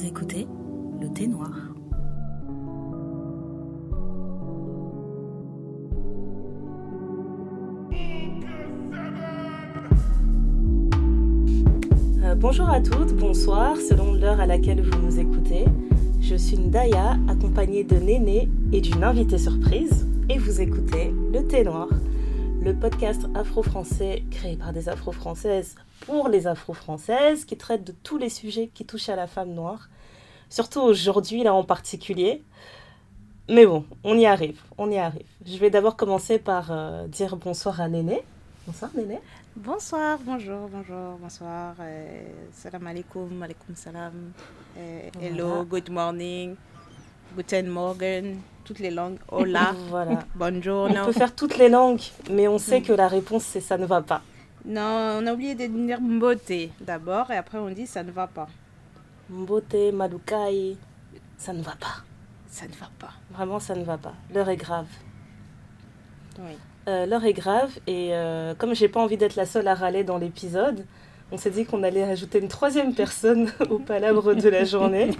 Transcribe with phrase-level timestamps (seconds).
[0.00, 0.46] Vous écoutez
[0.98, 1.50] le thé noir.
[12.24, 15.66] Euh, bonjour à toutes, bonsoir, selon l'heure à laquelle vous nous écoutez.
[16.22, 21.62] Je suis Ndaya, accompagnée de Néné et d'une invitée surprise, et vous écoutez Le Thé
[21.62, 21.88] Noir,
[22.60, 25.76] le podcast afro-français créé par des afro-françaises
[26.06, 29.88] pour les afro-françaises qui traite de tous les sujets qui touchent à la femme noire,
[30.48, 32.42] surtout aujourd'hui là en particulier.
[33.48, 35.26] Mais bon, on y arrive, on y arrive.
[35.44, 38.22] Je vais d'abord commencer par euh, dire bonsoir à Néné.
[38.66, 39.18] Bonsoir Néné.
[39.56, 41.74] Bonsoir, bonjour, bonjour, bonsoir.
[41.80, 44.32] Euh, salam alaikum, alaikum salam.
[44.78, 45.64] Euh, hello, Voilà.
[45.64, 46.54] good morning,
[47.34, 48.36] guten morgen,
[48.70, 49.18] toutes les langues.
[49.32, 50.20] Hola, Voilà.
[50.36, 50.88] bonjour.
[50.88, 52.58] On peut faire toutes les langues, mais on Mm.
[52.60, 54.22] sait que la réponse c'est ça ne va pas.
[54.64, 58.28] non, on a oublié de dire mbote d'abord et après on dit ça ne va
[58.28, 58.46] pas.
[59.28, 60.76] Mbote, Malukai,
[61.36, 62.04] ça ne va pas.
[62.46, 63.10] Ça ne va pas.
[63.32, 64.12] Vraiment, ça ne va pas.
[64.32, 64.86] L'heure est grave.
[66.38, 66.52] Oui.
[66.88, 70.04] Euh, L'heure est grave et euh, comme j'ai pas envie d'être la seule à râler
[70.04, 70.84] dans l'épisode,
[71.32, 75.10] on s'est dit qu'on allait ajouter une troisième personne au palabre de la journée.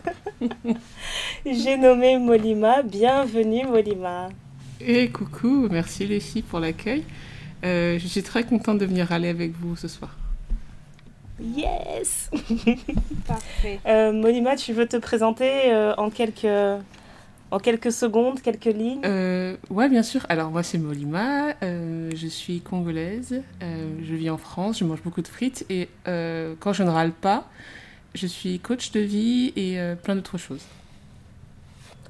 [1.47, 2.83] j'ai nommé Molima.
[2.83, 4.29] Bienvenue Molima.
[4.81, 7.05] Et coucou, merci les filles pour l'accueil.
[7.65, 10.17] Euh, je suis très contente de venir aller avec vous ce soir.
[11.41, 12.31] Yes.
[13.27, 13.81] Parfait.
[13.87, 16.47] Euh, Molima, tu veux te présenter euh, en quelques
[17.51, 19.01] en quelques secondes, quelques lignes.
[19.05, 20.25] Euh, ouais, bien sûr.
[20.29, 21.55] Alors, moi, c'est Molima.
[21.63, 23.43] euh, je suis congolaise.
[23.63, 24.79] euh, je vis en France.
[24.79, 25.65] Je mange beaucoup de frites.
[25.71, 27.49] Et euh, quand je ne râle pas,
[28.15, 30.63] je suis coach de vie et euh, plein d'autres choses.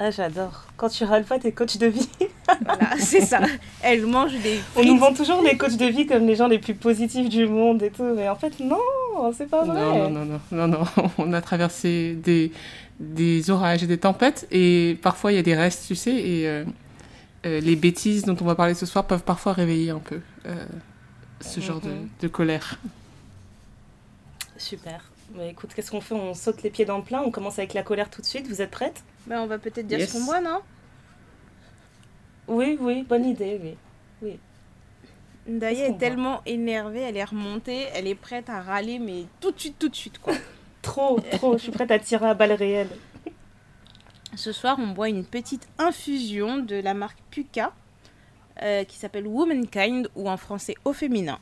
[0.03, 0.65] Ah, j'adore.
[0.79, 2.09] Quand tu râles pas, t'es coach de vie.
[2.65, 3.41] Voilà, c'est ça.
[3.83, 6.59] Elle mange des On nous vend toujours les coachs de vie comme les gens les
[6.59, 8.77] plus positifs du monde et tout, mais en fait non,
[9.37, 9.81] c'est pas vrai.
[9.81, 11.11] Non, non, non, non, non, non.
[11.19, 12.51] On a traversé des,
[13.01, 14.47] des orages et des tempêtes.
[14.53, 16.15] Et parfois, il y a des restes, tu sais.
[16.15, 16.65] Et euh,
[17.47, 20.55] euh, les bêtises dont on va parler ce soir peuvent parfois réveiller un peu euh,
[21.41, 22.09] ce genre de, Mhm.
[22.21, 22.79] de colère.
[24.57, 25.11] Super.
[25.35, 26.15] Bah, écoute, qu'est-ce qu'on fait?
[26.15, 28.47] On saute les pieds dans le plein, on commence avec la colère tout de suite.
[28.49, 29.03] Vous êtes prête?
[29.27, 30.11] Ben, on va peut-être dire Yes.
[30.13, 30.59] ce qu'on boit, non?
[32.49, 33.61] Oui, oui, bonne idée,
[34.23, 34.39] oui.
[35.49, 39.25] Ndaya Qu'est-ce qu'on est tellement énervée, elle est remontée, elle est prête à râler, mais
[39.41, 40.35] tout de suite, tout de suite, quoi.
[40.83, 42.91] Trop, trop, je suis prête à tirer à balles réelles.
[44.37, 47.73] Ce soir, on boit une petite infusion de la marque Puka
[48.63, 51.39] euh, qui s'appelle Womankind ou en français au féminin.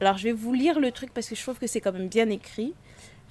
[0.00, 2.08] Alors, je vais vous lire le truc parce que je trouve que c'est quand même
[2.08, 2.74] bien écrit.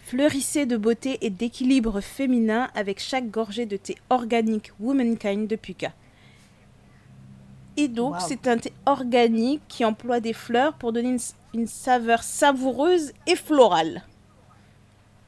[0.06, 5.94] Fleurissez de beauté et d'équilibre féminin avec chaque gorgée de thé organique Womankind de Puka.
[7.78, 8.20] Et donc, Wow.
[8.28, 13.36] c'est un thé organique qui emploie des fleurs pour donner une, une saveur savoureuse et
[13.36, 14.04] florale.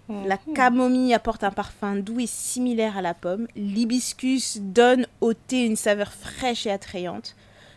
[0.09, 3.47] La camomille apporte un parfum doux et similaire à la pomme.
[3.55, 7.35] L'hibiscus donne au thé une saveur fraîche et attrayante.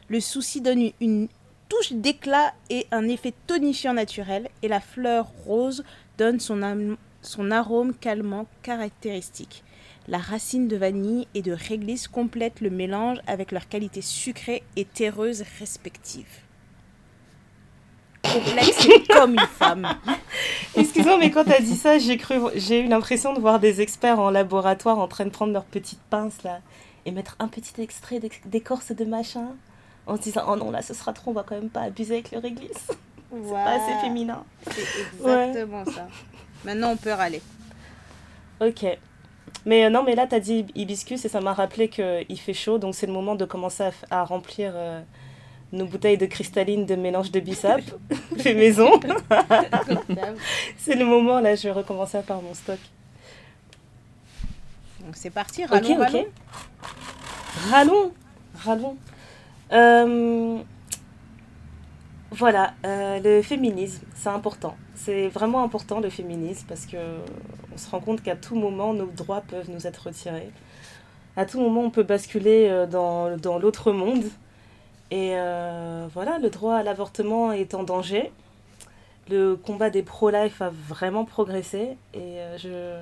[0.08, 1.28] Le souci donne une- une
[1.68, 4.48] touche d'éclat et un effet tonifiant naturel.
[4.62, 5.84] Et la fleur rose
[6.18, 9.62] donne son, son arôme calmant caractéristique.
[10.08, 14.84] La racine de vanille et de réglisse complètent le mélange avec leurs qualités sucrées et
[14.84, 16.40] terreuses respectives.
[18.32, 19.88] Complexe comme une femme.
[20.76, 24.18] Excuse-moi, mais quand t'as dit ça, j'ai cru, j'ai eu l'impression de voir des experts
[24.18, 26.60] en laboratoire en train de prendre leurs petites pinces là
[27.04, 29.46] et mettre un petit extrait d'écorce de machin
[30.06, 32.14] en se disant oh non là ce sera trop, on va quand même pas abuser
[32.14, 32.88] avec le réglisse,
[33.32, 34.44] c'est pas assez féminin.
[34.70, 34.82] C'est
[35.20, 36.08] exactement ça.
[36.64, 37.42] Maintenant, on peut râler.
[38.60, 38.84] Ok.
[39.64, 42.78] Mais euh, non, mais là, t'as dit hibiscus et ça m'a rappelé qu'il fait chaud,
[42.78, 45.00] donc c'est le moment de commencer à remplir euh,
[45.76, 47.80] nos bouteilles de cristalline de mélange de bissap,
[48.38, 48.90] fait maison.
[50.78, 52.78] c'est le moment, là, je vais recommencer à faire mon stock.
[55.04, 56.00] Donc, c'est parti, Ok, râlons, ok.
[56.00, 56.26] râlons.
[57.70, 58.12] Rallons,
[58.64, 58.96] rallons.
[59.72, 60.58] Euh,
[62.32, 64.76] voilà, euh, le féminisme, c'est important.
[64.94, 66.96] C'est vraiment important le féminisme parce que
[67.72, 70.50] on se rend compte qu'à tout moment, nos droits peuvent nous être retirés.
[71.36, 74.24] À tout moment, on peut basculer euh, dans, dans l'autre monde.
[75.10, 78.32] Et euh, voilà, le droit à l'avortement est en danger.
[79.28, 81.96] Le combat des pro-life a vraiment progressé.
[82.14, 83.00] Et euh, je...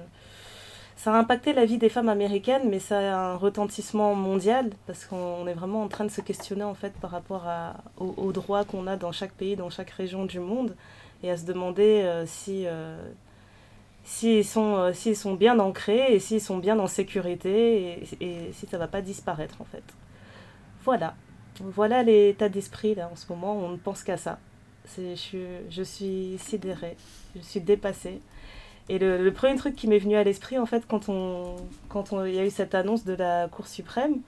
[0.97, 5.05] ça a impacté la vie des femmes américaines, mais ça a un retentissement mondial parce
[5.05, 8.33] qu'on est vraiment en train de se questionner en fait par rapport à, aux, aux
[8.33, 10.75] droits qu'on a dans chaque pays, dans chaque région du monde,
[11.23, 12.97] et à se demander euh, si euh,
[14.05, 18.67] s'ils sont, euh, sont bien ancrés et s'ils sont bien en sécurité et, et si
[18.67, 19.83] ça va pas disparaître en fait.
[20.85, 21.15] Voilà,
[21.61, 23.57] voilà l'état d'esprit là en ce moment.
[23.57, 24.39] On ne pense qu'à ça.
[24.99, 25.39] Je, suis-
[25.71, 26.97] je suis sidérée,
[27.37, 28.21] je suis dépassée.
[28.91, 31.57] Et le, premier truc qui m'est venu à l'esprit, en fait, quand on,
[31.89, 34.21] quand on, il y a eu cette annonce de la Cour suprême,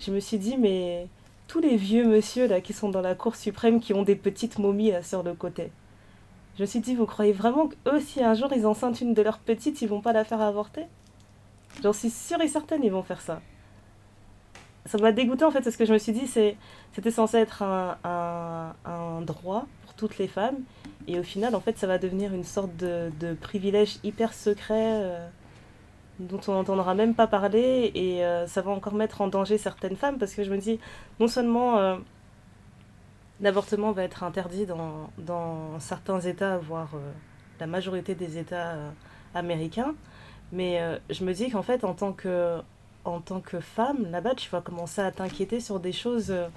[0.00, 1.06] je me suis dit, mais
[1.48, 4.58] tous les vieux monsieur là qui sont dans la Cour suprême qui ont des petites
[4.58, 5.70] momies sur le côté.
[6.56, 9.22] Je me suis dit, vous croyez vraiment qu'eux, si un jour ils enceintent une de
[9.22, 10.84] leurs petites, ils vont pas la faire avorter?
[11.82, 13.42] J'en suis sûre et certaine, ils vont faire ça.
[14.86, 16.56] Ça m'a dégoûté en fait, parce que je me suis dit, c'est,
[16.92, 17.96] c'était censé être un,
[18.84, 20.56] un, droit pour toutes les femmes,
[21.08, 24.74] et au final, en fait, ça va devenir une sorte de, de privilège hyper secret.
[25.02, 25.28] euh,
[26.20, 29.96] dont on n'entendra même pas parler et euh, ça va encore mettre en danger certaines
[29.96, 30.78] femmes parce que je me dis
[31.18, 31.96] non seulement euh,
[33.40, 36.90] l'avortement va être interdit dans, dans certains États, voire
[37.58, 38.76] la majorité des États
[39.34, 39.96] américains,
[40.52, 42.60] mais je me dis qu'en fait en tant que,
[43.04, 46.48] en tant que femme, là-bas tu vas commencer à t'inquiéter sur des choses euh,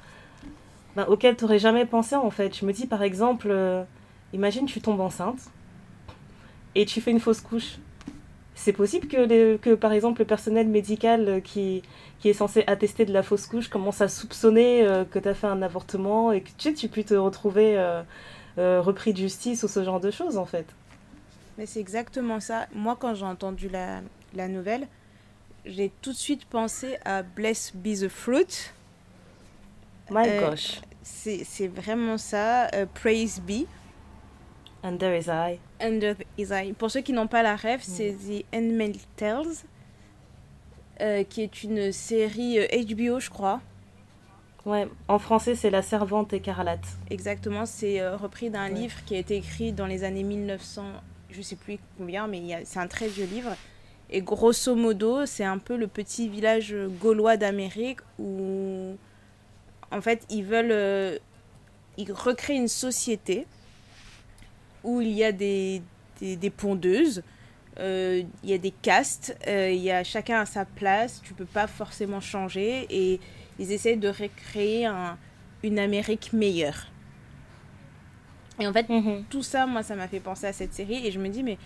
[0.96, 2.58] ben, auxquelles tu n'aurais jamais pensé en fait.
[2.58, 3.84] Je me dis par exemple, euh,
[4.34, 5.40] imagine tu tombes enceinte
[6.76, 7.78] et tu fais une fausse couche.
[8.56, 11.84] C'est possible que, que, par exemple, le personnel médical euh, qui,
[12.20, 15.46] qui est censé attester de la fausse couche commence à soupçonner que tu as fait
[15.46, 17.78] un avortement et que tu, sais, tu peux te retrouver
[18.58, 20.66] repris de justice ou ce genre de choses, en fait.
[21.60, 22.66] Mais c'est exactement ça.
[22.74, 24.88] Moi, quand j'ai entendu la nouvelle,
[25.68, 28.72] j'ai tout de suite pensé à Bless Be the Fruit.
[30.10, 30.81] My Euh, gosh.
[31.04, 32.68] C'est vraiment ça.
[32.74, 33.66] euh, Praise Be.
[34.84, 35.60] Under his eye.
[35.81, 36.74] Under His Eye.
[36.74, 39.46] Pour ceux qui n'ont pas la rêve, c'est The Handmaid's Tales,
[41.02, 43.62] euh, qui est une série euh, HBO, je crois.
[44.66, 46.86] Ouais, en français, c'est La Servante écarlate.
[47.10, 48.74] Exactement, c'est euh, repris d'un Ouais.
[48.80, 50.84] livre qui a été écrit dans les années 1900,
[51.31, 53.56] je sais plus combien, mais c'est un très vieux livre.
[54.09, 58.95] Et grosso modo, c'est un peu le petit village gaulois d'Amérique où,
[59.92, 61.18] en fait, ils veulent, euh,
[61.98, 63.45] ils recréent une société
[64.83, 65.81] où il y a des,
[66.21, 67.21] des, des pondeuses,
[67.80, 71.33] euh, il y a des castes, euh, il y a chacun à sa place, tu
[71.33, 73.19] peux pas forcément changer et
[73.59, 75.18] ils essayent de recréer un,
[75.63, 76.88] une Amérique meilleure.
[78.59, 78.88] Et en fait,
[79.30, 81.57] tout ça, moi, ça m'a fait penser à cette série et je me dis, mais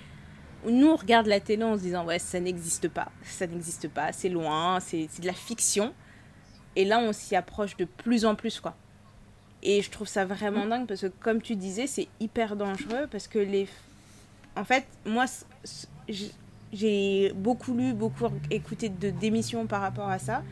[0.69, 4.11] nous, on regarde la télé en se disant, ouais, ça n'existe pas, ça n'existe pas,
[4.11, 5.93] c'est loin, c'est de la fiction.
[6.75, 8.75] Et là, on s'y approche de plus en plus, quoi.
[9.63, 13.27] Et je trouve ça vraiment dingue parce que, comme tu disais, c'est hyper dangereux parce
[13.27, 13.67] que les.
[14.55, 15.25] En fait, moi,
[16.73, 20.43] j'ai beaucoup lu, beaucoup écouté de d'émissions par rapport à ça.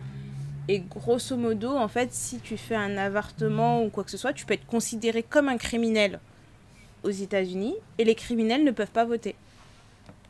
[0.67, 4.33] Et grosso modo, en fait, si tu fais un avortement ou quoi que ce soit,
[4.33, 6.19] tu peux être considéré comme un criminel
[7.01, 9.35] aux États-Unis et les criminels ne peuvent pas voter.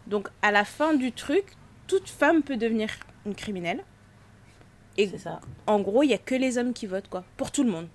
[0.10, 1.46] Donc, à la fin du truc,
[1.88, 2.90] toute femme peut devenir
[3.26, 3.84] une criminelle.
[4.98, 5.40] Et C'est ça.
[5.68, 7.88] en gros, il n'y a que les hommes qui votent, quoi, pour tout le monde.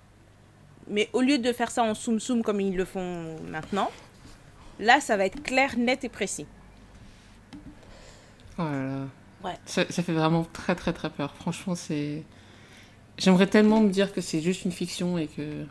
[0.87, 3.91] Mais au lieu de faire ça en soum-soum comme ils le font maintenant,
[4.79, 6.45] là, ça va être clair, net et précis.
[8.57, 9.07] Oh là là.
[9.43, 9.57] Ouais.
[9.65, 11.35] Ça, ça fait vraiment très très très peur.
[11.35, 12.23] Franchement, c'est.
[13.17, 15.65] J'aimerais tellement me dire que c'est juste une fiction et que.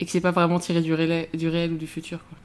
[0.00, 2.38] Et que c'est pas vraiment tiré du réel, du réel ou du futur, quoi.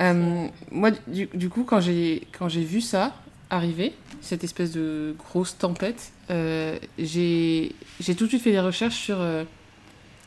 [0.00, 3.14] Euh, moi, du, du coup, quand j'ai quand j'ai vu ça
[3.50, 8.96] arriver, cette espèce de grosse tempête, euh, j'ai j'ai tout de suite fait des recherches
[8.96, 9.44] sur euh,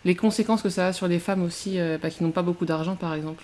[0.06, 2.96] les conséquences que ça a sur les femmes aussi, bah, qui n'ont pas beaucoup d'argent,
[2.96, 3.44] par exemple.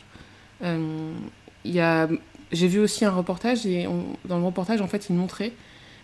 [1.66, 2.08] Il a
[2.54, 5.52] j'ai vu aussi un reportage et on- dans le reportage en fait il montrait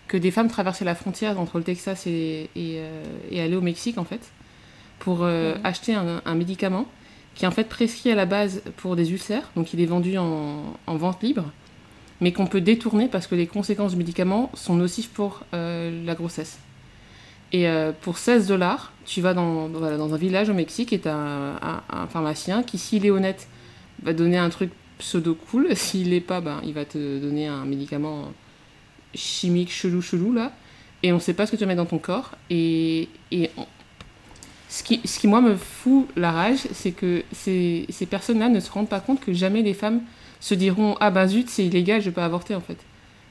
[0.09, 3.61] que des femmes traversaient la frontière entre le Texas et, et, euh, et allaient au
[3.61, 4.19] Mexique en fait
[4.99, 6.85] pour euh, acheter un, un médicament
[7.35, 10.17] qui est en fait prescrit à la base pour des ulcères donc il est vendu
[10.17, 11.45] en, en vente libre
[12.21, 16.15] mais qu'on peut détourner parce que les conséquences du médicament sont nocives pour euh, la
[16.15, 16.59] grossesse
[17.51, 21.15] et euh, pour 16 dollars tu vas dans, un village au Mexique et tu as
[21.15, 23.47] un, pharmacien qui s'il est honnête
[24.01, 25.67] va donner un truc pseudo cool.
[25.75, 28.31] S'il l'est pas, ben, il va te donner un médicament
[29.13, 30.51] chimique chelou chelou là.
[31.03, 32.31] Et on sait pas ce que tu mets dans ton corps.
[32.49, 33.09] Et,
[34.75, 38.59] ce, qui, ce qui, moi, me fout la rage, c'est que ces, ces personnes-là ne
[38.59, 40.01] se rendent pas compte que jamais les femmes
[40.39, 42.77] se diront Ah ben zut, c'est illégal, je pas avorter en fait.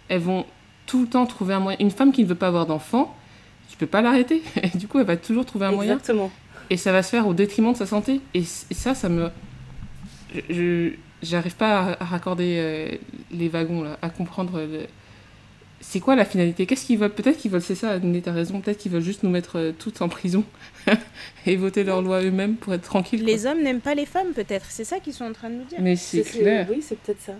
[0.09, 0.47] Elles vont
[0.87, 1.79] tout le temps trouver un moyen.
[1.81, 3.17] Une femme qui ne veut pas avoir d'enfant,
[3.69, 4.41] tu peux pas l'arrêter.
[4.63, 6.31] Et du coup, elle va toujours trouver un moyen Exactement.
[6.71, 8.21] et ça va se faire au détriment de sa santé.
[8.35, 9.29] Et, ça, ça me.
[10.49, 10.91] Je.
[11.23, 12.89] J'arrive pas à, à raccorder euh,
[13.31, 14.59] les wagons, là, à comprendre.
[14.59, 14.87] le-
[15.81, 16.67] C'est quoi la finalité?
[16.67, 17.13] Qu'est-ce qu'ils veulent?
[17.15, 19.73] Peut-être qu'ils veulent, c'est ça, Adné, t'as raison, peut-être qu'ils veulent juste nous mettre euh,
[19.79, 20.43] toutes en prison
[21.47, 23.25] et voter leurs lois eux-mêmes pour être tranquilles.
[23.25, 24.67] Les hommes n'aiment pas les femmes, peut-être.
[24.71, 25.79] C'est ça qu'ils sont en train de nous dire.
[25.81, 26.67] Mais c'est clair.
[26.71, 27.35] Oui, c'est peut-être ça.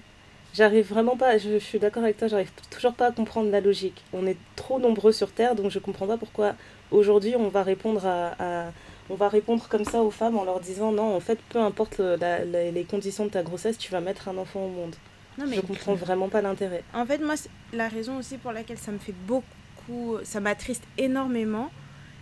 [0.55, 3.61] J'arrive vraiment pas, je, je suis d'accord avec toi, j'arrive toujours pas à comprendre la
[3.63, 4.03] logique.
[4.13, 6.55] On est trop nombreux sur Terre, donc je comprends pas pourquoi
[6.91, 8.73] aujourd'hui on va répondre à, à-
[9.09, 12.01] on va répondre comme ça aux femmes en leur disant non, en fait, peu importe
[12.01, 14.95] les conditions de ta grossesse, tu vas mettre un enfant au monde.
[15.39, 16.85] Non, mais je comprends vraiment pas l'intérêt.
[16.93, 17.35] En fait, moi,
[17.73, 21.71] la raison aussi pour laquelle ça me fait beaucoup, ça m'attriste énormément,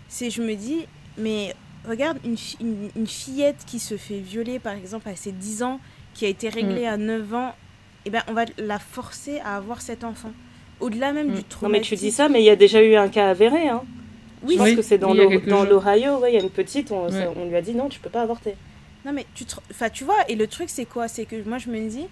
[0.08, 0.86] c'est je me dis,
[1.18, 1.54] mais
[1.88, 2.36] regarde une,
[2.96, 5.80] une, fillette qui se fait violer, par exemple, à ses 10 ans,
[6.14, 6.92] qui a été réglée mm.
[6.92, 7.52] à 9 ans, et
[8.06, 10.32] eh ben, on va la forcer à avoir cet enfant.
[10.80, 11.64] Au-delà même du traumatisme.
[11.64, 13.68] Non, mais tu dis ça, mais il y a déjà eu un cas avéré.
[13.68, 13.82] Hein.
[14.42, 17.56] Oui, je pense que c'est dans l'Ohio, il y a une petite, on, on, lui
[17.56, 18.54] a dit non, tu peux pas avorter.
[19.04, 21.08] Non, mais tu, enfin, tu vois, et le truc, c'est quoi?
[21.08, 22.06] C'est que moi, je me dis,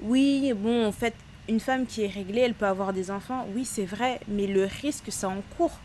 [0.00, 1.14] oui, bon, en fait,
[1.48, 3.46] une femme qui est réglée, elle peut avoir des enfants.
[3.54, 5.78] Oui, c'est vrai, mais le risque, ça encourt.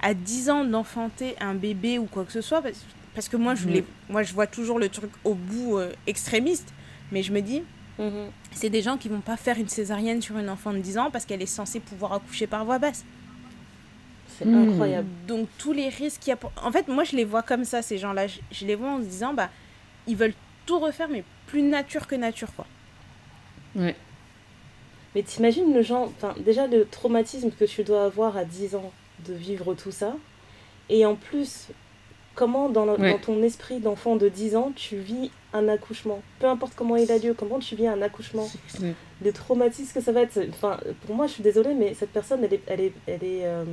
[0.00, 2.62] À 10 ans d'enfanter un bébé ou quoi que ce soit,
[3.14, 3.82] parce, que moi, je, mm.
[4.08, 6.72] moi, je vois toujours le truc au bout euh, extrémiste,
[7.10, 7.62] mais je me dis,
[7.98, 8.30] Mhm.
[8.52, 11.10] C'est des gens qui vont pas faire une césarienne sur une enfant de 10 ans
[11.10, 13.04] parce qu'elle est censée pouvoir accoucher par voie basse.
[14.38, 15.08] C'est incroyable.
[15.26, 17.82] Donc tous les risques qu'il y a En fait, moi je les vois comme ça,
[17.82, 18.26] ces gens-là.
[18.28, 19.50] Je, les vois en se disant, bah,
[20.06, 22.66] ils veulent tout refaire, mais plus nature que nature, quoi.
[23.74, 23.96] Ouais.
[25.14, 26.12] Mais t'imagines le genre...
[26.16, 28.92] Enfin, déjà le traumatisme que tu dois avoir à 10 ans
[29.26, 30.14] de vivre tout ça.
[30.88, 31.68] Et en plus,
[32.34, 36.74] comment dans, dans ton esprit d'enfant de 10 ans, tu vis un accouchement, peu importe
[36.76, 38.48] comment il a lieu, comment tu vis un accouchement,
[39.22, 40.38] le traumatisme que ça va être.
[40.50, 43.46] Enfin, pour moi, je suis désolée, mais cette personne, elle est, elle est, elle est
[43.46, 43.64] euh,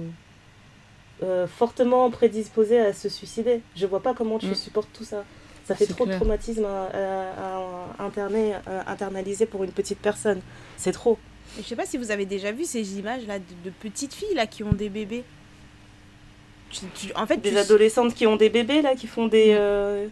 [1.24, 3.62] euh, fortement prédisposée à se suicider.
[3.76, 4.56] Je vois pas comment tu mm.
[4.56, 5.24] supportes tout ça.
[5.66, 7.60] Ça fait trop de traumatisme à,
[7.98, 8.54] interner,
[8.86, 10.42] internaliser pour une petite personne.
[10.78, 11.18] C'est trop.
[11.58, 14.48] Je sais pas si vous avez déjà vu ces images là de, petites filles là
[14.48, 15.24] qui ont des bébés.
[17.16, 19.56] en fait, des adolescentes qui ont des bébés là, qui font des.
[19.58, 20.08] Euh,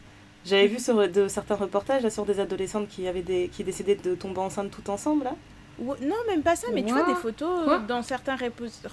[0.45, 3.95] j'avais vu sur de, certains reportages là, sur des adolescentes qui, avaient des, qui décidaient
[3.95, 5.25] de tomber enceinte tout ensemble.
[5.25, 5.35] Là.
[5.79, 8.37] non, même pas ça, mais tu vois des photos euh, dans certains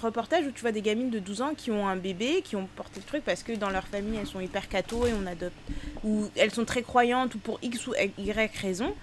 [0.01, 2.67] reportages où tu vois des gamines de 12 ans qui ont un bébé, qui ont
[2.75, 5.55] porté le truc parce que dans leur famille elles sont hyper catho et on adopte.
[6.03, 8.93] Ou elles sont très croyantes ou pour X ou Y raison.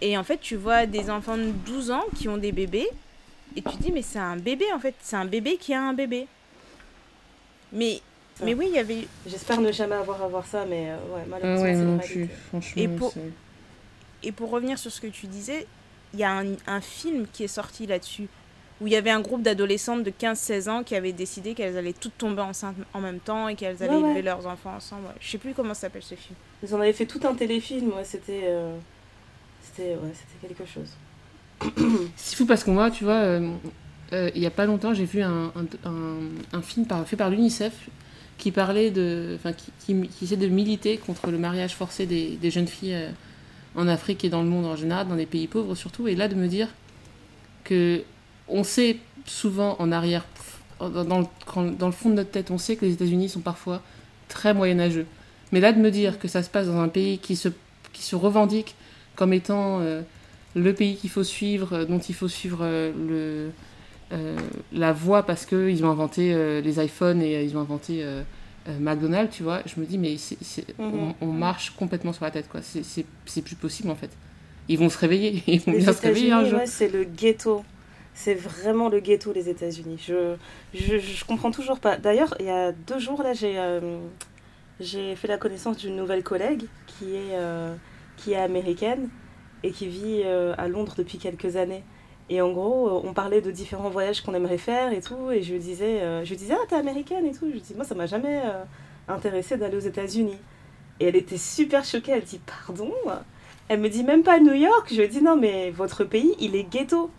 [0.00, 2.88] Et en fait, tu vois des enfants de 12 ans qui ont des bébés
[3.56, 5.92] et tu dis, mais c'est un bébé en fait, c'est un bébé qui a un
[5.92, 6.26] bébé.
[7.72, 8.00] Mais
[8.42, 9.06] mais oui, il y avait.
[9.26, 12.82] J'espère ne jamais avoir à voir ça, mais euh, ouais, malheureusement, ah c'est franchement.
[12.82, 13.12] Et pour...
[14.22, 15.66] Et pour revenir sur ce que tu disais,
[16.12, 18.28] il y a un, un film qui est sorti là-dessus,
[18.80, 21.94] où il y avait un groupe d'adolescentes de 15-16 ans qui avaient décidé qu'elles allaient
[21.94, 25.08] toutes tomber enceintes en même temps et qu'elles allaient élever leurs enfants ensemble.
[25.20, 26.34] Je sais plus comment s'appelle ce film.
[26.62, 28.42] Ils en avaient fait tout un téléfilm, ouais, c'était.
[28.44, 28.76] Euh,
[30.14, 30.88] c'était quelque chose.
[32.16, 33.22] C'est fou parce qu'on voit, tu vois,
[34.12, 35.52] euh, il y a pas longtemps, j'ai vu un,
[36.62, 37.88] film fait par l'UNICEF
[38.38, 42.94] qui parlait de, enfin, qui, essaie de militer contre le mariage forcé des, jeunes filles
[42.94, 43.10] euh,
[43.76, 46.28] en Afrique et dans le monde en général, dans les pays pauvres surtout, et là
[46.28, 46.68] de me dire
[47.64, 48.02] que
[48.48, 48.96] on sait
[49.26, 50.24] souvent en arrière,
[50.80, 53.82] dans, le, fond de notre tête, on sait que les États-Unis sont parfois
[54.28, 55.06] très moyenâgeux.
[55.52, 58.74] Mais là de me dire que ça se passe dans un pays qui se revendique
[59.20, 60.00] comme étant euh,
[60.56, 63.50] le pays qu'il faut suivre, dont il faut suivre euh, le
[64.12, 64.36] euh,
[64.72, 68.02] la voix parce qu'ils ont inventé euh, les iPhones et euh, ils ont inventé
[68.80, 70.16] McDonald's, tu vois, je me dis, mais
[70.78, 71.12] mhm.
[71.20, 72.60] on, marche complètement sur la tête, quoi.
[72.62, 74.10] C'est plus possible, en fait.
[74.68, 76.60] Ils vont se réveiller, ils vont bien se réveiller un jour.
[76.64, 77.62] c'est le ghetto.
[78.14, 80.02] C'est vraiment le ghetto, les États-Unis.
[80.06, 80.34] Je,
[80.74, 81.96] je, je, comprends toujours pas.
[81.96, 83.60] D'ailleurs, il y a deux jours, là, j'ai
[84.80, 87.36] j'ai fait la connaissance d'une nouvelle collègue qui est,
[88.22, 89.08] qui est américaine
[89.62, 91.82] et qui vit à Londres depuis quelques années.
[92.30, 95.32] Et en gros, euh, on parlait de différents voyages qu'on aimerait faire et tout.
[95.32, 97.46] Et je lui disais, euh, je disais ah, t'es américaine et tout.
[97.48, 98.62] Je lui dis, moi, ça m'a jamais euh,
[99.08, 100.38] intéressé d'aller aux États-Unis.
[101.00, 102.12] Et elle était super choquée.
[102.12, 102.92] Elle dit, pardon?
[103.66, 104.88] Elle me dit, même pas New York.
[104.92, 107.10] Je lui dis, non, mais votre pays, il est ghetto.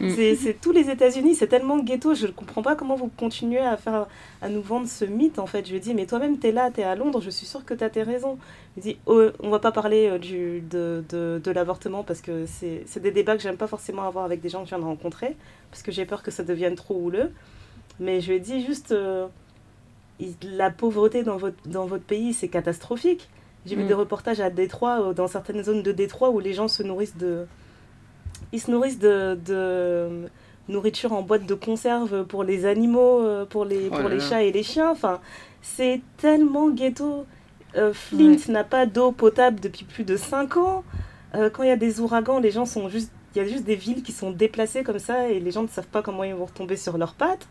[0.00, 0.10] Mm.
[0.36, 3.76] c'est tous les États-Unis, c'est tellement ghetto, je ne comprends pas comment vous continuez à,
[3.76, 4.06] faire,
[4.42, 5.66] à nous vendre ce mythe en fait.
[5.66, 7.64] Je lui dis, mais toi-même, tu es là, tu es à Londres, je suis sûre
[7.64, 8.36] que tu as tes raisons.
[8.76, 12.20] Je lui dis, oh, on va pas parler euh, du, de, de, de l'avortement parce
[12.20, 14.80] que c'est des débats que j'aime pas forcément avoir avec des gens que je viens
[14.80, 15.36] de rencontrer
[15.70, 17.30] parce que j'ai peur que ça devienne trop houleux.
[18.00, 19.26] Mais je lui ai dit juste, euh,
[20.42, 23.28] la pauvreté dans votre, dans votre pays, c'est catastrophique.
[23.66, 23.88] J'ai vu mm.
[23.88, 27.16] des reportages à Détroit, euh, dans certaines zones de Détroit où les gens se nourrissent
[27.16, 27.46] de
[28.52, 30.28] ils se nourrissent de,
[30.68, 34.42] nourriture en boîte de conserve pour les animaux, euh, pour les, oh pour les chats
[34.42, 34.90] et les chiens.
[34.90, 35.20] Enfin,
[35.62, 37.26] c'est tellement ghetto.
[37.76, 40.84] Euh, Flint n'a pas d'eau potable depuis plus de 5 ans.
[41.34, 43.10] Euh, quand il y a des ouragans, les gens sont juste.
[43.34, 45.68] Il y a juste des villes qui sont déplacées comme ça et les gens ne
[45.68, 47.48] savent pas comment ils vont retomber sur leurs pattes.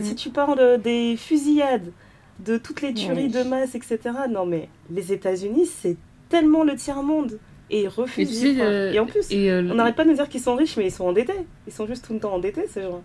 [0.00, 0.14] Si mm.
[0.16, 1.92] tu parles des fusillades,
[2.40, 3.98] de toutes les tueries de masse, etc.
[4.28, 5.96] Non, mais les États-Unis, c'est
[6.28, 7.38] tellement le tiers-monde
[7.72, 8.44] et ils refusent.
[8.44, 10.92] Et, en plus, euh, on n'arrête pas de nous dire qu'ils sont riches, mais ils
[10.92, 11.32] sont endettés.
[11.66, 13.02] Ils sont juste tout le temps endettés, ces gens.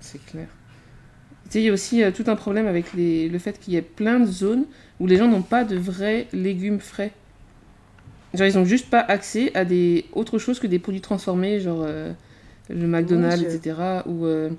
[0.00, 0.46] C'est clair.
[1.44, 3.74] Tu sais, il y a aussi euh, tout un problème avec les, le fait qu'il
[3.74, 4.66] y ait plein de zones
[5.00, 7.12] où les gens n'ont pas de vrais légumes frais.
[8.34, 11.82] Genre, ils ont juste pas accès à des autre chose que des produits transformés, genre
[11.82, 12.12] euh,
[12.68, 14.02] le McDonald's, etc.
[14.06, 14.50] Ou euh,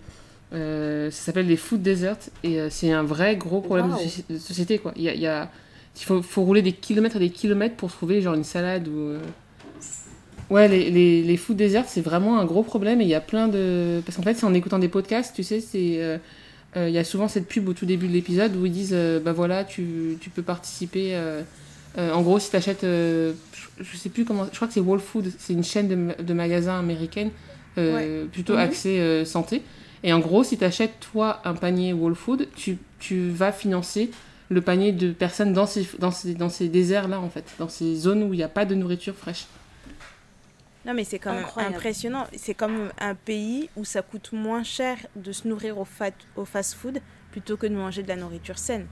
[0.54, 3.94] euh, ça s'appelle les food deserts et euh, c'est un vrai gros problème
[4.30, 4.92] de, société quoi.
[4.96, 5.50] Il y a, il y a-
[6.00, 8.98] il faut, faut rouler des kilomètres et des kilomètres pour trouver genre une salade ou
[9.00, 9.20] euh,
[10.50, 13.22] ouais les, les, les food deserts c'est vraiment un gros problème et il y a
[13.22, 16.18] plein de parce qu'en fait c'est en écoutant des podcasts tu sais c'est euh,
[16.78, 18.94] euh, il y a souvent cette pub au tout début de l'épisode où ils disent
[18.94, 21.18] euh, bah voilà tu, tu peux participer
[21.98, 23.34] en gros si t'achètes euh,
[23.80, 26.24] je, je sais plus comment je crois que c'est Whole Food c'est une chaîne de,
[26.24, 27.30] de magasins américaine
[28.32, 28.60] plutôt Mhm.
[28.60, 29.62] axée santé.
[30.04, 34.12] Et en gros si t'achètes toi un panier Whole Food tu, tu vas financer
[34.50, 37.70] le panier de personnes dans ces, dans ces, dans ces déserts là en fait dans
[37.70, 39.46] ces zones où il n'y a pas de nourriture fraîche
[40.86, 41.76] Non, mais c'est quand même Incroyable.
[41.76, 42.26] impressionnant.
[42.36, 46.46] C'est comme un pays où ça coûte moins cher de se nourrir au, fat- au
[46.46, 47.00] fast-food
[47.32, 48.88] plutôt que de manger de la nourriture saine.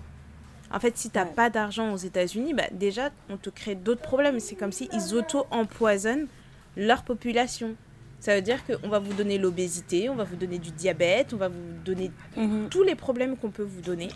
[0.70, 1.32] En fait, si t'as Ouais.
[1.34, 4.40] pas d'argent aux États-Unis, bah, déjà, on te crée d'autres problèmes.
[4.42, 6.28] C'est comme si ils auto-empoisonnent
[6.76, 7.76] leur population.
[8.20, 11.38] Ça veut dire qu'on va vous donner l'obésité, on va vous donner du diabète, on
[11.38, 12.68] va vous donner Mhm.
[12.70, 14.10] tous les problèmes qu'on peut vous donner.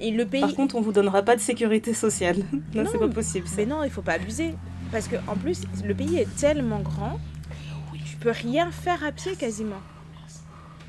[0.00, 0.40] Et le pays.
[0.40, 2.36] Par contre, on vous donnera pas de sécurité sociale.
[2.52, 3.46] Non, Non, c'est pas possible.
[3.48, 3.54] ça.
[3.56, 4.54] Mais non, il faut pas abuser.
[4.92, 7.18] Parce que en plus, le pays est tellement grand,
[8.06, 9.80] tu peux rien faire à pied quasiment.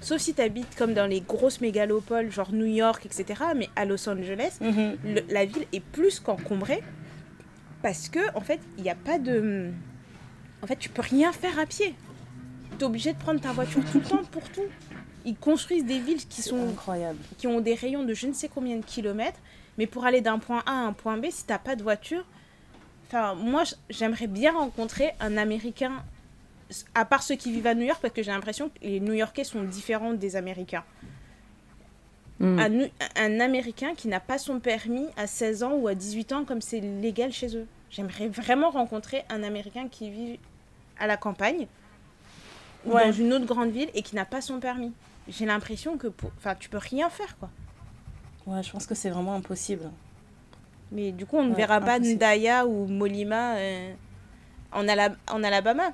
[0.02, 3.42] Sauf si tu habites comme dans les grosses mégalopoles, genre New York, etc.
[3.58, 4.96] Mais à Los Angeles, Mhm.
[5.04, 6.82] le- la ville est plus qu'encombrée
[7.82, 9.70] parce que en fait, il n'y a pas de.
[10.64, 11.94] En fait, tu peux rien faire à pied.
[12.78, 14.62] Tu es obligé de prendre ta voiture tout le temps pour tout.
[15.26, 17.20] Ils construisent des villes qui sont incroyable.
[17.38, 19.40] qui ont des rayons de je ne sais combien de kilomètres,
[19.78, 22.26] mais pour aller d'un point A à un point B, si t'as pas de voiture,
[23.08, 26.04] enfin moi j'aimerais bien rencontrer un Américain,
[26.96, 29.44] à part ceux qui vivent à New York, parce que j'ai l'impression que les New-Yorkais
[29.44, 30.84] sont différents des Américains.
[32.40, 32.88] Mm.
[33.18, 36.62] Un, Américain qui n'a pas son permis à 16 ans ou à 18 ans comme
[36.62, 37.68] c'est légal chez eux.
[37.90, 40.40] J'aimerais vraiment rencontrer un Américain qui vit
[41.00, 41.68] à la campagne
[42.86, 44.94] ou dans une autre grande ville et qui n'a pas son permis.
[45.30, 46.32] J'ai l'impression que pour...
[46.38, 47.50] enfin, tu peux rien faire quoi.
[48.48, 49.90] Ouais, je pense que c'est vraiment impossible.
[50.92, 52.00] Mais du coup, on ne Ouais, verra pas.
[52.00, 53.94] Ndaya ou Molima euh,
[54.72, 55.92] en, Ala- en Alabama.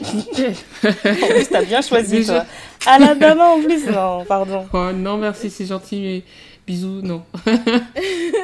[0.02, 2.40] En plus, t'as bien choisi, Déjà.
[2.40, 2.46] toi.
[2.86, 4.66] Alabama en plus, non, pardon.
[4.72, 6.22] Oh non, merci, c'est gentil, mais
[6.66, 7.22] bisous, non.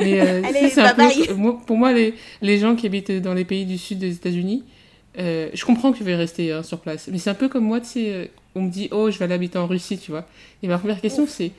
[0.01, 3.35] mais euh, Allez, si, bye peu- moi, pour moi, les, les gens qui habitent dans
[3.35, 4.65] les pays du sud des États-Unis,
[5.19, 7.09] euh, je comprends que tu veux rester hein, sur place.
[7.09, 9.25] Mais c'est un peu comme moi, tu sais, euh, on me dit, oh, je vais
[9.25, 10.27] aller habiter en Russie, tu vois.
[10.63, 11.53] Et ma première question, c'est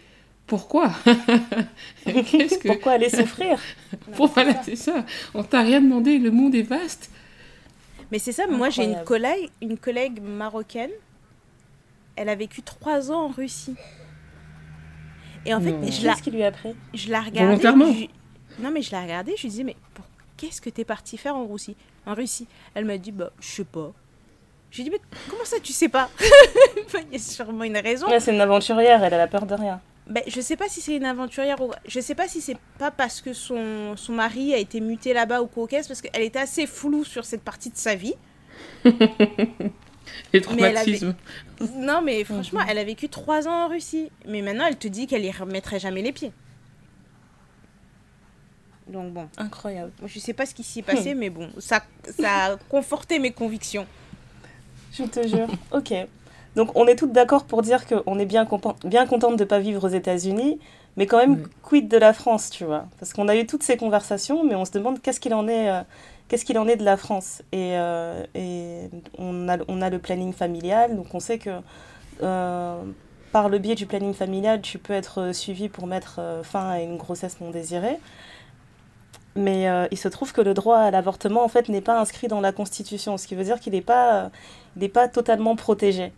[0.47, 0.91] pourquoi?
[2.05, 2.67] Qu'est-ce que.
[2.69, 3.59] Pourquoi aller souffrir?
[4.13, 5.05] Pour, voilà, c'est ça.
[5.33, 7.11] On t'a rien demandé, le monde est vaste.
[8.11, 10.89] Mais c'est ça, moi j'ai une collègue, une collègue marocaine.
[12.15, 13.75] Elle a vécu trois ans en Russie.
[15.45, 15.89] Et en fait, Non.
[15.89, 17.45] je la, Qu'est-ce qui lui a pris je la regardais.
[17.45, 20.05] Volontairement je- Non, mais je la regardais, je lui disais, mais pour...
[20.39, 21.75] qu'est-ce que t'es parti faire en Russie?
[22.05, 23.91] En Russie Elle m'a dit, bah, je sais pas.
[24.71, 26.09] J'ai dit, mais comment ça, tu sais pas?
[27.11, 28.07] Il y a sûrement une raison.
[28.07, 29.81] Ouais, C'est une aventurière, elle a la peur de rien.
[30.07, 32.89] Ben, je sais pas si c'est une aventurière ou je sais pas si c'est pas
[32.89, 36.39] parce que son, son mari a été muté là-bas ou quoi qu'est-ce parce qu'elle était
[36.39, 38.15] assez floue sur cette partie de sa vie.
[38.85, 38.89] Les
[40.33, 41.15] Mais traumatismes.
[41.75, 45.05] Non mais franchement, elle a vécu trois ans en Russie, mais maintenant elle te dit
[45.05, 46.31] qu'elle y remettrait jamais les pieds.
[48.89, 49.91] Donc bon, Incroyable.
[49.99, 51.81] moi, je sais pas ce qui s'y est passé, mais bon, ça,
[52.19, 53.85] ça a conforté mes convictions.
[54.93, 55.47] Je te jure.
[55.71, 55.93] ok.
[56.55, 58.47] Donc on est toutes d'accord pour dire qu'on est bien,
[58.83, 60.59] bien contente de ne pas vivre aux États-Unis,
[60.97, 61.43] mais quand même Ouais.
[61.61, 62.85] quid de la France, tu vois?
[62.99, 65.69] Parce qu'on a eu toutes ces conversations, mais on se demande qu'est-ce qu'il en est,
[65.69, 65.81] euh,
[66.27, 67.43] qu'est-ce qu'il en est de la France?
[67.51, 71.51] Et, euh, et on, a, on a le planning familial, donc on sait que
[72.23, 72.81] euh,
[73.31, 76.79] par le biais du planning familial, tu peux être suivi pour mettre euh, fin à
[76.81, 77.97] une grossesse non désirée.
[79.35, 82.27] Mais euh, il se trouve que le droit à l'avortement, en fait, n'est pas inscrit
[82.27, 84.31] dans la Constitution, ce qui veut dire qu'il n'est pas,
[84.79, 86.11] euh, pas totalement protégé.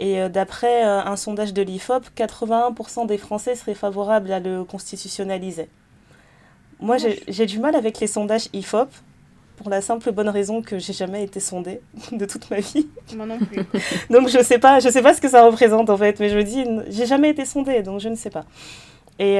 [0.00, 4.64] Et euh, d'après euh, un sondage de l'IFOP, 81% des Français seraient favorables à le
[4.64, 5.68] constitutionnaliser.
[6.80, 6.96] Moi,
[7.28, 8.88] j'ai du mal avec les sondages IFOP,
[9.58, 11.82] pour la simple bonne raison que j'ai jamais été sondée
[12.12, 12.88] de toute ma vie.
[13.14, 13.62] Moi non plus.
[14.10, 16.36] Donc je sais pas, je sais pas ce que ça représente en fait, mais je
[16.38, 18.46] me dis, j'ai jamais été sondée, donc je ne sais pas.
[19.18, 19.38] Et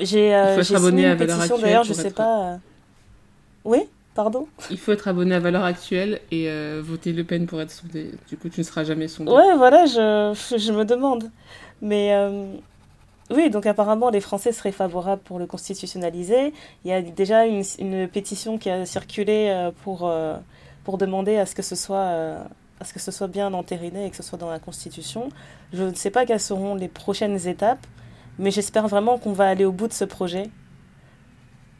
[0.00, 2.14] j'ai Il faut euh, être j'ai abonné signé à une pétition d'ailleurs, je sais être-
[2.14, 2.52] pas.
[2.52, 2.56] euh,
[3.64, 3.78] Oui,
[4.14, 4.46] pardon?
[4.70, 8.10] Il faut être abonné à Valeurs Actuelles et euh, voter Le Pen pour être sondé.
[8.28, 9.30] Du coup, tu ne seras jamais sondé.
[9.32, 11.30] Ouais, voilà, je, je me demande.
[11.82, 12.46] Mais euh,
[13.30, 16.52] oui, donc apparemment, les Français seraient favorables pour le constitutionnaliser.
[16.84, 20.10] Il y a déjà une, une pétition qui a circulé pour,
[20.84, 22.36] pour demander à ce que ce soit
[22.80, 25.28] à ce que ce soit bien entériné et que ce soit dans la Constitution.
[25.72, 27.86] Je ne sais pas quelles seront les prochaines étapes,
[28.38, 30.50] mais j'espère vraiment qu'on va aller au bout de ce projet.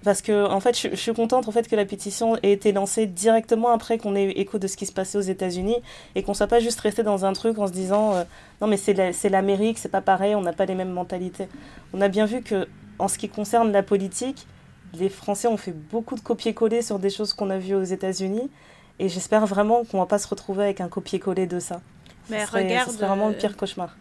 [0.04, 3.06] Parce que, en fait, je, suis contente en fait, que la pétition ait été lancée
[3.06, 5.76] directement après qu'on ait eu écho de ce qui se passait aux États-Unis
[6.14, 8.24] et qu'on ne soit pas juste resté dans un truc en se disant euh,
[8.60, 11.48] non, mais c'est l'Amérique, c'est pas pareil, on n'a pas les mêmes mentalités.
[11.94, 14.46] On a bien vu que, en ce qui concerne la politique,
[14.92, 18.50] les Français ont fait beaucoup de copier-coller sur des choses qu'on a vues aux États-Unis
[18.98, 21.80] et j'espère vraiment qu'on va pas se retrouver avec un copier-coller de ça.
[22.28, 23.96] Mais regarde, c'est vraiment le pire cauchemar.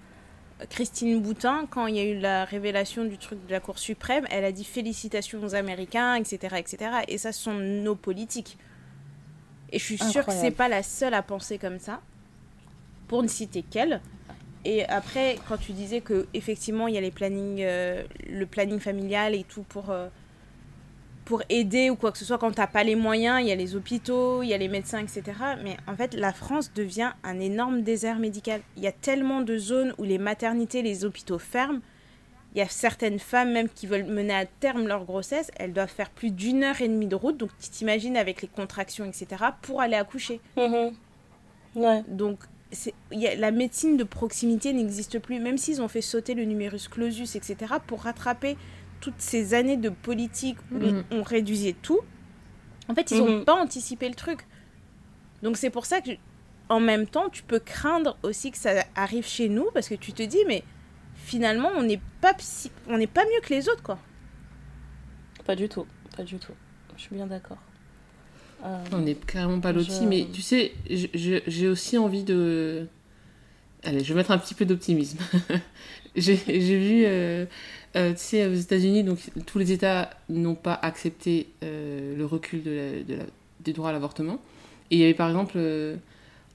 [0.69, 4.25] Christine Boutin, quand il y a eu la révélation du truc de la Cour suprême,
[4.29, 6.91] elle a dit félicitations aux Américains, etc., etc.
[7.07, 8.57] Et ça, ce sont nos politiques.
[9.71, 11.99] Et je suis sûre que c'est pas la seule à penser comme ça,
[13.07, 14.01] pour ne citer qu'elle.
[14.65, 18.79] Et après, quand tu disais que effectivement il y a les plannings, euh, le planning
[18.79, 20.07] familial et tout pour euh,
[21.25, 23.41] pour aider ou quoi que ce soit quand t'as pas les moyens.
[23.41, 25.23] Il y a les hôpitaux, il y a les médecins, etc.
[25.63, 28.61] Mais en fait, la France devient un énorme désert médical.
[28.77, 31.79] Il y a tellement de zones où les maternités, les hôpitaux ferment.
[32.55, 35.49] Il y a certaines femmes même qui veulent mener à terme leur grossesse.
[35.57, 37.37] Elles doivent faire plus d'une heure et demie de route.
[37.37, 39.27] Donc tu t'imagines avec les contractions, etc.
[39.61, 40.39] pour aller accoucher.
[40.57, 40.93] Mm-hmm.
[41.75, 42.03] Ouais.
[42.07, 42.39] Donc
[43.11, 45.39] y a, la médecine de proximité n'existe plus.
[45.39, 47.55] Même s'ils ont fait sauter le numerus clausus, etc.
[47.87, 48.57] pour rattraper
[49.03, 51.03] toutes ces années de politique où mm.
[51.11, 51.99] on, réduisait tout,
[52.87, 53.43] en fait, ils n'ont mm-hmm.
[53.43, 54.47] pas anticipé le truc.
[55.41, 56.11] Donc c'est pour ça que,
[56.69, 60.13] en même temps, tu peux craindre aussi que ça arrive chez nous parce que tu
[60.13, 60.63] te dis, mais
[61.15, 62.33] finalement, on n'est pas,
[62.87, 63.99] on n'est pas mieux que les autres, quoi.
[65.45, 65.85] Pas du tout,
[66.15, 66.53] pas du tout.
[66.95, 67.57] Je suis bien d'accord.
[68.63, 72.87] Euh, on n'est carrément pas lotis, mais tu sais, j'ai aussi envie de.
[73.83, 75.19] Allez, je vais mettre un petit peu d'optimisme.
[76.15, 77.03] j'ai vu.
[77.05, 77.45] Euh,
[77.95, 82.63] euh, tu sais, aux États-Unis, donc tous les États n'ont pas accepté euh, le recul
[82.63, 83.03] de
[83.63, 84.39] des droits à l'avortement.
[84.91, 85.95] Et il y avait par exemple euh,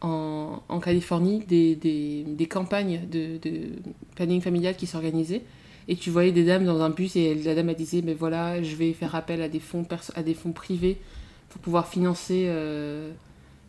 [0.00, 3.38] en, Californie des, campagnes de,
[4.14, 5.42] planning familial qui s'organisaient.
[5.86, 8.62] Et tu voyais des dames dans un bus et la dame a disait Mais voilà,
[8.62, 10.98] je vais faire appel à des fonds, à des fonds privés
[11.48, 12.52] pour pouvoir financer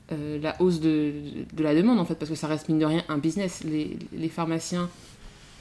[0.09, 1.13] la hausse de,
[1.57, 3.63] la demande en fait, parce que ça reste mine de rien un business.
[3.63, 4.89] Les pharmaciens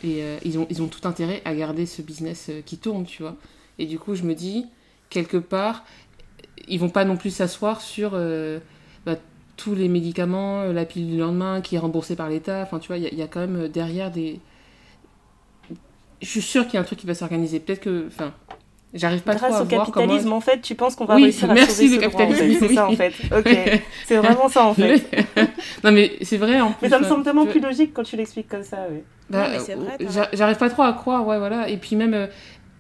[0.02, 3.36] et euh, ils, ont, tout intérêt à garder ce business euh, qui tourne, tu vois.
[3.78, 4.66] Et du coup, je me dis,
[5.10, 5.84] quelque part,
[6.68, 8.60] ils vont pas non plus s'asseoir sur euh,
[9.04, 9.16] bah,
[9.56, 12.62] tous les médicaments, la pile du lendemain qui est remboursée par l'État.
[12.62, 14.40] Enfin, tu vois, il y, a quand même derrière des.
[16.22, 17.60] Je suis sûre qu'il y a un truc qui va s'organiser.
[17.60, 18.08] Peut-être que.
[18.94, 20.36] J'arrive pas Grâce trop à au voir capitalisme, comment...
[20.36, 22.58] en fait, tu penses qu'on va réussir à merci sauver ce droit, en fait.
[22.58, 23.12] C'est ça, en fait.
[23.36, 25.04] Ok, c'est vraiment ça, en fait.
[25.84, 26.78] non, mais c'est vrai, en plus.
[26.82, 29.02] Mais ça me semble tellement plus logique quand tu l'expliques comme ça, oui.
[29.28, 30.28] Bah, vrai.
[30.32, 31.68] J'arrive pas trop à croire, ouais, voilà.
[31.68, 32.26] Et puis même, euh,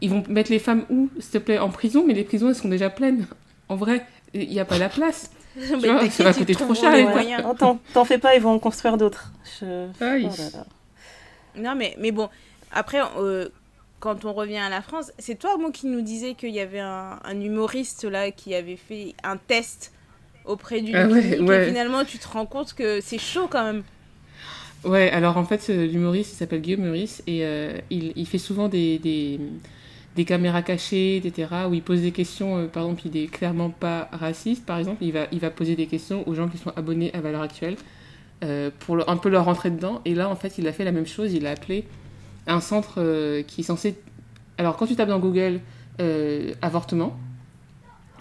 [0.00, 2.54] ils vont mettre les femmes où, s'il te plaît, en prison, mais les prisons, elles
[2.54, 3.26] sont déjà pleines.
[3.68, 5.30] En vrai, il n'y a pas la place.
[5.56, 7.42] tu vois, ça va coûter trop cher, les moyens.
[7.92, 9.30] T'en fais pas, ils vont en construire d'autres.
[9.60, 9.88] Je...
[10.00, 10.28] Ah, oui.
[10.30, 10.58] oh
[11.56, 12.30] non, mais, mais bon,
[12.72, 13.00] après...
[13.18, 13.48] Euh,
[14.00, 16.80] quand on revient à la France, c'est toi, moi, qui nous disais qu'il y avait
[16.80, 19.92] un, humoriste là qui avait fait un test
[20.44, 23.82] auprès du ah et finalement tu te rends compte que c'est chaud quand même.
[24.84, 28.68] Ouais, alors en fait, l'humoriste, il s'appelle Guillaume Meurice et euh, il, il, fait souvent
[28.68, 29.40] des, des,
[30.14, 33.70] des, caméras cachées, etc., où il pose des questions, euh, par exemple, il est clairement
[33.70, 36.72] pas raciste, par exemple, il va, il va poser des questions aux gens qui sont
[36.76, 37.76] abonnés à Valeur Actuelle
[38.44, 40.00] euh, pour un peu leur rentrer dedans.
[40.04, 41.84] Et là, en fait, il a fait la même chose, il a appelé
[42.48, 43.94] un centre euh, qui est censé.
[44.56, 45.60] Alors, quand tu tapes dans Google
[46.00, 47.16] euh, avortement,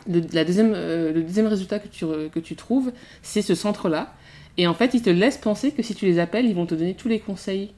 [0.07, 2.91] le, la deuxième, euh, le deuxième résultat que tu, que tu trouves,
[3.23, 4.13] c'est ce centre-là.
[4.57, 6.75] Et en fait, ils te laissent penser que si tu les appelles, ils vont te
[6.75, 7.71] donner tous les conseils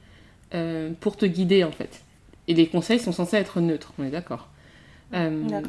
[0.98, 2.02] pour te guider, en fait.
[2.48, 4.48] Et les conseils sont censés être neutres, on est d'accord.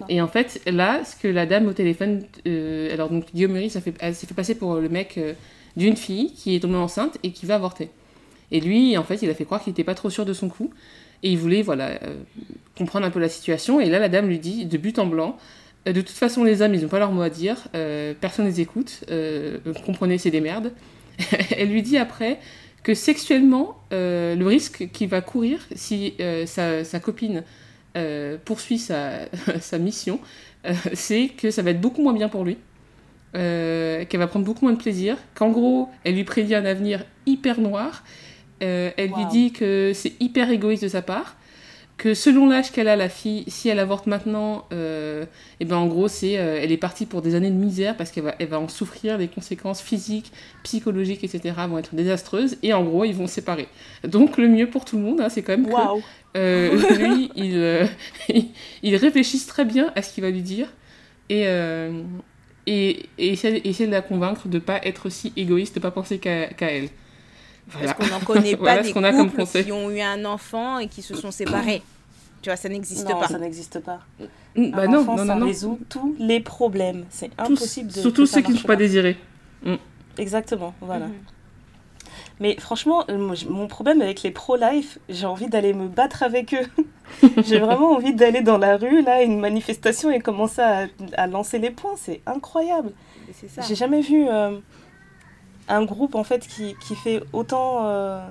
[0.09, 2.23] et en fait, là, ce que la dame au téléphone,
[2.91, 5.19] alors donc Guillaume elle s'est fait passer pour le mec
[5.75, 7.89] d'une fille qui est tombée enceinte et qui va avorter.
[8.51, 10.49] Et lui, en fait, il a fait croire qu'il n'était pas trop sûr de son
[10.49, 10.71] coup.
[11.23, 12.15] Et il voulait, voilà, euh,
[12.77, 13.79] comprendre un peu la situation.
[13.79, 15.37] Et là, la dame lui dit, de but en blanc,
[15.87, 17.67] euh, de toute façon, les hommes, ils n'ont pas leur mot à dire.
[17.75, 19.03] Euh, personne ne les écoute.
[19.85, 20.73] comprenez, c'est des merdes.
[21.57, 22.39] Elle lui dit après
[22.83, 27.43] que sexuellement, le risque qu'il va courir si sa, copine
[28.43, 29.27] poursuit sa
[29.79, 30.19] mission,
[30.93, 32.57] c'est que ça va être beaucoup moins bien pour lui.
[33.33, 37.61] qu'elle va prendre beaucoup moins de plaisir, qu'en gros, elle lui prédit un avenir hyper
[37.61, 38.03] noir,
[38.62, 41.36] euh, elle lui dit que c'est hyper égoïste de sa part,
[41.97, 45.26] que selon l'âge qu'elle a, la fille, si elle avorte maintenant, et euh,
[45.60, 48.12] eh ben en gros, c'est, euh, elle est partie pour des années de misère parce
[48.12, 50.32] qu'elle va, elle va en souffrir, les conséquences physiques,
[50.63, 51.54] psychologiques, etc.
[51.69, 53.67] vont être désastreuses, et en gros, ils vont se séparer.
[54.04, 57.88] Donc le mieux pour tout le monde, hein, c'est quand même que lui, il,
[58.82, 60.67] il, réfléchisse très bien à ce qu'il va lui dire,
[61.30, 61.43] et,
[62.67, 66.19] et, et essayer, essayer de la convaincre de pas être aussi égoïste, de pas penser
[66.19, 66.89] qu'à qu'à elle.
[67.71, 67.93] Voilà.
[67.93, 70.01] Parce qu'on n'en connaît pas Voilà des ce qu'on a comme couples qui ont eu
[70.01, 71.81] un enfant et qui se sont séparés.
[72.41, 73.27] tu vois, ça n'existe Non, pas.
[73.27, 73.99] ça n'existe pas.
[74.55, 77.05] Mm, Bah un non, enfant, non, ça non, résout tous les problèmes.
[77.10, 77.99] C'est Tous, impossible de.
[77.99, 79.17] surtout ceux qui ne sont pas désirés.
[80.17, 81.07] Exactement, voilà.
[81.07, 81.13] Mhm.
[82.41, 86.67] Mais franchement, euh, mon problème avec les pro-life, j'ai envie d'aller me battre avec eux.
[87.45, 91.60] j'ai vraiment envie d'aller dans la rue, là, une manifestation et commencer à, à lancer
[91.60, 91.95] les poings.
[91.97, 92.91] C'est incroyable.
[93.29, 93.62] Et C'est ça.
[93.62, 94.57] J'ai jamais vu euh,
[95.71, 98.21] un groupe, en fait, qui, qui fait autant euh,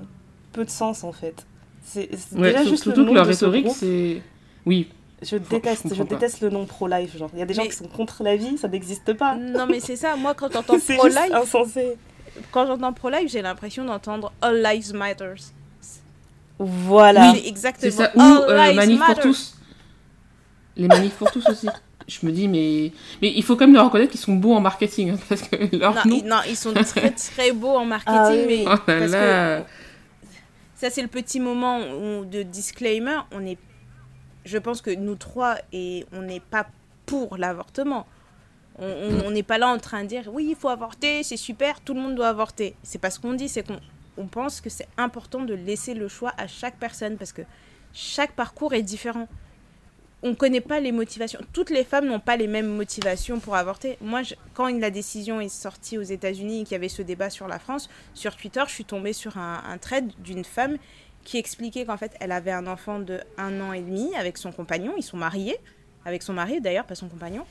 [0.52, 1.46] peu de sens, en fait.
[1.84, 4.22] C'est Ouais, déjà juste le surtout que nom leur rhétorique, c'est.
[4.66, 4.88] Oui,
[5.22, 7.16] Je déteste, je, déteste le nom pro-life.
[7.16, 9.34] Genre, il y a des gens qui sont contre la vie, ça n'existe pas.
[9.36, 10.16] Non, mais c'est ça.
[10.16, 11.96] Moi, quand j'entends pro-life, insensé.
[12.52, 15.52] quand j'entends pro-life, j'ai l'impression d'entendre All Lives Matters.
[16.58, 17.32] Voilà.
[17.34, 18.12] C'est exactement ça.
[18.14, 19.56] Ou euh, manif pour tous.
[20.76, 21.68] Les manifs pour tous aussi.
[22.10, 22.90] Je me dis, mais.
[23.22, 25.10] Mais il faut quand même leur reconnaître qu'ils sont beaux en marketing.
[25.12, 26.16] hein, parce que leur Non, nom.
[26.16, 28.44] ils, non, ils sont très très beaux en marketing, Ah oui.
[28.48, 29.60] mais Oh là parce là.
[29.60, 29.66] que
[30.74, 33.18] ça c'est le petit moment où- de disclaimer.
[33.32, 33.58] On est,
[34.44, 36.66] je pense que nous trois et on n'est pas
[37.06, 38.06] pour l'avortement.
[38.78, 41.36] On- On on n'est pas là en train de dire oui il faut avorter, c'est
[41.36, 42.74] super, tout le monde doit avorter.
[42.82, 43.78] C'est pas ce qu'on dit, c'est qu'on
[44.16, 47.42] on pense que c'est important de laisser le choix à chaque personne parce que
[47.92, 49.28] chaque parcours est différent.
[50.22, 51.40] On connaît pas les motivations.
[51.52, 53.96] Toutes les femmes n'ont pas les mêmes motivations pour avorter.
[54.02, 54.20] Moi,
[54.52, 57.58] quand la décision est sortie aux États-Unis et qu'il y avait ce débat sur la
[57.58, 60.76] France, sur Twitter, je suis tombée sur un, un thread d'une femme
[61.24, 64.52] qui expliquait qu'en fait, elle avait un enfant de un an et demi avec son
[64.52, 64.92] compagnon.
[64.98, 65.56] Ils sont mariés,
[66.04, 67.46] avec son mari d'ailleurs, pas son compagnon.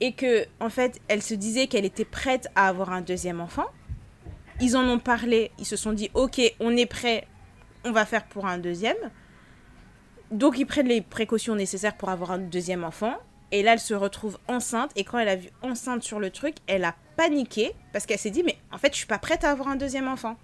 [0.00, 3.66] Et que, en fait, elle se disait qu'elle était prête à avoir un deuxième enfant.
[4.60, 7.26] Ils en ont parlé, ils se sont dit, ok, on est prêt,
[7.84, 8.96] on va faire pour un deuxième.
[10.30, 13.16] Donc ils prennent les précautions nécessaires pour avoir un deuxième enfant.
[13.52, 14.92] Et là, elle se retrouve enceinte.
[14.96, 18.30] Et quand elle a vu enceinte sur le truc, elle a paniqué parce qu'elle s'est
[18.30, 20.36] dit, mais en fait, je suis pas prête à avoir un deuxième enfant.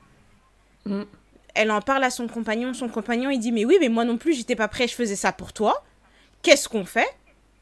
[0.85, 1.03] Mm.
[1.55, 2.75] Elle en parle à son compagnon.
[2.75, 5.16] Son compagnon, il dit, mais oui, mais moi non plus, j'étais pas prêt, je faisais
[5.16, 5.85] ça pour toi.
[6.42, 7.09] Qu'est-ce qu'on fait?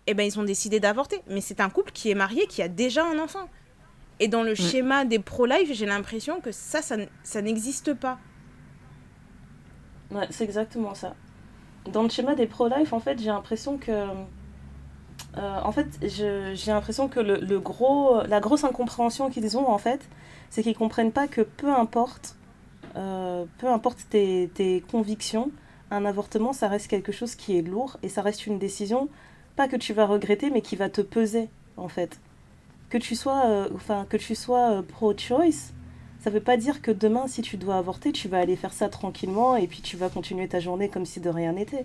[0.06, 1.20] Eh ben, ils ont décidé d'avorter.
[1.28, 3.48] Mais c'est un couple qui est marié, qui a déjà un enfant.
[4.20, 8.18] Et dans le schéma des pro-life, j'ai l'impression que ça, ça, ça n'existe pas.
[10.10, 11.14] Ouais, c'est exactement ça.
[11.92, 13.92] Dans le schéma des pro-life, en fait, j'ai l'impression que.
[13.92, 20.00] euh, en fait, j'ai l'impression que le, gros, la grosse incompréhension qu'ils ont, en fait,
[20.50, 22.36] c'est qu'ils comprennent pas que peu importe,
[22.96, 25.50] euh, peu importe tes, convictions,
[25.90, 29.08] un avortement, ça reste quelque chose qui est lourd et ça reste une décision,
[29.56, 32.18] pas que tu vas regretter, mais qui va te peser, en fait.
[32.88, 35.73] Que tu sois, euh, enfin, que tu sois pro-choice,
[36.24, 38.88] ça veut pas dire que demain, si tu dois avorter, tu vas aller faire ça
[38.88, 41.84] tranquillement et puis tu vas continuer ta journée comme si de rien n'était.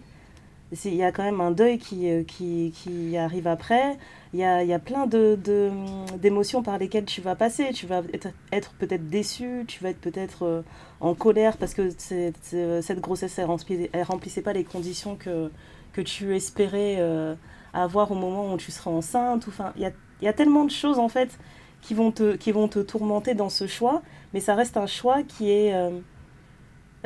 [0.86, 3.98] Il y a quand même un deuil qui, euh, qui, qui arrive après.
[4.34, 5.72] Il y a, y a plein de, de,
[6.18, 7.74] d'émotions par lesquelles tu vas passer.
[7.74, 10.62] Tu vas être, être peut-être déçu, tu vas être peut-être euh,
[11.02, 15.52] en colère parce que cette grossesse, elle remplissait, pas les conditions que,
[15.92, 17.36] que tu espérais euh,
[17.74, 19.44] avoir au moment où tu seras enceinte.
[19.50, 21.38] Enfin, il y a, y a tellement de choses en fait
[21.82, 24.02] qui vont te, qui vont te tourmenter dans ce choix,
[24.34, 26.00] mais ça reste un choix euh,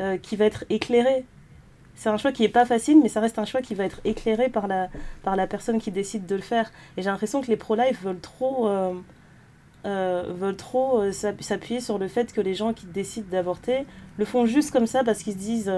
[0.00, 1.24] euh, qui va être éclairé.
[1.94, 4.00] C'est un choix qui est pas facile, mais ça reste un choix qui va être
[4.04, 6.72] éclairé par la, personne qui décide de le faire.
[6.96, 8.68] Et j'ai l'impression que les pro-life veulent trop,
[9.86, 13.86] euh, s'appuyer sur le fait que les gens qui décident d'avorter
[14.18, 15.72] le font juste comme ça parce qu'ils se disent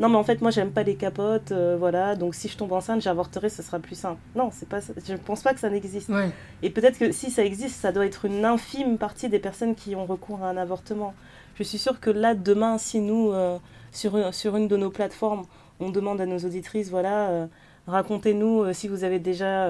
[0.00, 2.72] non mais en fait moi j'aime pas les capotes, euh, voilà, donc si je tombe
[2.72, 4.18] enceinte j'avorterai, ce sera plus simple.
[4.34, 4.92] Non, c'est pas, ça.
[5.06, 6.08] je pense pas que ça n'existe.
[6.08, 6.30] Ouais.
[6.62, 9.94] Et peut-être que si ça existe, ça doit être une infime partie des personnes qui
[9.94, 11.14] ont recours à un avortement.
[11.56, 13.58] Je suis sûre que là, demain, si nous, euh,
[13.92, 15.44] sur, une- sur une de nos plateformes,
[15.78, 17.46] on demande à nos auditrices, voilà, euh,
[17.86, 19.68] racontez-nous si vous avez déjà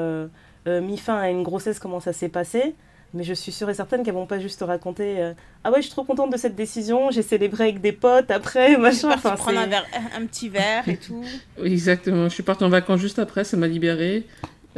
[0.66, 2.74] mis fin à une grossesse, comment ça s'est passé.
[3.12, 5.32] Mais je suis sûre et certaine qu'elles vont pas juste raconter euh,
[5.64, 8.68] Ah ouais, je suis trop contente de cette décision, j'ai célébré avec des potes après,
[8.68, 9.08] Je suis machin.
[9.08, 11.24] partie Enfin, prendre un, verre- un petit verre et tout.
[11.58, 12.24] Oui, Exactement.
[12.28, 14.26] Je suis partie en vacances juste après, ça m'a libérée.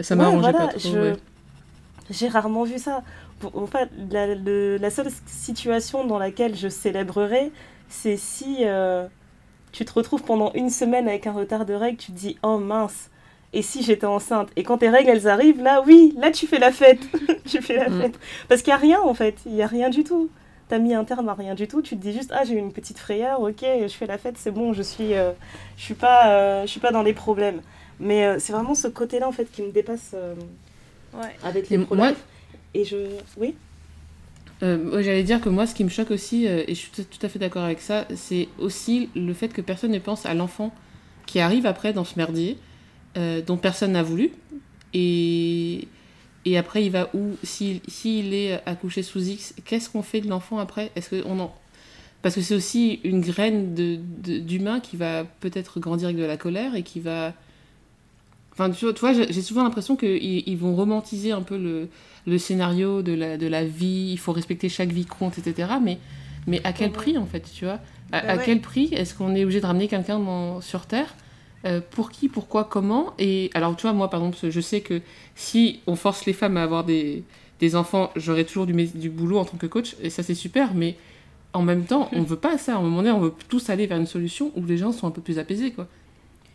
[0.01, 0.79] Ça m'a Ouais, arrangé voilà, pas trop.
[0.93, 1.17] je- ouais.
[2.11, 3.03] J'ai rarement vu ça.
[3.39, 7.51] Pour- En fait, la, le- la seule situation dans laquelle je célébrerai,
[7.91, 9.07] c'est si euh,
[9.73, 12.57] tu te retrouves pendant une semaine avec un retard de règles, tu te dis oh
[12.59, 13.11] mince.
[13.55, 16.59] Et si j'étais enceinte Et quand tes règles elles arrivent, là oui, là tu fais
[16.59, 17.01] la fête.
[17.47, 18.01] tu fais la Mm.
[18.03, 18.19] fête.
[18.49, 20.31] Parce qu'il n'y a rien en fait, il n'y a rien du tout.
[20.69, 22.59] T'as mis un terme à rien du tout, tu te dis juste ah j'ai eu
[22.59, 25.33] une petite frayeur, ok, je fais la fête, c'est bon, je suis, euh,
[25.77, 27.61] je suis pas, euh, je suis pas dans les problèmes.
[28.01, 30.35] Mais euh, c'est vraiment ce côté-là en fait qui me dépasse euh,
[31.15, 31.37] Ouais.
[31.45, 32.13] avec Et les moi-.
[32.75, 32.97] Et je.
[33.37, 33.55] Oui
[34.63, 37.03] Euh, J'allais dire que moi, ce qui me choque aussi, euh, et je suis tout,
[37.05, 40.35] tout à fait d'accord avec ça, c'est aussi le fait que personne ne pense à
[40.35, 40.73] l'enfant
[41.27, 42.57] qui arrive après dans ce merdier,
[43.17, 44.31] euh, dont personne n'a voulu.
[44.95, 45.89] Et,
[46.45, 47.37] Et après, il va où?
[47.45, 50.91] S'il s'il est accouché sous X, qu'est-ce qu'on fait de l'enfant après?
[50.97, 51.55] Est-ce qu'on en...
[52.23, 56.25] Parce que c'est aussi une graine de, de- d'humain qui va peut-être grandir avec de
[56.25, 57.35] la colère et qui va...
[58.53, 61.89] Enfin, tu vois, j'ai souvent l'impression qu'ils ils vont romantiser un peu le,
[62.27, 65.73] le scénario de la, de la vie, il faut respecter chaque vie compte, etc.
[65.83, 65.99] Mais,
[66.47, 67.81] mais à quel prix, en fait, tu vois?
[68.13, 71.15] À, Bah à quel prix est-ce qu'on est obligé de ramener quelqu'un sur Terre
[71.65, 75.01] Euh, Pour qui Pourquoi Comment Et alors, tu vois, moi, par exemple, je sais que
[75.37, 77.23] si on force les femmes à avoir des,
[77.61, 80.75] des enfants, j'aurai toujours du, du boulot en tant que coach, et ça, c'est super,
[80.75, 80.97] mais
[81.53, 82.75] en même temps, on veut pas ça.
[82.75, 85.07] À un moment donné, on veut tous aller vers une solution où les gens sont
[85.07, 85.87] un peu plus apaisés, quoi.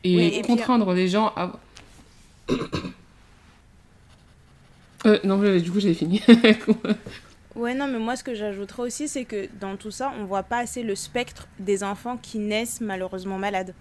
[0.03, 1.53] Et, Oui, et puis- contraindre les gens à...
[5.05, 6.21] Euh, non, du coup, j'ai fini.
[7.55, 10.43] Ouais, non, mais moi, ce que j'ajouterais aussi, c'est que dans tout ça, on voit
[10.43, 13.73] pas assez le spectre des enfants qui naissent malheureusement malades.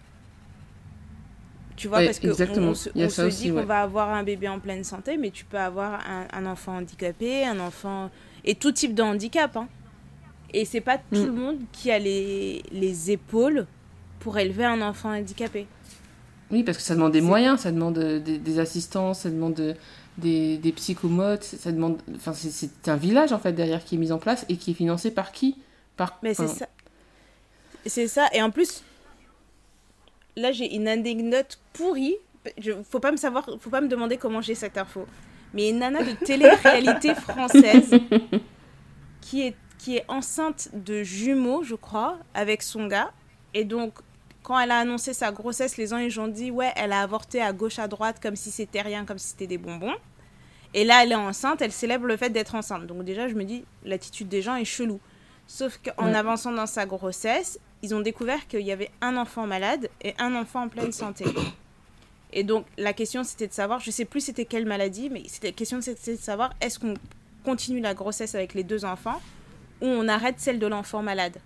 [1.77, 3.65] Tu vois, Ouais, parce que on- on, se, on aussi, dit qu'on ouais.
[3.65, 7.45] va avoir un bébé en pleine santé, mais tu peux avoir un, un enfant handicapé,
[7.45, 8.11] un enfant...
[8.45, 9.69] Et tout type de handicap, hein.
[10.55, 11.27] Et c'est pas tout Mm.
[11.27, 13.67] le monde qui a les, les épaules
[14.21, 15.67] pour élever un enfant handicapé.
[16.51, 19.59] Oui, parce que ça demande des moyens, ça demande euh, des, des assistants, ça demande
[19.59, 19.75] euh,
[20.17, 21.99] des, des psychomotes, ça demande...
[22.15, 24.75] Enfin, c'est- un village, en fait, derrière qui est mis en place et qui est
[24.75, 25.57] financé par qui?
[25.97, 26.19] Par...
[26.23, 26.69] Mais c'est ça.
[27.85, 28.29] C'est ça.
[28.33, 28.83] Et en plus,
[30.37, 32.16] là, j'ai une anecdote pourrie.
[32.59, 35.07] Je, faut pas me savoir, faut pas me demander comment j'ai cette info.
[35.55, 37.90] Mais une nana de télé-réalité française
[39.20, 43.11] qui est, qui est enceinte de jumeaux, je crois, avec son gars.
[43.55, 43.94] Et donc,
[44.42, 47.40] quand elle a annoncé sa grossesse, les gens ils ont dit ouais, elle a avorté
[47.42, 49.94] à gauche à droite comme si c'était rien, comme si c'était des bonbons.
[50.75, 52.87] Et là, elle est enceinte, elle célèbre le fait d'être enceinte.
[52.87, 55.01] Donc déjà, je me dis, l'attitude des gens est chelou.
[55.46, 56.14] Sauf qu'en Ouais.
[56.14, 60.35] avançant dans sa grossesse, ils ont découvert qu'il y avait un enfant malade et un
[60.35, 61.25] enfant en pleine santé.
[62.33, 65.49] Et donc, la question, c'était de savoir, je sais plus c'était quelle maladie, mais c'était
[65.49, 66.95] la question, c'était de savoir, est-ce qu'on
[67.45, 69.21] continue la grossesse avec les deux enfants
[69.81, 71.39] ou on arrête celle de l'enfant malade?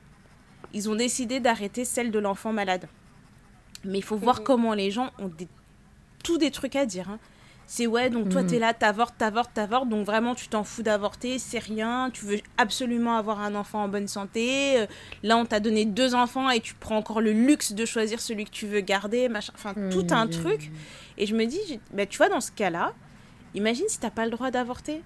[0.73, 2.89] Ils ont décidé d'arrêter celle de l'enfant malade.
[3.85, 4.45] Mais il faut voir Mhm.
[4.45, 5.49] comment les gens ont des...
[6.25, 7.09] tous des trucs à dire.
[7.11, 7.19] hein.
[7.73, 8.47] C'est ouais, donc toi, Mhm.
[8.49, 12.41] t'es là, t'avortes, t'avortes, t'avortes, donc vraiment, tu t'en fous d'avorter, c'est rien, tu veux
[12.59, 14.81] absolument avoir un enfant en bonne santé.
[14.81, 14.87] euh,
[15.23, 18.45] Là, on t'a donné deux enfants et tu prends encore le luxe de choisir celui
[18.45, 19.53] que tu veux garder, machin.
[19.55, 20.73] Enfin, tout un truc.
[21.17, 22.93] Et je me dis, bah, tu vois, dans ce cas-là,
[23.55, 25.05] imagine si t'as pas le droit d'avorter.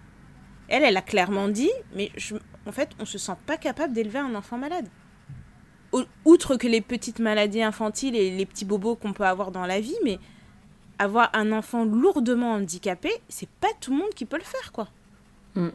[0.68, 4.20] Elle, elle a clairement dit, mais je- en fait, on se sent pas capable d'élever
[4.20, 4.88] un enfant malade.
[6.24, 9.80] Outre que les petites maladies infantiles et les petits bobos qu'on peut avoir dans la
[9.80, 10.18] vie, mais
[10.98, 14.88] avoir un enfant lourdement handicapé, c'est pas tout le monde qui peut le faire, quoi.
[15.56, 15.70] Ouais.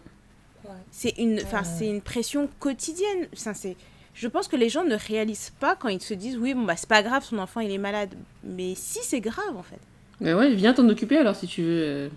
[0.91, 3.27] C'est une, enfin, c'est une pression quotidienne.
[3.33, 3.75] Enfin, c'est,
[4.13, 6.75] je pense que les gens ne réalisent pas quand ils se disent, oui, bon, bah,
[6.75, 8.13] c'est pas grave, son enfant, il est malade.
[8.43, 9.79] Mais si, c'est grave, en fait.
[10.21, 12.09] Mais ouais, viens t'en occuper alors si tu veux.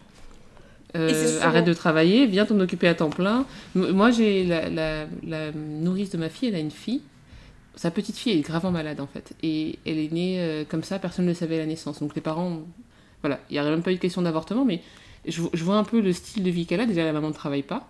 [0.97, 3.47] euh, arrête de travailler, viens t'en occuper à temps plein.
[3.75, 7.03] Moi, j'ai la, la, la nourrice de ma fille, elle a une fille.
[7.77, 9.33] Sa petite fille est gravement malade en fait.
[9.43, 12.01] Et elle est née euh, comme ça, personne ne le savait à la naissance.
[12.01, 12.61] Donc les parents.
[13.23, 14.83] Voilà, il n'y a même pas eu de question d'avortement, mais
[15.27, 16.87] je, je vois un peu le style de vie qu'elle a.
[16.87, 17.89] Déjà, la maman ne travaille pas.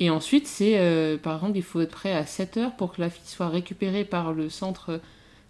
[0.00, 3.02] Et ensuite, c'est euh, par exemple, il faut être prêt à 7 heures pour que
[3.02, 5.00] la fille soit récupérée par le centre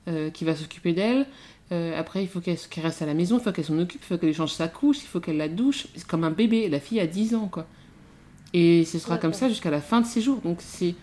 [0.08, 1.26] euh, qui va s'occuper d'elle.
[1.70, 4.06] Euh, après, il faut qu'elle reste à la maison, il faut qu'elle s'en occupe, il
[4.06, 5.86] faut qu'elle change sa couche, il faut qu'elle la douche.
[5.94, 6.68] C'est comme un bébé.
[6.68, 7.68] La fille a 10 ans, quoi.
[8.52, 10.40] Et ce sera comme ça jusqu'à la fin de ses jours.
[10.42, 10.96] Donc, c'est.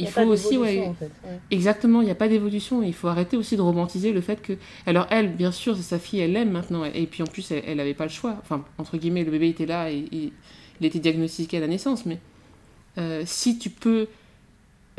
[0.00, 0.86] Il faut aussi, ouais.
[0.86, 1.12] en fait.
[1.24, 1.42] Ouais.
[1.50, 2.82] Exactement, il n'y a pas d'évolution.
[2.82, 4.54] Il faut arrêter aussi de romantiser le fait que.
[4.86, 6.84] Alors, elle, bien sûr, c'est sa fille, elle l'aime maintenant.
[6.84, 8.36] Et puis, en plus, elle n'avait pas le choix.
[8.42, 10.32] Enfin, entre guillemets, le bébé était là et, et
[10.80, 12.06] il était diagnostiqué à la naissance.
[12.06, 12.20] Mais
[12.98, 14.08] euh, si tu peux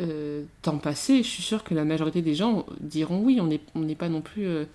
[0.02, 3.40] euh, t'en passer, je suis sûre que la majorité des gens diront oui.
[3.42, 4.46] On n'est on n'est pas non plus.
[4.48, 4.66] euh,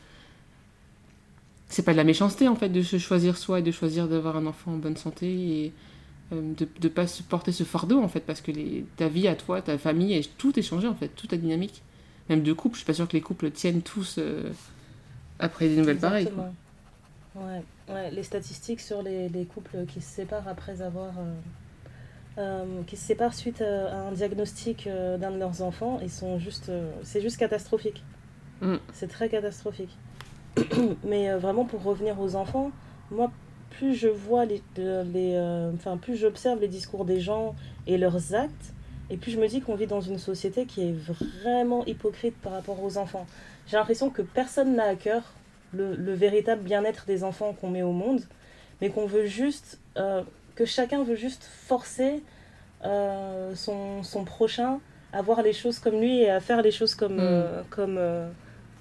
[1.69, 4.37] C'est pas de la méchanceté, en fait, de se choisir soi et de choisir d'avoir
[4.37, 5.73] un enfant en bonne santé et
[6.33, 9.37] de ne pas se porter ce fardeau, en fait, parce que les, ta vie à
[9.37, 11.83] toi, ta famille, et tout est changé, en fait, toute ta dynamique.
[12.29, 14.51] Même de couple, je suis pas sûre que les couples tiennent tous euh,
[15.39, 16.29] après des nouvelles pareilles.
[16.31, 16.51] quoi.
[17.35, 17.47] Exactement.
[17.47, 17.63] Ouais,
[17.95, 21.13] ouais, les statistiques sur les, les couples qui se séparent après avoir.
[21.19, 21.35] euh,
[22.39, 26.39] euh, qui se séparent suite à, un diagnostic euh, d'un de leurs enfants, ils sont
[26.39, 26.69] juste.
[26.69, 28.03] euh, c'est juste catastrophique.
[28.61, 28.77] Mm.
[28.93, 29.97] C'est très catastrophique.
[31.05, 32.71] Mais euh, vraiment, pour revenir aux enfants,
[33.11, 33.31] moi,
[33.79, 34.63] plus je vois les.
[34.77, 37.55] les euh, enfin, plus j'observe les discours des gens
[37.87, 38.73] et leurs actes,
[39.11, 40.95] et plus je me dis qu'on vit dans une société qui est
[41.43, 43.27] vraiment hypocrite par rapport aux enfants.
[43.67, 45.23] J'ai l'impression que personne n'a à cœur
[45.73, 48.23] le, le véritable bien-être des enfants qu'on met au monde,
[48.81, 50.23] mais qu'on veut juste, euh,
[50.55, 52.23] que chacun veut juste forcer
[52.85, 54.81] euh, son, son prochain
[55.13, 57.21] à voir les choses comme lui et à faire les choses comme, Mm.
[57.21, 57.99] euh, comme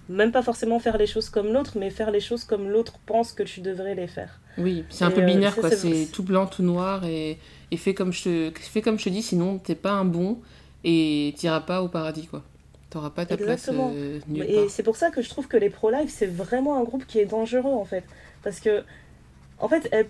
[0.10, 3.34] même pas forcément faire les choses comme l'autre, mais faire les choses comme l'autre pense
[3.34, 4.39] que tu devrais les faire.
[4.58, 5.72] Oui, c'est un peu euh, binaire, quoi.
[5.72, 7.38] c'est- tout blanc, tout noir, et,
[7.72, 10.39] et fais, comme je te, fais comme je te dis, sinon t'es pas un bon,
[10.84, 12.43] et t'iras pas au paradis, quoi.
[12.89, 13.89] T'auras pas ta Exactement.
[13.89, 16.78] place euh, nulle Et c'est pour ça que je trouve que les pro-life, c'est vraiment
[16.78, 18.03] un groupe qui est dangereux, en fait.
[18.43, 18.84] Parce que,
[19.60, 20.10] en fait, elles-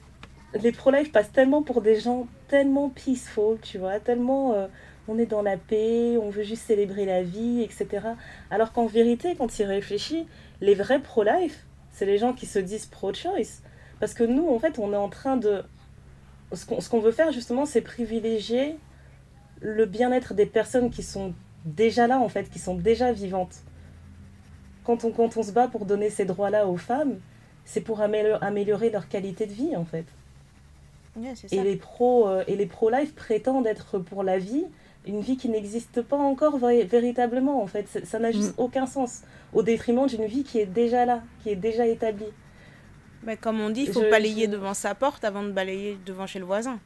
[0.62, 4.68] les pro-life passent tellement pour des gens tellement peaceful, tu vois, tellement euh,
[5.08, 8.16] on est dans la paix, on veut juste célébrer la vie, etc.
[8.50, 10.28] Alors qu'en vérité, quand il réfléchit,
[10.62, 13.62] les vrais pro-life, c'est les gens qui se disent pro-choice.
[14.00, 15.64] Parce que nous, en fait, on est en train de...
[16.54, 18.78] Ce qu'on ce qu'on veut faire, justement, c'est privilégier
[19.62, 21.34] le bien-être des personnes qui sont
[21.66, 23.56] déjà là, en fait, qui sont déjà vivantes.
[24.84, 27.20] Quand on, quand on se bat pour donner ces droits-là aux femmes,
[27.66, 30.06] c'est pour améliorer, améliorer leur qualité de vie, en fait.
[31.52, 34.66] Et les pro euh, et les pro-life prétendent être pour la vie,
[35.08, 38.06] une vie qui n'existe pas encore véritablement, en fait.
[38.06, 39.22] Ça n'a juste aucun sens.
[39.54, 42.26] Au détriment d'une vie qui est déjà là, qui est déjà établie.
[43.26, 45.98] Mais comme on dit, il faut Je- balayer je- devant sa porte avant de balayer
[46.06, 46.80] devant chez le voisin.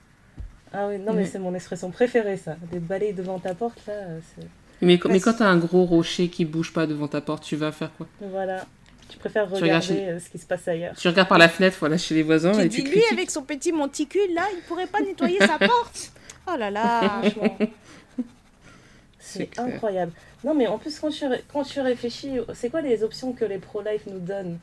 [0.72, 2.56] Ah oui, non, mais c'est mon expression préférée, ça.
[2.72, 3.94] Des balais devant ta porte, là,
[4.36, 4.46] c'est...
[4.82, 7.56] Mais, quand- mais quand t'as un gros rocher qui bouge pas devant ta porte, tu
[7.56, 8.08] vas faire quoi?
[8.22, 8.66] Voilà.
[9.10, 10.96] Tu préfères regarder chez- euh, ce qui se passe ailleurs.
[10.96, 13.12] Tu regardes par la fenêtre, voilà, chez les voisins, Tu et dis, tu lui, critiques.
[13.12, 16.12] avec son petit monticule, là, il pourrait pas nettoyer sa porte.
[16.48, 17.22] Oh là là.
[17.22, 17.58] Franchement.
[19.20, 20.12] C'est incroyable.
[20.44, 23.58] Non, mais en plus, quand tu, quand tu réfléchis, c'est quoi les options que les
[23.58, 24.58] pro-life nous donnent?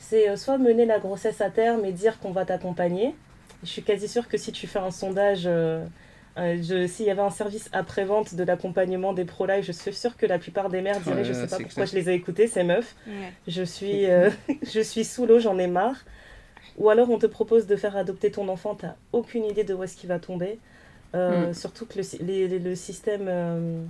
[0.00, 3.14] C'est euh, soit mener la grossesse à terme et dire qu'on va t'accompagner.
[3.62, 5.84] Je suis quasi sûre que si tu fais un sondage, euh,
[6.38, 10.24] euh, s'il y avait un service après-vente de l'accompagnement des pro-life, je suis sûre que
[10.26, 11.86] la plupart des mères diraient Je sais pas pourquoi clair.
[11.86, 12.96] je les ai écoutées, ces meufs.
[13.06, 13.12] Ouais.
[13.46, 14.30] Je suis, euh,
[14.62, 15.96] je suis sous l'eau, j'en ai marre.
[16.78, 19.82] Ou alors on te propose de faire adopter ton enfant, t'as aucune idée de où
[19.84, 20.58] est-ce qu'il va tomber.
[21.14, 21.54] Euh, Mm.
[21.54, 23.82] Surtout que le, sy- les- les- le système euh,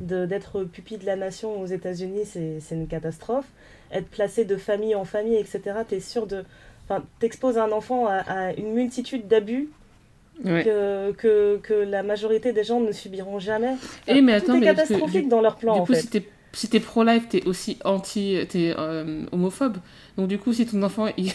[0.00, 3.46] de- d'être pupille de la nation aux États-Unis, c'est c'est une catastrophe.
[3.92, 6.44] Être placé de famille en famille, etc., t'es sûr de.
[6.88, 9.68] Enfin, t'exposes un enfant à, à une multitude d'abus
[10.44, 10.64] Ouais.
[10.64, 13.74] que, que, que la majorité des gens ne subiront jamais.
[14.06, 15.94] Eh, mais Tout est mais parce que catastrophique du- dans leur plan, du en coup,
[15.94, 16.00] fait.
[16.02, 19.78] si t'es si pro-life, t'es aussi anti, t'es euh, homophobe.
[20.16, 21.30] Donc du coup, si ton enfant, il...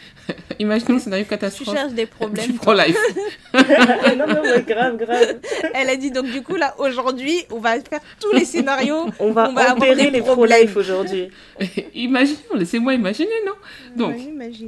[0.58, 2.54] imaginons le scénario Tu catastrophe cherches des problèmes.
[2.54, 2.96] pro-life.
[3.54, 5.38] non, non, ouais, grave, grave.
[5.74, 9.06] Elle a dit donc du coup là aujourd'hui on va faire tous les scénarios.
[9.20, 10.66] On va, On va avoir des les problèmes.
[10.66, 11.28] pro-life aujourd'hui.
[11.94, 13.52] imaginons, laissez-moi imaginer, non?
[13.96, 14.16] Donc,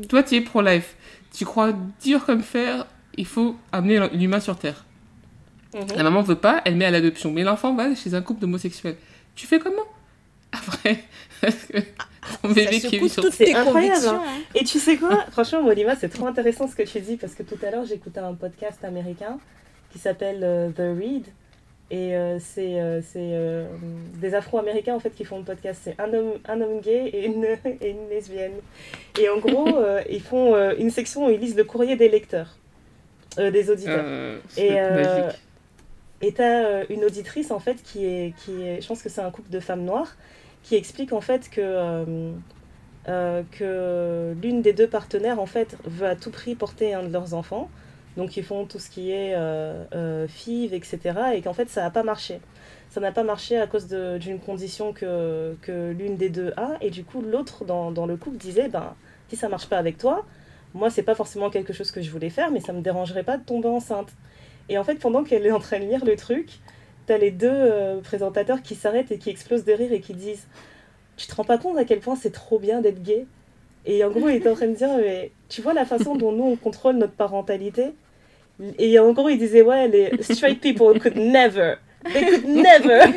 [0.08, 0.94] toi, tu es pro-life.
[1.36, 2.86] Tu crois dur comme fer,
[3.16, 4.84] il faut amener l'humain sur Terre.
[5.74, 5.96] Mhm.
[5.96, 7.30] La maman veut pas, elle met à l'adoption.
[7.32, 8.96] Mais l'enfant va chez un couple d'homosexuels.
[9.34, 9.82] Tu fais comment?
[10.52, 11.04] Après,
[12.42, 14.16] ton bébé Ça qui est toutes C'est tes incroyable, convictions.
[14.20, 14.22] hein.
[14.26, 14.42] hein.
[14.54, 17.42] Et tu sais quoi Franchement, Molima, c'est trop intéressant ce que tu dis parce que
[17.42, 19.38] tout à l'heure, j'écoutais un podcast américain
[19.92, 21.24] qui s'appelle euh, The Read.
[21.90, 23.64] Et euh, c'est euh, c'est, euh,
[24.20, 25.80] des Afro-Américains en fait qui font le podcast.
[25.84, 27.44] C'est un homme, un homme gay et une,
[27.80, 28.52] et une lesbienne.
[29.18, 32.10] Et en gros, euh, ils font euh, une section où ils lisent le courrier des
[32.10, 32.56] lecteurs,
[33.38, 34.04] euh, des auditeurs.
[34.04, 35.38] Euh, c'est Et, euh, magique.
[36.20, 39.22] Et t'as euh, une auditrice en fait qui est, qui est, je pense que c'est
[39.22, 40.14] un couple de femmes noires,
[40.62, 42.32] qui explique en fait que, euh,
[43.08, 47.12] euh, que l'une des deux partenaires en fait veut à tout prix porter un de
[47.12, 47.70] leurs enfants.
[48.16, 50.98] Donc ils font tout ce qui est euh, FIV, etc.
[51.34, 52.40] Et qu'en fait ça n'a pas marché.
[52.90, 56.76] Ça n'a pas marché à cause d'une condition que, que l'une des deux a.
[56.80, 58.94] Et du coup l'autre dans, dans le couple disait, ben,
[59.28, 60.24] si ça marche pas avec toi,
[60.74, 63.36] moi c'est pas forcément quelque chose que je voulais faire, mais ça me dérangerait pas
[63.36, 64.12] de tomber enceinte.
[64.68, 66.60] Et en fait, pendant qu'elle est en train de lire le truc,
[67.08, 70.46] t'as les deux euh, présentateurs qui s'arrêtent et qui explosent de rire et qui disent
[71.16, 73.26] Tu te rends pas compte à quel point c'est trop bien d'être gay?
[73.86, 76.32] Et en gros, il était en train de dire Mais tu vois la façon dont
[76.32, 77.94] nous on contrôle notre parentalité?
[78.78, 81.76] Et en gros, il disait Ouais, les straight people could never.
[82.12, 83.10] They could never.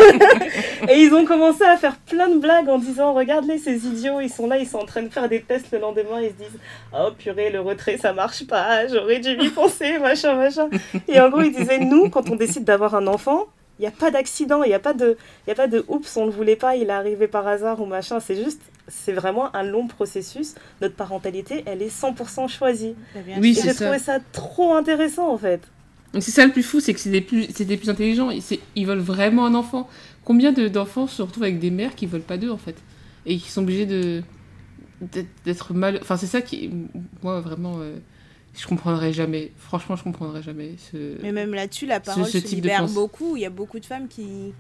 [0.90, 4.30] et ils ont commencé à faire plein de blagues en disant Regarde-les, ces idiots, ils
[4.30, 6.60] sont là, ils sont en train de faire des tests le lendemain, ils se disent
[6.98, 10.70] Oh purée, le retrait ça marche pas, j'aurais dû y penser, machin, machin.
[11.10, 13.48] Et en gros, ils disaient Nous, quand on décide d'avoir un enfant,
[13.82, 16.16] n'y a pas d'accident, il n'y a pas de, il y a pas de oups,
[16.18, 18.20] on ne le voulait pas, il est arrivé par hasard ou machin.
[18.20, 20.56] C'est juste, c'est vraiment un long processus.
[20.82, 22.96] Notre parentalité, elle est 100% choisie.
[23.16, 23.86] Bah, bien Oui, j'ai ça.
[23.86, 25.62] trouvé ça trop intéressant en fait.
[26.20, 28.30] C'est ça le plus fou, c'est que c'est des plus, c'est des plus intelligents.
[28.32, 29.88] Ils, c'est- ils veulent vraiment un enfant.
[30.26, 32.76] Combien de- d'enfants se retrouvent avec des mères qui veulent pas d'eux en fait?
[33.26, 34.22] Et qui sont obligés de
[35.02, 35.98] d'être- d'être mal.
[36.02, 36.70] Enfin, c'est ça qui,
[37.24, 37.96] moi vraiment, euh,
[38.58, 39.52] je comprendrai jamais.
[39.58, 40.76] Franchement, je comprendrai jamais.
[40.78, 41.22] Ce...
[41.22, 43.36] Mais même là-dessus, la parole ce se type libère beaucoup.
[43.38, 44.54] Il y a beaucoup de femmes qui...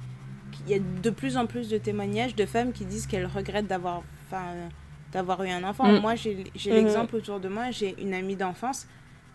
[0.51, 3.25] qui- Il y a de plus en plus de témoignages de femmes qui disent qu'elles
[3.25, 4.53] regrettent d'avoir enfin,
[5.11, 5.87] d'avoir eu un enfant.
[5.91, 5.99] Mm.
[5.99, 6.73] Moi, j'ai Mhm.
[6.73, 7.71] l'exemple autour de moi.
[7.71, 8.87] J'ai une amie d'enfance.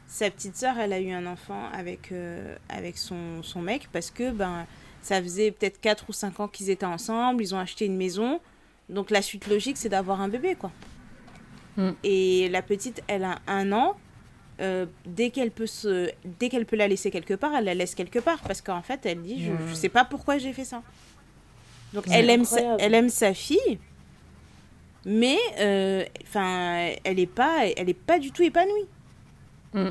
[0.09, 4.11] Sa petite sœur, elle a eu un enfant avec, euh, avec son, son mec parce
[4.11, 4.67] que ben,
[5.03, 7.43] ça faisait peut-être 4 ou 5 ans qu'ils étaient ensemble.
[7.43, 8.41] Ils ont acheté une maison.
[8.89, 10.71] Donc la suite logique, c'est d'avoir un bébé, quoi.
[11.77, 11.91] Mm.
[12.05, 13.97] Et la petite, elle a un an.
[14.61, 17.95] Euh, dès qu'elle peut se, dès qu'elle peut la laisser quelque part, elle la laisse
[17.95, 20.83] quelque part parce qu'en fait, elle dit, je, je sais pas pourquoi j'ai fait ça.
[21.93, 23.79] Donc elle aime, sa, elle aime sa fille,
[25.05, 28.87] mais euh, enfin, elle est pas, elle est pas du tout épanouie.
[29.73, 29.91] Mm.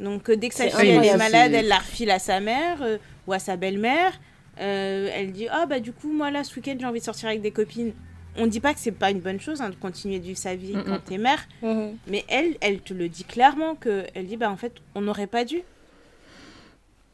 [0.00, 2.82] Donc euh, dès que sa fille elle est malade, elle la refile à sa mère
[2.82, 4.12] euh, ou à sa belle-mère.
[4.56, 7.42] Elle dit ah bah du coup moi là ce week-end j'ai envie de sortir avec
[7.42, 7.92] des copines.
[8.38, 10.54] On dit pas que c'est pas une bonne chose hein, de continuer de vivre sa
[10.54, 11.96] vie quand t'es mère, Mhm.
[12.06, 15.26] mais elle, elle te le dit clairement que elle dit bah en fait on n'aurait
[15.26, 15.62] pas dû.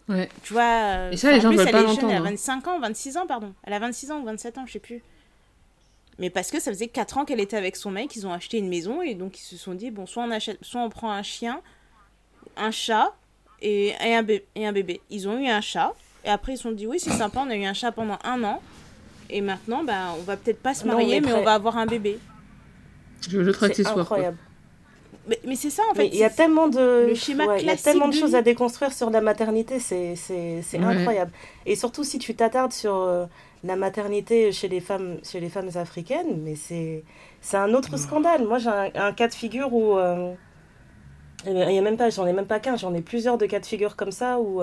[0.08, 0.28] Ouais.
[0.42, 0.62] Tu vois.
[0.62, 2.24] euh, Et ça, les en gens plus, veulent elle pas est jeune, Elle a l'entendre.
[2.30, 3.54] 25 ans, 26 ans, pardon.
[3.62, 5.02] Elle a 26 ans ou 27 ans, je sais plus.
[6.18, 8.58] Mais parce que ça faisait 4 ans qu'elle était avec son mec, ils ont acheté
[8.58, 11.10] une maison et donc ils se sont dit bon, soit on, achète, soit on prend
[11.10, 11.60] un chien,
[12.56, 13.14] un chat
[13.62, 15.00] et, et, un, bé- et un bébé.
[15.10, 15.92] Ils ont eu un chat
[16.24, 18.18] et après ils se sont dit oui, c'est sympa, on a eu un chat pendant
[18.24, 18.62] un an
[19.30, 21.86] et maintenant bah, on va peut-être pas se Non, marier, mais on va avoir un
[21.86, 22.18] bébé.
[23.28, 23.44] Je veux
[23.92, 24.02] quoi.
[24.02, 24.38] incroyable.
[25.26, 26.08] Mais, mais c'est ça en fait.
[26.08, 28.30] Il y a tellement de, le schéma ouais, il y a tellement de de choses
[28.30, 28.36] vie.
[28.36, 30.84] à déconstruire sur la maternité, c'est c'est c'est Ouais.
[30.84, 31.32] incroyable.
[31.64, 33.26] Et surtout si tu t'attardes sur euh,
[33.62, 37.04] la maternité chez les femmes chez les femmes africaines, mais c'est
[37.40, 38.46] c'est un autre scandale.
[38.46, 40.34] Moi j'ai un, un cas de figure où euh,
[41.46, 43.60] il y a même pas, j'en ai même pas qu'un, j'en ai plusieurs de cas
[43.60, 44.60] de figure comme ça où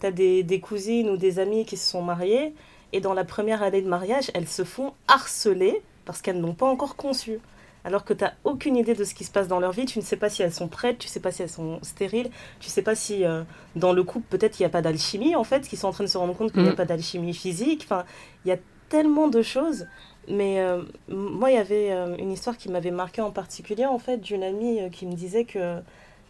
[0.00, 2.54] tu as des, des cousines ou des amies qui se sont mariées
[2.94, 6.66] et dans la première année de mariage, elles se font harceler parce qu'elles n'ont pas
[6.66, 7.38] encore conçu.
[7.86, 9.98] Alors que tu n'as aucune idée de ce qui se passe dans leur vie, tu
[9.98, 12.30] ne sais pas si elles sont prêtes, tu ne sais pas si elles sont stériles,
[12.60, 13.42] tu ne sais pas si euh,
[13.76, 16.04] dans le couple peut-être il n'y a pas d'alchimie en fait, qu'ils sont en train
[16.04, 16.76] de se rendre compte qu'il n'y a Mhm.
[16.76, 17.82] pas d'alchimie physique.
[17.84, 18.04] Enfin,
[18.44, 18.56] il y a
[18.88, 19.86] tellement de choses.
[20.28, 23.98] Mais euh, moi, il y avait euh, une histoire qui m'avait marqué en particulier en
[23.98, 25.80] fait d'une amie euh, qui me disait que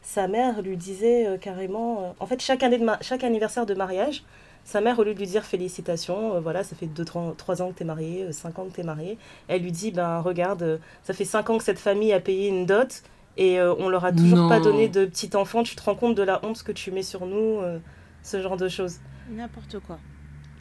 [0.03, 4.25] sa mère lui disait carrément, en fait chaque année de chaque anniversaire de mariage,
[4.65, 7.75] sa mère, au lieu de lui dire félicitations, euh, voilà, ça fait 2-3 ans que
[7.75, 11.25] t'es marié, 5 ans que t'es marié, elle lui dit, ben regarde, euh, ça fait
[11.25, 13.03] 5 ans que cette famille a payé une dot
[13.37, 16.15] et euh, on leur a toujours pas donné de petit enfant, tu te rends compte
[16.15, 17.79] de la honte que tu mets sur nous, euh,
[18.23, 18.99] ce genre de choses.
[19.31, 19.99] N'importe quoi.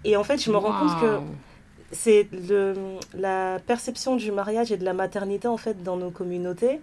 [0.04, 1.20] Et en fait, je me rends compte que
[1.92, 2.74] c'est le,
[3.14, 6.82] la perception du mariage et de la maternité en fait dans nos communautés,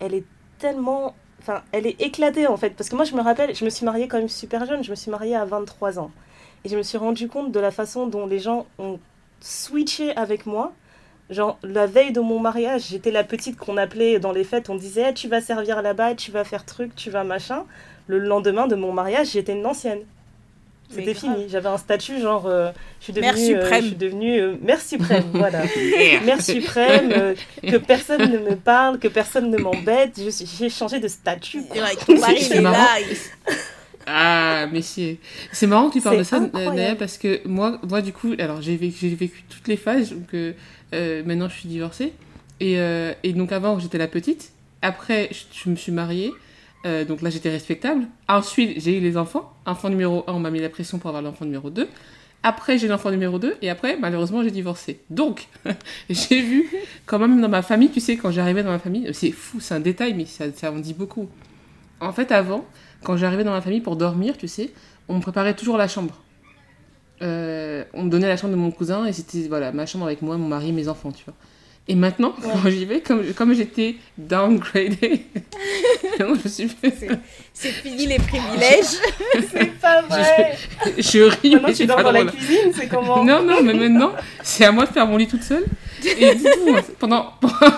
[0.00, 0.26] elle est
[0.58, 2.70] tellement, enfin, elle est éclatée en fait.
[2.70, 4.90] Parce que moi, je me rappelle, je me suis mariée quand même super jeune, je
[4.90, 6.10] me suis mariée à 23 ans.
[6.64, 8.98] Et je me suis rendu compte de la façon dont les gens ont
[9.40, 10.72] switché avec moi.
[11.30, 14.74] Genre, la veille de mon mariage, j'étais la petite qu'on appelait dans les fêtes, on
[14.74, 17.64] disait Eh, tu vas servir là-bas, tu vas faire truc, tu vas machin.
[18.06, 20.00] Le lendemain de mon mariage, j'étais une ancienne.
[20.94, 21.46] C'était fini.
[21.48, 23.80] J'avais un statut genre, euh, je suis devenue, Mère euh, suprême.
[23.82, 25.62] je suis devenue euh, mère suprême, voilà.
[26.24, 30.18] Mère suprême, euh, que personne ne me parle, que personne ne m'embête.
[30.18, 31.62] Je J'ai changé de statut.
[31.74, 32.76] Mari, C'est marrant.
[34.06, 35.18] Ah, mais c'est
[35.52, 36.40] c'est marrant que tu parles de ça.
[36.40, 40.34] Naya, parce que moi, moi du coup, alors j'ai vécu, vécu toutes les phases, donc
[40.34, 40.52] euh,
[40.94, 42.12] euh, maintenant je suis divorcée.
[42.60, 44.52] Et, euh, et donc avant, j'étais la petite.
[44.82, 46.32] Après, je, je me suis mariée.
[46.86, 48.06] euh, donc là, j'étais respectable.
[48.28, 49.52] Ensuite, j'ai eu les enfants.
[49.66, 51.88] Enfant numéro 1, on m'a mis la pression pour avoir l'enfant numéro 2.
[52.44, 53.56] Après, j'ai l'enfant numéro 2.
[53.62, 55.00] Et après, malheureusement, j'ai divorcé.
[55.10, 55.46] Donc,
[56.10, 56.68] j'ai vu
[57.06, 59.74] quand même dans ma famille, tu sais, quand j'arrivais dans ma famille, c'est fou, c'est
[59.74, 61.28] un détail, mais ça, ça en dit beaucoup.
[62.00, 62.64] En fait, avant,
[63.02, 64.72] quand j'arrivais dans ma famille pour dormir, tu sais,
[65.08, 66.14] on me préparait toujours la chambre.
[67.22, 70.22] Euh, on me donnait la chambre de mon cousin et c'était voilà ma chambre avec
[70.22, 71.34] moi, mon mari, mes enfants, tu vois.
[71.88, 75.26] Et maintenant, quand j'y vais, comme, comme j'étais downgradée,
[76.20, 76.70] non, je suis
[77.52, 78.98] C'est fini les privilèges.
[79.52, 80.56] C'est pas vrai.
[80.96, 82.32] je ris, Maintenant, mais tu dors pas dans la drôle.
[82.36, 84.12] cuisine, c'est comment Non, non, mais maintenant,
[84.44, 85.64] c'est à moi de faire mon lit toute seule.
[86.18, 87.32] Et du coup, pendant,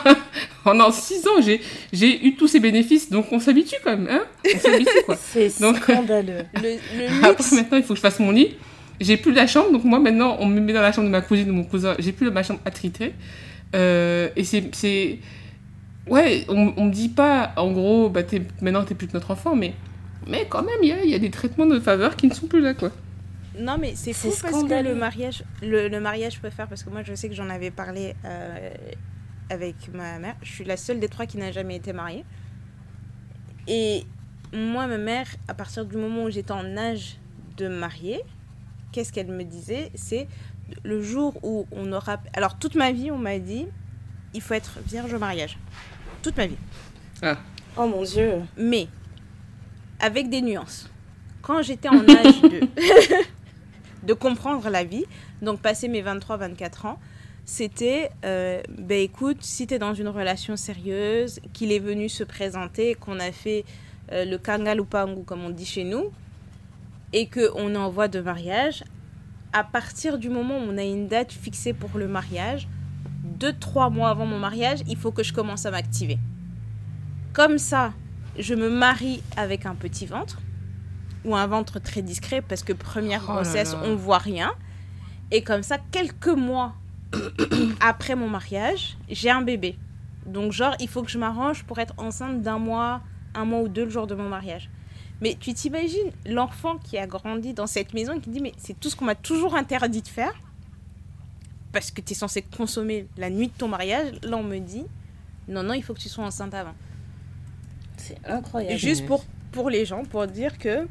[0.64, 4.24] pendant six ans, j'ai, j'ai eu tous ces bénéfices, donc on s'habitue quand même, hein
[4.54, 5.16] On s'habitue, quoi.
[5.16, 6.44] C'est scandaleux.
[6.62, 8.54] Le, le Après, maintenant, il faut que je fasse mon lit.
[9.00, 11.22] J'ai plus la chambre, donc moi, maintenant, on me met dans la chambre de ma
[11.22, 11.94] cousine ou mon cousin.
[11.98, 13.14] J'ai plus ma chambre attitrée.
[13.74, 15.18] Euh, et c'est, c'est...
[16.06, 19.30] Ouais, on, on me dit pas, en gros, bah, t'es, maintenant, t'es plus que notre
[19.30, 19.74] enfant, mais...
[20.26, 22.34] Mais quand même, il y a, il y a des traitements de faveur qui ne
[22.34, 22.90] sont plus là, quoi.
[23.58, 26.82] Non, mais c'est fou C'est parce que le mariage, le, le mariage peut faire, parce
[26.82, 28.70] que moi je sais que j'en avais parlé euh,
[29.50, 30.34] avec ma mère.
[30.42, 32.24] Je suis la seule des trois qui n'a jamais été mariée.
[33.68, 34.04] Et
[34.52, 37.18] moi, ma mère, à partir du moment où j'étais en âge
[37.56, 38.20] de me marier,
[38.92, 39.90] qu'est-ce qu'elle me disait?
[39.94, 40.26] C'est
[40.82, 42.18] le jour où on aura.
[42.34, 43.66] Alors, toute ma vie, on m'a dit
[44.34, 45.58] il faut être vierge au mariage.
[46.22, 46.56] Toute ma vie.
[47.76, 48.42] Oh mon dieu.
[48.56, 48.88] Mais
[50.00, 50.90] avec des nuances.
[51.42, 52.60] Quand j'étais en âge de,
[54.02, 55.04] de comprendre la vie,
[55.42, 56.98] donc passé mes 23-24 ans,
[57.44, 62.24] c'était, euh, ben écoute, si tu es dans une relation sérieuse, qu'il est venu se
[62.24, 63.64] présenter, qu'on a fait
[64.12, 66.10] euh, le kangalupangu, comme on dit chez nous,
[67.12, 68.82] et qu'on est en voie de mariage,
[69.54, 72.68] à partir du moment où on a une date fixée pour le mariage,
[73.22, 76.18] deux, trois mois avant mon mariage, il faut que je commence à m'activer.
[77.32, 77.92] Comme ça,
[78.36, 80.40] je me marie avec un petit ventre
[81.24, 83.82] ou un ventre très discret parce que première Oh là grossesse, là.
[83.84, 84.52] on voit rien.
[85.30, 86.74] Et comme ça, quelques mois
[87.80, 89.78] après mon mariage, j'ai un bébé.
[90.26, 93.02] Donc genre, il faut que je m'arrange pour être enceinte d'un mois,
[93.34, 94.68] un mois ou deux le jour de mon mariage.
[95.24, 98.78] Mais tu t'imagines l'enfant qui a grandi dans cette maison et qui dit mais c'est
[98.78, 100.34] tout ce qu'on m'a toujours interdit de faire
[101.72, 104.12] parce que tu es censé consommer la nuit de ton mariage.
[104.22, 104.84] Là, on me dit
[105.48, 106.74] non, non, il faut que tu sois enceinte avant.
[107.96, 108.78] C'est incroyable.
[108.78, 110.86] Juste pour, pour les gens, pour dire que,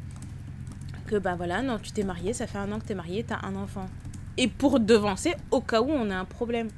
[1.06, 3.38] que bah voilà, non, tu t'es marié, ça fait un an que t'es marié, t'as
[3.46, 3.88] un enfant.
[4.36, 6.70] Et pour devancer, au cas où on a un problème.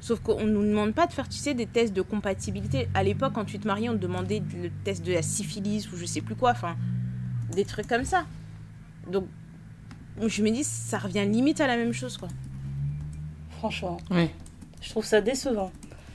[0.00, 2.88] Sauf qu'on ne nous demande pas de faire, tu sais, des tests de compatibilité.
[2.94, 5.96] À l'époque, quand tu te mariais, on te demandait le test de la syphilis ou
[5.96, 6.76] je sais plus quoi, enfin,
[7.54, 8.24] des trucs comme ça.
[9.10, 9.26] Donc,
[10.26, 12.28] je me dis, ça revient limite à la même chose, quoi.
[13.58, 13.98] Franchement.
[14.80, 15.70] Je trouve ça décevant.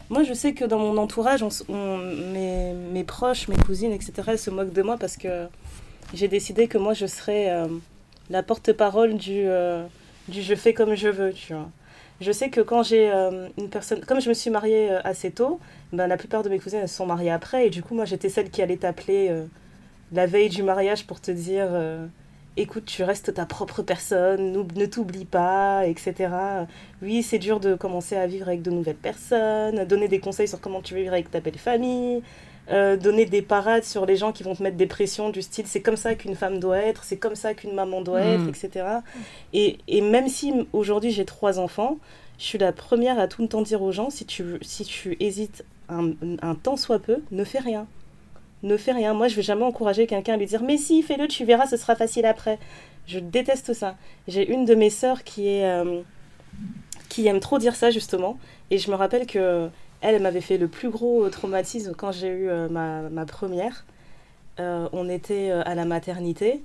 [0.10, 1.98] Moi, je sais que dans mon entourage, on-
[2.34, 5.48] mes, mes proches, mes cousines, etc., elles se moquent de moi parce que
[6.14, 7.68] j'ai décidé que moi, je serais euh,
[8.30, 9.86] la porte-parole du, euh,
[10.28, 11.70] du je fais comme je veux, tu vois.
[12.22, 14.00] Je sais que quand j'ai euh, une personne...
[14.02, 15.60] Comme je me suis mariée euh, assez tôt,
[15.92, 17.68] ben, la plupart de mes cousines, se sont mariées après.
[17.68, 19.46] Et du coup, moi, j'étais celle qui allait t'appeler euh,
[20.14, 21.70] la veille du mariage pour te dire...
[22.58, 26.30] Écoute, tu restes ta propre personne, ne t'oublie pas, etc.
[27.02, 30.62] Oui, c'est dur de commencer à vivre avec de nouvelles personnes, donner des conseils sur
[30.62, 32.24] comment tu veux vivre avec ta belle famille,
[32.72, 35.66] euh, donner des parades sur les gens qui vont te mettre des pressions du style
[35.68, 38.50] c'est comme ça qu'une femme doit être, c'est comme ça qu'une maman doit être, Mm.
[38.50, 38.86] etc.
[39.54, 41.98] Et, et même si aujourd'hui j'ai trois enfants,
[42.40, 45.16] je suis la première à tout le temps dire aux gens si tu, si tu
[45.20, 46.12] hésites un,
[46.42, 47.86] un temps soit peu, ne fais rien.
[48.64, 49.14] Ne fais rien.
[49.14, 51.78] Moi, je vais jamais encourager quelqu'un à lui dire Mais si, fais-le, tu verras, ce
[51.78, 52.58] sera facile après.
[53.06, 53.96] Je déteste ça.
[54.28, 55.66] J'ai une de mes sœurs qui est.
[55.66, 56.02] euh,
[57.10, 58.38] qui aime trop dire ça, justement.
[58.72, 59.70] Et je me rappelle que
[60.02, 63.86] elle, m'avait fait le plus gros traumatisme quand j'ai eu euh, ma, ma première.
[64.60, 66.62] Euh, on était euh, à la maternité.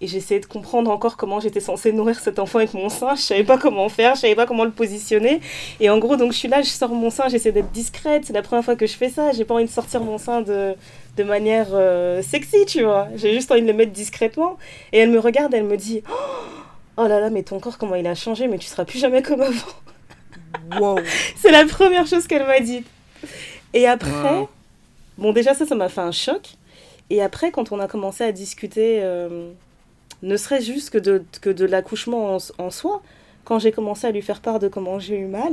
[0.00, 3.14] Et j'essayais de comprendre encore comment j'étais censée nourrir cet enfant avec mon sein.
[3.14, 5.40] Je savais pas comment faire, je savais pas comment le positionner.
[5.80, 8.24] Et en gros, donc je suis là, je sors mon sein, j'essaie d'être discrète.
[8.26, 9.32] C'est la première fois que je fais ça.
[9.32, 10.74] J'ai pas envie de sortir mon sein de,
[11.16, 13.08] de manière euh, sexy, tu vois.
[13.14, 14.58] J'ai juste envie de le mettre discrètement.
[14.92, 16.02] Et elle me regarde, elle me dit
[16.96, 19.22] Oh là là, mais ton corps, comment il a changé, mais tu seras plus jamais
[19.22, 19.72] comme avant.
[20.76, 20.96] Wow.
[21.36, 22.84] C'est la première chose qu'elle m'a dit.
[23.72, 24.48] Et après, Wow.
[25.18, 26.54] bon, déjà, ça, ça m'a fait un choc.
[27.10, 29.50] Et après, quand on a commencé à discuter, euh,
[30.22, 33.02] ne serait-ce juste que de, que de l'accouchement en, en soi,
[33.44, 35.52] quand j'ai commencé à lui faire part de comment j'ai eu mal,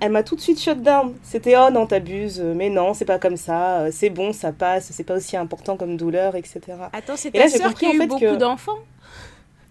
[0.00, 1.14] elle m'a tout de suite shut down.
[1.22, 4.90] C'était oh non, t'abuses, mais non, c'est pas comme ça, euh, c'est bon, ça passe,
[4.92, 6.60] c'est pas aussi important comme douleur, etc.
[6.92, 8.78] Attends, c'est ta sœur qui a en eu fait, beaucoup que- d'enfants?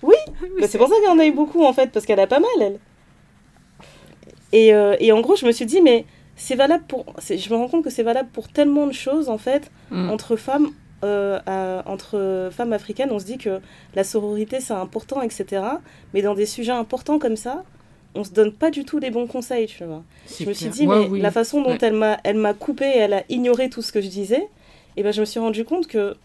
[0.02, 2.08] Oui, Oui, Bah, c'est pour ça qu'il y en a eu beaucoup en fait, parce
[2.08, 2.80] qu'elle a pas mal elle.
[4.54, 7.06] Et, euh, et en gros, je me suis dit, mais c'est valable pour.
[7.30, 10.10] Je me rends compte que c'est valable pour tellement de choses en fait, Mm.
[10.10, 10.70] entre femmes.
[11.04, 13.60] euh, à- entre femmes africaines, on se dit que
[13.94, 15.62] la sororité c'est important, etc.
[16.14, 17.64] Mais dans des sujets importants comme ça,
[18.16, 20.02] on se donne pas du tout les bons conseils, tu vois.
[20.40, 21.22] Je me suis dit, Ouais, mais oui.
[21.22, 21.78] la façon dont Ouais.
[21.82, 24.48] elle m'a elle m'a coupé, elle a ignoré tout ce que je disais,
[24.98, 26.16] et ben je me suis rendu compte que.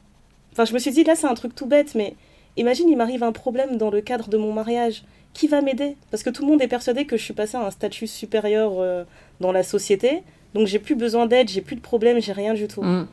[0.52, 2.14] Enfin, je me suis dit, là, c'est un truc tout bête, mais
[2.56, 5.02] imagine, il m'arrive un problème dans le cadre de mon mariage.
[5.32, 5.96] Qui va m'aider?
[6.10, 8.72] Parce que tout le monde est persuadé que je suis passée à un statut supérieur
[8.78, 9.04] euh,
[9.40, 10.22] dans la société,
[10.54, 12.82] donc j'ai plus besoin d'aide, j'ai plus de problème, j'ai rien du tout.
[12.82, 13.06] Mm.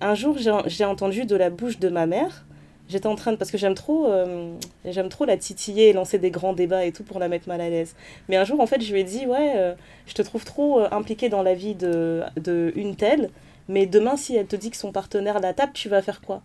[0.00, 0.36] Un jour,
[0.66, 2.44] j'ai entendu de la bouche de ma mère.
[2.88, 3.36] J'étais en train de.
[3.36, 4.52] Parce que j'aime trop, euh,
[4.84, 7.60] j'aime trop la titiller et lancer des grands débats et tout pour la mettre mal
[7.60, 7.94] à l'aise.
[8.28, 9.74] Mais un jour, en fait, je lui ai dit Ouais, euh,
[10.06, 13.30] je te trouve trop impliquée dans la vie de, de une telle,
[13.68, 16.42] mais demain, si elle te dit que son partenaire la tape, tu vas faire quoi?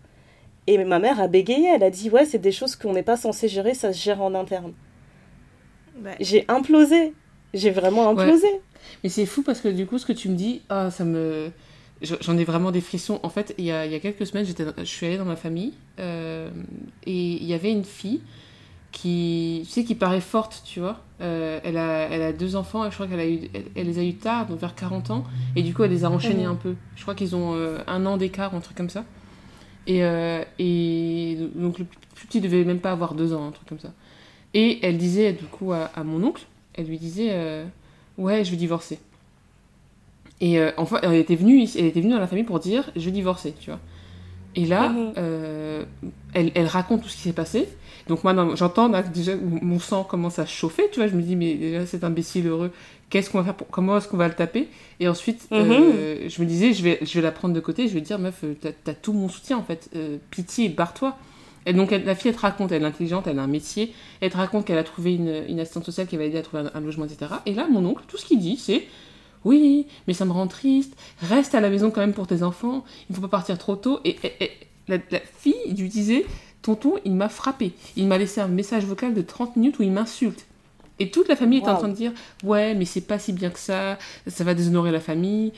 [0.66, 1.68] Et ma mère a bégayé.
[1.74, 4.22] Elle a dit Ouais, c'est des choses qu'on n'est pas censé gérer, ça se gère
[4.22, 4.72] en interne.
[6.20, 7.12] J'ai implosé.
[7.54, 8.46] J'ai vraiment implosé.
[9.02, 11.50] Mais c'est fou parce que du coup, ce que tu me dis, ah, ça me.
[12.02, 13.20] je- J'en ai vraiment des frissons.
[13.22, 15.24] En fait, il y a, il y a quelques semaines, j'étais, je suis allée dans
[15.24, 16.48] ma famille euh,
[17.06, 18.20] et il y avait une fille
[18.92, 21.00] qui, tu sais, qui paraît forte, tu vois.
[21.20, 23.86] Euh, elle, a, elle a deux enfants et je crois qu'elle a eu, elle, elle
[23.86, 25.24] les a eu tard, donc vers 40 ans.
[25.54, 26.74] Et du coup, elle les a enchaînés un peu.
[26.96, 29.04] Je crois qu'ils ont euh, un an d'écart, un truc comme ça.
[29.86, 31.84] Et, euh, et donc le
[32.14, 33.92] plus petit devait même pas avoir deux ans, un truc comme ça.
[34.54, 37.64] Et elle disait du coup à, à mon oncle, elle lui disait euh,
[38.18, 38.98] ouais je veux divorcer.
[40.40, 43.04] Et euh, enfin elle était venue elle était venue dans la famille pour dire je
[43.04, 43.80] veux divorcer, tu vois.
[44.56, 45.14] Et là Mhm.
[45.18, 45.84] euh,
[46.34, 47.68] elle, elle raconte tout ce qui s'est passé.
[48.08, 51.08] Donc moi j'entends déjà mon sang commence à chauffer, tu vois.
[51.08, 52.72] Je me dis mais déjà cet imbécile heureux,
[53.10, 54.68] qu'est-ce qu'on va faire pour, comment est-ce qu'on va le taper?
[55.00, 57.94] Et ensuite euh, je me disais je vais je vais la prendre de côté, je
[57.94, 61.16] vais dire meuf t'as t'as tout mon soutien en fait, Euh, pitié barre-toi.
[61.66, 63.92] Et donc, elle- la fille, elle te raconte, elle est intelligente, elle a un métier,
[64.20, 66.64] elle te raconte qu'elle a trouvé une, une assistante sociale qui va aider à trouver
[66.64, 67.32] un, un logement, etc.
[67.46, 68.86] Et là, mon oncle, tout ce qu'il dit, c'est
[69.44, 72.84] oui, mais ça me rend triste, reste à la maison quand même pour tes enfants,
[73.08, 74.00] il ne faut pas partir trop tôt.
[74.04, 74.16] Et,
[74.88, 74.98] la,
[75.38, 76.26] fille lui disait,
[76.62, 77.72] tonton, il m'a frappé.
[77.96, 80.46] Il m'a laissé un message vocal de 30 minutes où il m'insulte.
[80.98, 82.12] Et toute la famille était en train de dire,
[82.44, 85.52] ouais, mais c'est pas si bien que ça, ça va déshonorer la famille.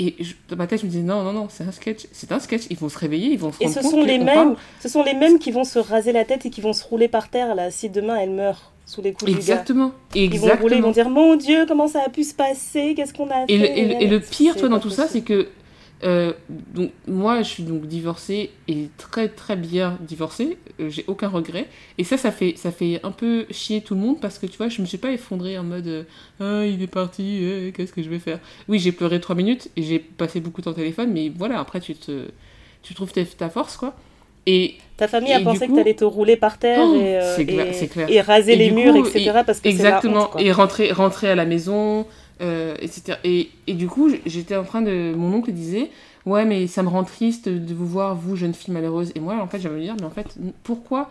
[0.00, 0.16] Et,
[0.48, 2.62] dans ma tête, je me disais, non, non, non, c'est un sketch, c'est un sketch,
[2.70, 4.88] ils vont se réveiller, ils vont se rendre et ce compte sont les mêmes, ce
[4.88, 7.28] sont les mêmes qui vont se raser la tête et qui vont se rouler par
[7.28, 9.92] terre, là, si demain elle meurt sous les coups Exactement.
[10.12, 10.24] du gars.
[10.24, 10.46] Exactement.
[10.46, 13.12] Ils vont rouler, ils vont dire, mon Dieu, comment ça a pu se passer, qu'est-ce
[13.12, 13.52] qu'on a fait?
[13.52, 15.48] Et le, pire, toi, dans tout ça, c'est que
[16.02, 20.56] euh, donc moi, je suis donc divorcée et très très bien divorcée.
[20.80, 21.66] Euh, j'ai aucun regret.
[21.98, 24.56] Et ça, ça fait ça fait un peu chier tout le monde parce que tu
[24.56, 26.04] vois, je me suis pas effondrée en mode euh,
[26.40, 28.38] ah il est parti, qu'est-ce que je vais faire?
[28.68, 31.60] Oui, j'ai pleuré trois minutes et j'ai passé beaucoup de temps au téléphone, mais voilà,
[31.60, 32.28] après tu te
[32.82, 33.94] tu trouves ta, force quoi.
[34.46, 37.18] Et ta famille a pensé que tu allais te rouler par terre oh, et,
[38.08, 39.40] et, raser les murs, etc.
[39.44, 40.30] parce que exactement.
[40.38, 42.06] et rentrer rentrer à la maison.
[42.40, 43.18] Euh, etc.
[43.22, 45.12] Et, et, du coup, j'étais en train de.
[45.14, 45.90] Mon oncle disait
[46.24, 49.12] Ouais, mais ça me rend triste de vous voir, vous, jeune fille malheureuse.
[49.14, 51.10] Et moi, en fait, j'allais me dire Mais en fait, pourquoi,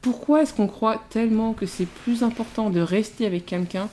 [0.00, 3.90] pourquoi est-ce qu'on croit tellement que c'est plus important de rester avec quelqu'un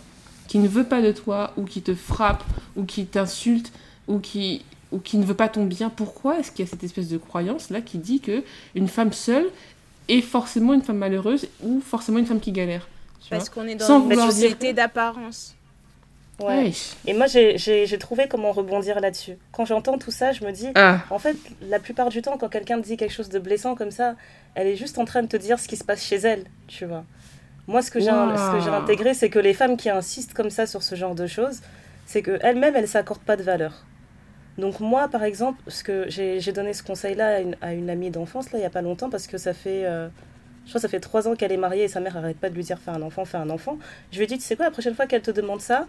[0.48, 2.44] qui ne veut pas de toi, ou qui te frappe,
[2.78, 3.74] ou qui t'insulte,
[4.08, 5.90] ou qui, ou qui ne veut pas ton bien?
[5.90, 8.44] Pourquoi est-ce qu'il y a cette espèce de croyance là qui dit que
[8.76, 9.48] une femme seule
[10.08, 12.88] est forcément une femme malheureuse ou forcément une femme qui galère?
[13.30, 15.56] Parce qu'on est dans une société d'apparence.
[16.40, 16.72] Ouais.
[17.06, 19.38] Et moi, j'ai trouvé comment rebondir là-dessus.
[19.52, 21.00] Quand j'entends tout ça, je me dis, ah.
[21.10, 24.16] en fait, la plupart du temps, quand quelqu'un dit quelque chose de blessant comme ça,
[24.54, 26.86] elle est juste en train de te dire ce qui se passe chez elle, tu
[26.86, 27.06] vois.
[27.68, 30.96] Moi, ce que j'ai intégré, c'est que les femmes qui insistent comme ça sur ce
[30.96, 31.62] genre de choses,
[32.06, 33.86] c'est qu'elles-mêmes, elles ne s'accordent pas de valeur.
[34.58, 38.60] Donc moi, par exemple, ce que j'ai donné ce conseil-là à une, amie d'enfance, là,
[38.60, 39.86] il n'y a pas longtemps, parce que ça fait...
[39.86, 40.08] Euh,
[40.66, 42.50] je crois que ça fait trois ans qu'elle est mariée et sa mère n'arrête pas
[42.50, 43.78] de lui dire fais un enfant, fais un enfant.
[44.12, 45.86] Je lui ai dit, tu sais quoi, la prochaine fois qu'elle te demande ça,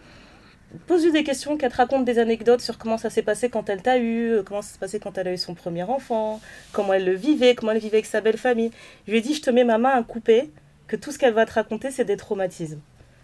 [0.86, 3.82] pose-lui des questions, qu'elle te raconte des anecdotes sur comment ça s'est passé quand elle
[3.82, 6.40] t'a eu, euh, comment ça s'est passé quand elle a eu son premier enfant,
[6.72, 8.70] comment elle le vivait, comment elle vivait avec sa belle famille.
[9.06, 10.50] Je lui ai dit, je te mets ma main à couper,
[10.86, 12.80] que tout ce qu'elle va te raconter, c'est des traumatismes.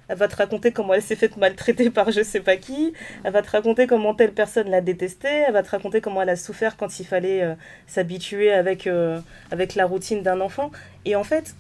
[0.09, 2.93] Elle va te raconter comment elle s'est faite maltraiter par je sais pas qui.
[3.25, 5.45] Elle va te raconter comment telle personne l'a détestée.
[5.47, 7.55] Elle va te raconter comment elle a souffert quand il fallait euh,
[7.87, 9.21] s'habituer avec, euh,
[9.51, 10.71] avec la routine d'un enfant.
[11.05, 11.55] Et en fait,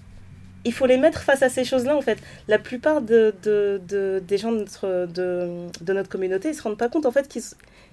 [0.64, 2.18] il faut les mettre face à ces choses-là, en fait.
[2.48, 6.88] La plupart de, de, des gens de notre, de, notre communauté, ils se rendent pas
[6.88, 7.42] compte, en fait, qu'ils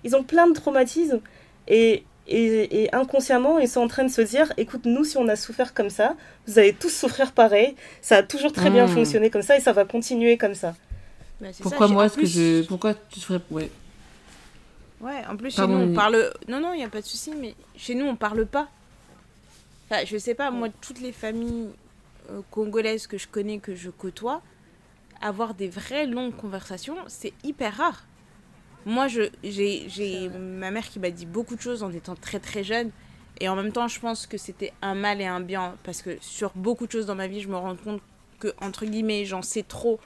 [0.03, 1.20] ils ont plein de traumatismes.
[1.67, 5.28] Et, et, et, inconsciemment, ils sont en train de se dire, écoute, nous, si on
[5.28, 6.15] a souffert comme ça,
[6.47, 7.76] vous allez tous souffrir pareil.
[8.01, 8.93] Ça a toujours très bien hmm.
[8.93, 10.76] fonctionné comme ça et ça va continuer comme ça.
[11.41, 12.65] Bah, pourquoi moi, est-ce que je...
[12.67, 13.39] Pourquoi tu ferais...
[13.49, 13.72] Ouais.
[15.01, 16.32] Ouais, en plus, chez nous, on parle...
[16.47, 18.67] Non, non, il n'y a pas de souci, mais chez nous, on parle pas.
[19.89, 21.70] Enfin, je sais pas, moi, toutes les familles
[22.52, 24.42] congolaises que je connais, que je côtoie,
[25.22, 28.06] avoir des vraies longues conversations, c'est hyper rare.
[28.86, 32.92] Moi, j'ai ma mère qui m'a dit beaucoup de choses en étant très très jeune.
[33.42, 35.76] Et en même temps, je pense que c'était un mal et un bien.
[35.84, 38.02] Parce que sur beaucoup de choses dans ma vie, je me rends compte
[38.40, 40.00] que, entre guillemets, j'en sais trop.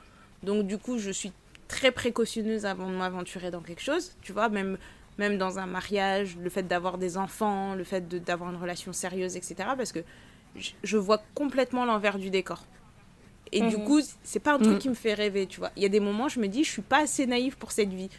[0.43, 1.31] Donc, du coup, je suis
[1.67, 4.13] très précautionneuse avant de m'aventurer dans quelque chose.
[4.21, 4.77] Tu vois, même,
[5.17, 9.35] même dans un mariage, le fait d'avoir des enfants, le fait d'avoir une relation sérieuse,
[9.35, 9.55] etc.
[9.77, 10.03] Parce que
[10.83, 12.65] je vois complètement l'envers du décor.
[13.51, 13.83] Et du mhm.
[13.83, 14.79] coup, c'est pas un truc mhm.
[14.79, 15.71] qui me fait rêver, tu vois.
[15.75, 17.93] Il y a des moments, je me dis, je suis pas assez naïve pour cette
[17.93, 18.09] vie.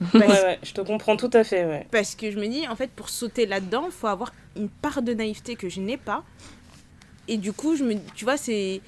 [0.14, 1.86] ouais, ouais, je te comprends tout à fait, ouais.
[1.90, 5.02] Parce que je me dis, en fait, pour sauter là-dedans, il faut avoir une part
[5.02, 6.24] de naïveté que je n'ai pas.
[7.28, 8.80] Et du coup, je me, tu vois, c'est,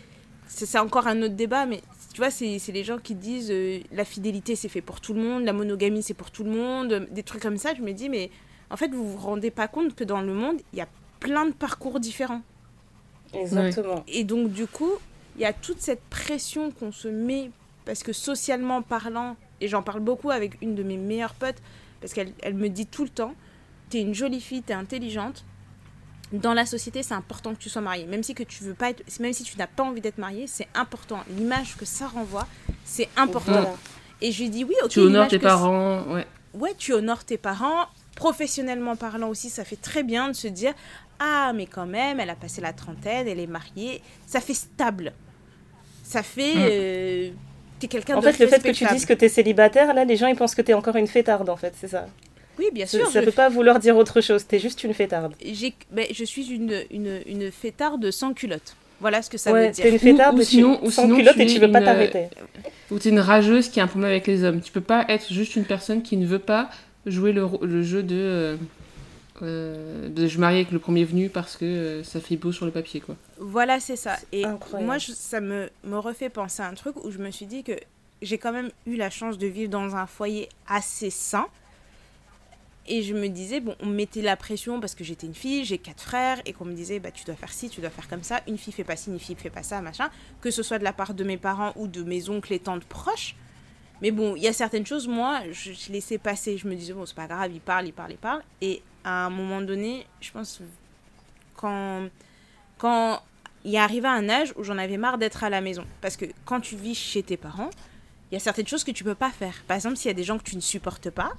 [0.49, 4.05] c'est encore un autre débat, mais tu vois, c'est les gens qui disent euh, la
[4.05, 7.23] fidélité c'est fait pour tout le monde, la monogamie c'est pour tout le monde, des
[7.23, 7.75] trucs comme ça.
[7.75, 8.31] Je me dis, mais
[8.71, 10.89] en fait, vous vous rendez pas compte que dans le monde, il y a
[11.23, 12.43] plein de parcours différents.
[13.33, 14.03] Exactement.
[14.09, 14.93] Et donc, du coup,
[15.37, 17.51] il y a toute cette pression qu'on se met,
[17.85, 21.63] parce que socialement parlant, et j'en parle beaucoup avec une de mes meilleures potes,
[22.01, 23.35] parce qu'elle elle me dit tout le temps,
[23.89, 25.45] t'es une jolie fille, t'es intelligente,
[26.33, 28.07] dans la société, c'est important que tu sois mariée.
[28.07, 30.47] Même si que tu veux pas être, même si tu n'as pas envie d'être mariée,
[30.47, 31.21] c'est important.
[31.37, 32.49] L'image que ça renvoie,
[32.85, 33.77] c'est important.
[34.21, 34.89] Et je lui dis oui, ok.
[34.89, 36.27] Tu honores tes parents, ouais.
[36.55, 37.87] Ouais, tu honores tes parents.
[38.17, 40.75] Professionnellement parlant aussi, ça fait très bien de se dire
[41.23, 44.01] ah, mais quand même, elle a passé la trentaine, elle est mariée.
[44.27, 45.13] Ça fait stable.
[46.03, 46.55] Ça fait.
[46.55, 46.69] Mm.
[46.71, 47.31] Euh,
[47.79, 50.17] t'es quelqu'un de En fait, le fait que tu dises que t'es célibataire, là, les
[50.17, 52.07] gens, ils pensent que t'es encore une fêtarde, en fait, c'est ça.
[52.59, 53.09] Oui, bien sûr.
[53.11, 55.35] Ça ne peut pas vouloir dire autre chose, t'es juste une fêtarde.
[55.91, 58.77] Ben, je suis une, une, une fêtarde sans culotte.
[59.01, 59.85] Voilà ce que ça veut dire.
[59.85, 62.29] T'es une fêtarde ou, sinon, ou sans culotte et tu veux pas t'arrêter.
[62.91, 64.61] Ou t'es une rageuse qui a un problème avec les hommes.
[64.61, 66.71] Tu peux pas être juste une personne qui ne veut pas
[67.07, 68.59] jouer le, le jeu de.
[69.43, 72.65] Euh, de je marie avec le premier venu parce que euh, ça fait beau sur
[72.65, 73.17] le papier quoi.
[73.39, 74.17] Voilà c'est ça.
[74.31, 74.45] Et
[74.81, 77.73] moi ça me, me refait penser à un truc où je me suis dit que
[78.23, 81.47] j'ai quand même eu la chance de vivre dans un foyer assez sain.
[82.89, 85.65] Et je me disais, bon, on me mettait la pression parce que j'étais une fille,
[85.65, 88.09] j'ai quatre frères, et qu'on me disait, bah, tu dois faire ci, tu dois faire
[88.09, 90.11] comme ça, une fille fait pas ci, une fille fait pas ça, machin.
[90.41, 92.85] Que ce soit de la part de mes parents ou de mes oncles et tantes
[92.85, 93.37] proches.
[94.01, 96.59] Mais bon, il y a certaines choses, moi, je, je laissais passer.
[96.59, 98.43] Je me disais, bon, c'est pas grave, il parle, il parle, il parle.
[98.61, 100.61] Et à un moment donné, je pense,
[101.57, 102.09] quand,
[102.79, 103.23] quand
[103.65, 105.85] il est arrivé un âge où j'en avais marre d'être à la maison.
[106.01, 107.71] Parce que quand tu vis chez tes parents,
[108.31, 109.63] il y a certaines choses que tu peux pas faire.
[109.69, 111.33] Par exemple, s'il y a des gens que tu ne supportes pas,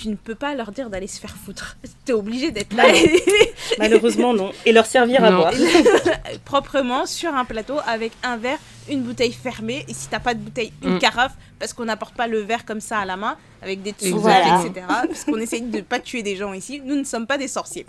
[0.00, 1.76] tu ne peux pas leur dire d'aller se faire foutre.
[2.06, 2.84] Tu es obligé d'être là.
[3.78, 4.52] Malheureusement, non.
[4.64, 5.52] Et leur servir à boire.
[6.44, 9.84] proprement sur un plateau avec un verre, une bouteille fermée.
[9.88, 10.98] Et si t'as pas de bouteille, une Mm.
[10.98, 14.18] carafe, parce qu'on n'apporte pas le verre comme ça à la main, avec des dessous,
[14.18, 14.62] Voilà.
[14.64, 14.86] etc.
[14.88, 16.80] Parce qu'on essaye de pas tuer des gens ici.
[16.84, 17.86] Nous ne sommes pas des sorciers.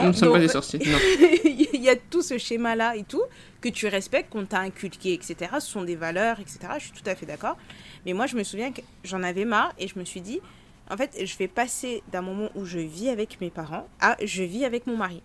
[0.00, 0.80] Nous ne sommes pas des sorciers.
[0.84, 0.98] Non.
[1.44, 3.22] Il y a tout ce schéma-là et tout,
[3.60, 5.36] que tu respectes, qu'on t'a inculqué, etc.
[5.60, 6.58] Ce sont des valeurs, etc.
[6.78, 7.56] Je suis tout à fait d'accord.
[8.06, 10.40] Mais moi, je me souviens que j'en avais marre et je me suis dit,
[10.90, 14.42] en fait, je vais passer d'un moment où je vis avec mes parents à je
[14.42, 15.22] vis avec mon mari.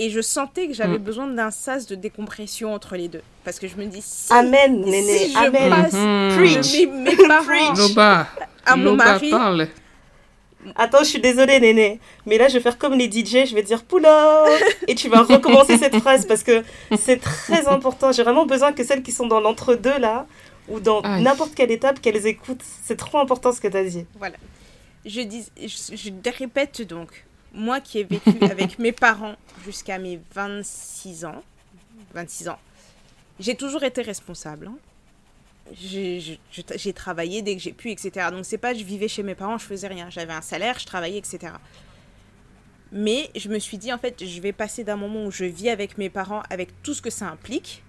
[0.00, 1.02] Et je sentais que j'avais Mm.
[1.02, 3.22] besoin d'un sas de décompression entre les deux.
[3.44, 5.18] Parce que je me dis, si, Amen, néné.
[5.18, 5.70] si je Amen.
[5.70, 6.36] passe Mhm.
[6.36, 6.72] Preach.
[6.72, 7.74] de mes, mes parents.
[7.74, 8.28] Loba.
[8.64, 9.68] à mon Loba mari, parle.
[10.76, 11.98] Attends, je suis désolée, néné.
[12.26, 13.46] Mais là, je vais faire comme les DJ.
[13.48, 14.62] Je vais dire pull up.
[14.86, 16.62] Et tu vas recommencer cette phrase parce que
[16.96, 18.12] c'est très important.
[18.12, 20.26] J'ai vraiment besoin que celles qui sont dans l'entre-deux, là,
[20.68, 22.62] ou dans n'importe quelle étape, qu'elles écoutent.
[22.84, 24.04] C'est trop important ce que tu as dit.
[24.18, 24.36] Voilà.
[25.04, 30.20] Je, dis, je, je répète donc, moi qui ai vécu avec mes parents jusqu'à mes
[30.34, 31.42] 26 ans,
[32.14, 32.58] 26 ans,
[33.40, 34.68] j'ai toujours été responsable.
[34.68, 34.78] hein.
[35.74, 38.28] J'ai travaillé dès que j'ai pu, etc.
[38.30, 40.08] Donc c'est pas je vivais chez mes parents, je faisais rien.
[40.08, 41.52] J'avais un salaire, je travaillais, etc.
[42.90, 45.68] Mais je me suis dit, en fait, je vais passer d'un moment où je vis
[45.68, 47.82] avec mes parents, avec tout ce que ça implique,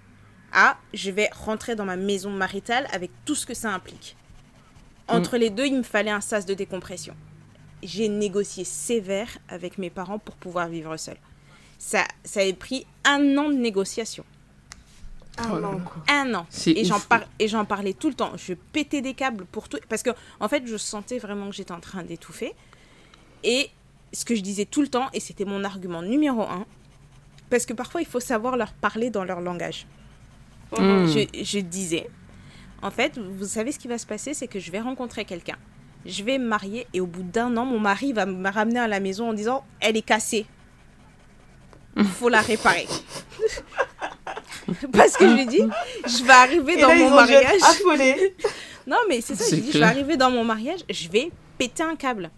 [0.52, 4.18] à je vais rentrer dans ma maison maritale avec tout ce que ça implique.
[5.10, 7.16] Entre les deux, il me fallait un sas de décompression.
[7.84, 11.18] J'ai négocié sévère avec mes parents pour pouvoir vivre seule.
[11.78, 14.26] Ça, ça a pris un an de négociation.
[15.38, 15.70] Ah Oh là.
[15.86, 16.04] quoi.
[16.14, 16.46] Un an.
[16.66, 18.34] Et j'en, par- et j'en parlais tout le temps.
[18.36, 19.78] Je pétais des câbles pour tout.
[19.88, 20.10] Parce que,
[20.42, 22.54] en fait, je sentais vraiment que j'étais en train d'étouffer.
[23.46, 23.70] Et
[24.12, 26.66] ce que je disais tout le temps, et c'était mon argument numéro un,
[27.50, 29.88] parce que parfois, il faut savoir leur parler dans leur langage.
[30.78, 31.08] Mm.
[31.08, 32.10] Je, je disais,
[32.82, 35.58] en fait, vous savez ce qui va se passer, c'est que je vais rencontrer quelqu'un.
[36.06, 38.88] Je vais me marier et au bout d'un an, mon mari va me ramener à
[38.88, 40.46] la maison en disant, elle est cassée.
[41.98, 42.88] Faut la réparer.
[44.94, 45.62] Parce que je lui dis,
[46.06, 47.52] je vais arriver Et dans là, mon mariage.
[48.88, 51.84] Non, mais c'est ça, je dis, je vais arriver dans mon mariage, je vais péter
[51.84, 52.32] un câble.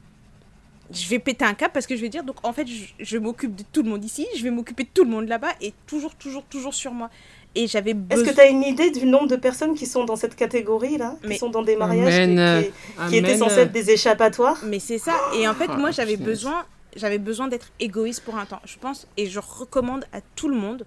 [0.91, 3.17] Je vais péter un câble parce que je vais dire, donc en fait, je, je
[3.17, 5.73] m'occupe de tout le monde ici, je vais m'occuper de tout le monde là-bas et
[5.87, 7.09] toujours, toujours, toujours sur moi.
[7.53, 10.15] Et j'avais Est-ce que tu as une idée du nombre de personnes qui sont dans
[10.15, 12.63] cette catégorie-là Qui Mais- sont dans des mariages qui- Amen.
[12.63, 14.59] qui, qui étaient censés être des échappatoires?
[14.65, 15.15] Mais c'est ça.
[15.35, 18.61] Et en fait, Oh, moi, j'avais besoin, j'avais besoin d'être égoïste pour un temps.
[18.65, 20.85] Je pense, et je recommande à tout le monde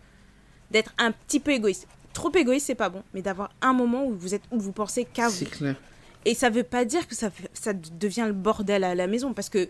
[0.71, 1.87] d'être un petit peu égoïste.
[2.15, 5.05] Trop égoïste, c'est pas bon, mais d'avoir un moment où vous êtes, où vous pensez
[5.05, 5.35] qu'à vous.
[5.35, 5.77] C'est clair.
[6.25, 7.29] Et ça veut pas dire que ça,
[7.75, 9.69] devient le bordel à la maison, parce que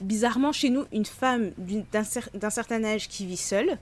[0.00, 3.76] bizarrement, chez nous, une femme d'une- d'un cer- d'un certain âge qui vit seule,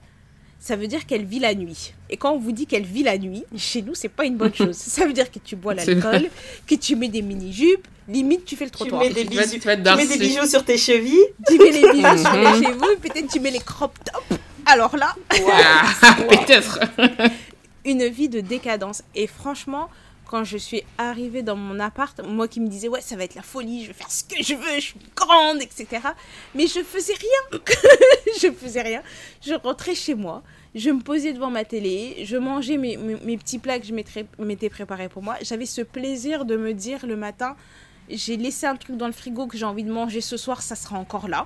[0.63, 1.93] ça veut dire qu'elle vit la nuit.
[2.11, 4.53] Et quand on vous dit qu'elle vit la nuit, chez nous, c'est pas une bonne
[4.53, 4.75] chose.
[4.77, 6.29] Ça veut dire que tu bois l'alcool,
[6.67, 9.01] que tu mets des mini-jupes, limite tu fais le Tu trottoir.
[9.01, 11.25] mets des Tu bijoux, mets des bijoux sur tes chevilles.
[11.47, 12.43] tu mets les bijoux sur Mhm.
[12.61, 14.39] les cheveux, peut-être tu mets les crop tops.
[14.67, 15.15] Alors là,
[15.51, 16.79] Ah, Peut-être.
[17.83, 19.01] une vie de décadence.
[19.15, 19.89] Et franchement,
[20.31, 23.35] quand je suis arrivée dans mon appart, moi qui me disais, ouais, ça va être
[23.35, 25.87] la folie, je vais faire ce que je veux, je suis grande, etc.
[26.55, 27.59] Mais je faisais rien.
[28.41, 29.03] je faisais rien.
[29.41, 30.41] Je rentrais chez moi,
[30.73, 34.69] je me posais devant ma télé, je mangeais mes, mes, petits plats que je m'étais
[34.69, 35.35] préparés pour moi.
[35.41, 37.57] J'avais ce plaisir de me dire le matin,
[38.09, 40.77] j'ai laissé un truc dans le frigo que j'ai envie de manger ce soir, ça
[40.77, 41.45] sera encore là.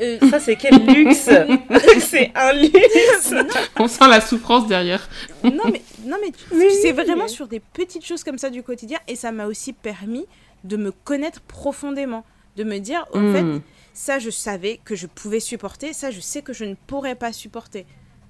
[0.00, 1.28] Euh, Ça, c'est quel luxe
[2.00, 3.34] C'est un luxe
[3.78, 5.08] On sent la souffrance derrière.
[5.44, 6.64] non mais non mais tu- Oui.
[6.82, 10.26] c'est vraiment sur des petites choses comme ça du quotidien et ça m'a aussi permis
[10.64, 12.24] de me connaître profondément
[12.56, 13.60] de me dire en fait Mm.
[13.94, 17.32] ça je savais que je pouvais supporter ça je sais que je ne pourrais pas
[17.32, 17.86] supporter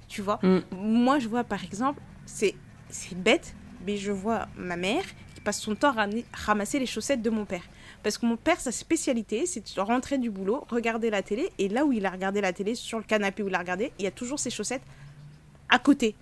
[0.08, 0.58] tu vois Mm.
[0.72, 2.54] moi je vois par exemple c'est
[2.88, 3.54] c'est bête
[3.86, 5.04] mais je vois ma mère
[5.34, 7.62] qui passe son temps à ramasser les chaussettes de mon père
[8.02, 11.68] parce que mon père sa spécialité c'est de rentrer du boulot regarder la télé et
[11.68, 14.04] là où il a regardé la télé sur le canapé où il a regardé il
[14.04, 14.82] y a toujours ses chaussettes
[15.68, 16.14] à côté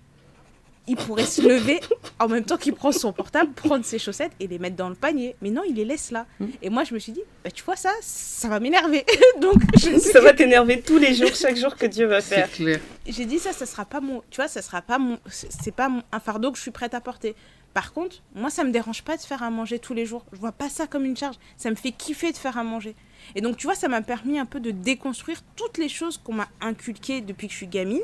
[0.90, 1.80] il pourrait se lever
[2.18, 4.94] en même temps qu'il prend son portable, prendre ses chaussettes et les mettre dans le
[4.94, 5.36] panier.
[5.42, 6.24] Mais non, il les laisse là.
[6.40, 6.46] Mm.
[6.62, 9.04] Et moi, je me suis dit, bah, tu vois ça, ça va m'énerver.
[9.42, 12.22] Donc, je ne sais Ça va t'énerver tous les jours, chaque jour que Dieu va
[12.22, 12.50] C'est faire.
[12.50, 12.80] clair.
[13.06, 15.72] j'ai dit ça, ça sera pas mon, tu vois, ça sera pas mon, c'est c'est
[15.74, 17.36] pas mon- un fardeau que je suis prête à porter.
[17.74, 20.24] Par contre, moi, ça me dérange pas de faire à manger tous les jours.
[20.32, 21.36] Je vois pas ça comme une charge.
[21.56, 22.96] Ça me fait kiffer de faire à manger.
[23.34, 26.34] Et donc, tu vois, ça m'a permis un peu de déconstruire toutes les choses qu'on
[26.34, 28.02] m'a inculquées depuis que je suis gamine.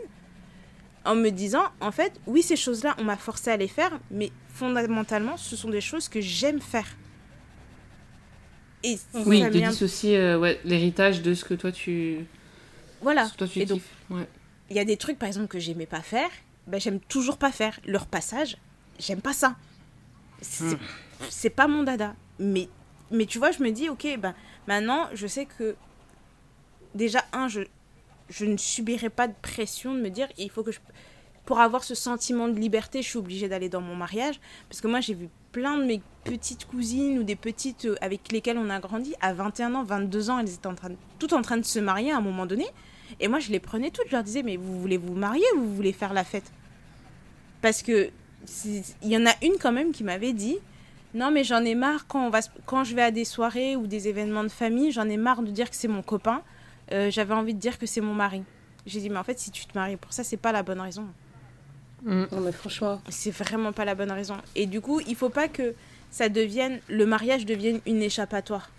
[1.05, 4.31] En me disant, en fait, oui, ces choses-là, on m'a forcé à les faire, mais
[4.49, 6.87] fondamentalement, ce sont des choses que j'aime faire.
[8.83, 12.27] Et oui, de dissocier euh, ouais, l'héritage de ce que toi tu.
[13.01, 13.29] Voilà.
[13.31, 13.81] toi, tu et donc,
[14.71, 16.29] il y a des trucs, par exemple, que j'aimais pas faire,
[16.67, 17.79] ben, j'aime toujours pas faire.
[17.87, 18.57] Leur passage,
[18.99, 19.57] j'aime pas ça.
[20.41, 21.53] C'est hmm.
[21.55, 22.15] pas mon dada.
[22.39, 22.69] Mais,
[23.11, 24.35] mais tu vois, je me dis, ok, ben,
[24.67, 25.77] maintenant, je sais que
[26.95, 27.63] déjà, un, je,
[28.29, 30.81] je ne subirai pas de pression de me dire, il faut que je.
[31.45, 34.41] Pour avoir ce sentiment de liberté, je suis obligée d'aller dans mon mariage.
[34.71, 38.33] Parce que moi, j'ai vu plein de mes petites cousines ou des petites euh, avec
[38.33, 40.89] lesquelles on a grandi à 21 ans, 22 ans, elles étaient en train
[41.19, 42.67] toutes en train de se marier à un moment donné.
[43.21, 44.07] Et moi, je les prenais toutes.
[44.07, 46.51] Je leur disais, mais vous voulez vous marier ou vous voulez faire la fête?
[47.61, 48.11] Parce que
[49.03, 50.59] il y en a une quand même qui m'avait dit
[51.15, 53.87] non mais j'en ai marre quand on va quand je vais à des soirées ou
[53.87, 56.43] des événements de famille j'en ai marre de dire que c'est mon copain.
[56.93, 58.43] Euh, j'avais envie de dire que c'est mon mari.
[58.85, 60.81] J'ai dit mais en fait si tu te maries pour ça c'est pas la bonne
[60.81, 61.07] raison.
[62.03, 62.25] Mm.
[62.33, 63.01] non mais franchement.
[63.09, 64.37] C'est vraiment pas la bonne raison.
[64.55, 65.75] Et du coup il faut pas que
[66.11, 68.71] ça devienne le mariage devienne une échappatoire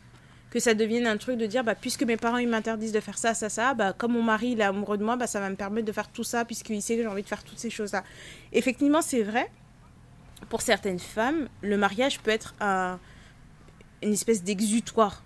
[0.55, 3.17] que ça devienne un truc de dire bah puisque mes parents ils m'interdisent de faire
[3.17, 5.49] ça ça ça bah comme mon mari il est amoureux de moi bah ça va
[5.49, 7.69] me permettre de faire tout ça puisqu'il sait que j'ai envie de faire toutes ces
[7.69, 8.05] choses là
[8.53, 9.51] effectivement c'est vrai
[10.47, 12.99] pour certaines femmes le mariage peut être un,
[14.01, 15.23] une espèce d'exutoire.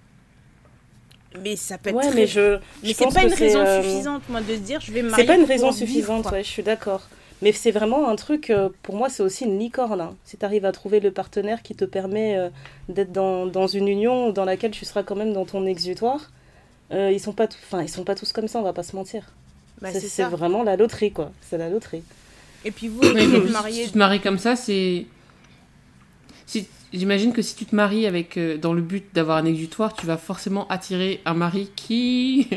[1.44, 4.42] Mais ça peut être ouais, mais je, mais c'est pas une raison euh, suffisante moi
[4.42, 6.64] de se dire je vais me marier c'est pas une raison suffisante ouais je suis
[6.64, 7.08] d'accord
[7.42, 10.02] mais c'est vraiment un truc, euh, pour moi, c'est aussi une licorne.
[10.02, 10.16] Hein.
[10.26, 12.50] Si tu arrives à trouver le partenaire qui te permet euh,
[12.90, 16.32] d'être dans, dans, une union dans laquelle tu seras quand même dans ton exutoire,
[16.92, 18.96] euh, ils sont pas enfin ils sont pas tous comme ça, on va pas se
[18.96, 19.24] mentir.
[19.82, 21.32] Bah, c'est vraiment la loterie, quoi.
[21.42, 22.04] C'est la loterie.
[22.66, 23.84] Et puis vous, vous, mariez...
[23.84, 25.06] Si tu te maries comme ça, c'est...
[26.46, 29.94] Si, J'imagine que si tu te maries avec, euh, dans le but d'avoir un exutoire,
[29.94, 32.48] tu vas forcément attirer un mari qui.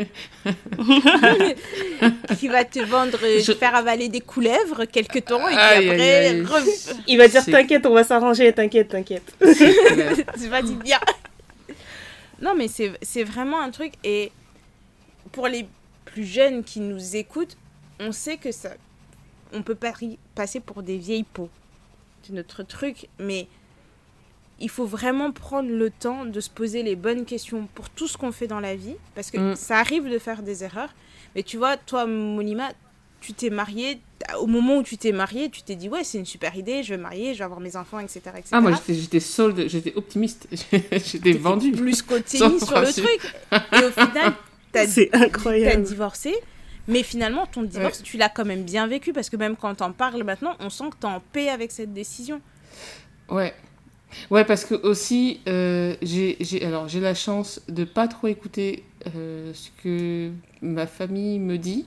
[2.39, 3.53] qui va te vendre, Je...
[3.53, 6.43] faire avaler des couleuvres quelque temps et puis après.
[7.07, 9.37] Il va dire T'inquiète, on va s'arranger, t'inquiète, t'inquiète.
[9.41, 11.01] tu vas dire bien.
[12.41, 13.93] Non, mais c'est vraiment un truc.
[14.03, 14.33] Et
[15.33, 15.66] pour les
[16.07, 17.59] plus jeunes qui nous écoutent,
[18.01, 18.70] on sait que ça.
[19.53, 19.93] On peut pas
[20.35, 21.51] passer pour des vieilles peaux.
[22.22, 23.47] C'est notre truc, mais
[24.63, 28.17] il faut vraiment prendre le temps de se poser les bonnes questions pour tout ce
[28.17, 29.57] qu'on fait dans la vie, parce que mm.
[29.57, 30.95] ça arrive de faire des erreurs.
[31.35, 32.71] Mais tu vois, toi, Monima,
[33.21, 34.01] tu t'es mariée,
[34.41, 36.95] au moment où tu t'es mariée, tu t'es dit, ouais, c'est une super idée, je
[36.95, 38.21] vais marier, je vais avoir mes enfants, etc.
[38.29, 38.49] etc.
[38.53, 40.49] Ah, moi, j'étais solde, j'étais optimiste,
[40.93, 41.73] j'étais vendue.
[41.73, 43.35] Plus qu'optimiste sur le truc.
[43.53, 44.35] Et au final,
[44.71, 46.35] t'as divorcé.
[46.89, 49.93] Mais finalement, ton divorce, tu l'as quand même bien vécu, parce que même quand t'en
[49.93, 52.41] parles maintenant, on sent que t'es en paix avec cette décision.
[53.29, 53.55] Ouais,
[54.31, 58.85] Ouais, parce que aussi, euh, j'ai la chance de pas trop écouter
[59.15, 61.87] euh, ce que ma famille me dit.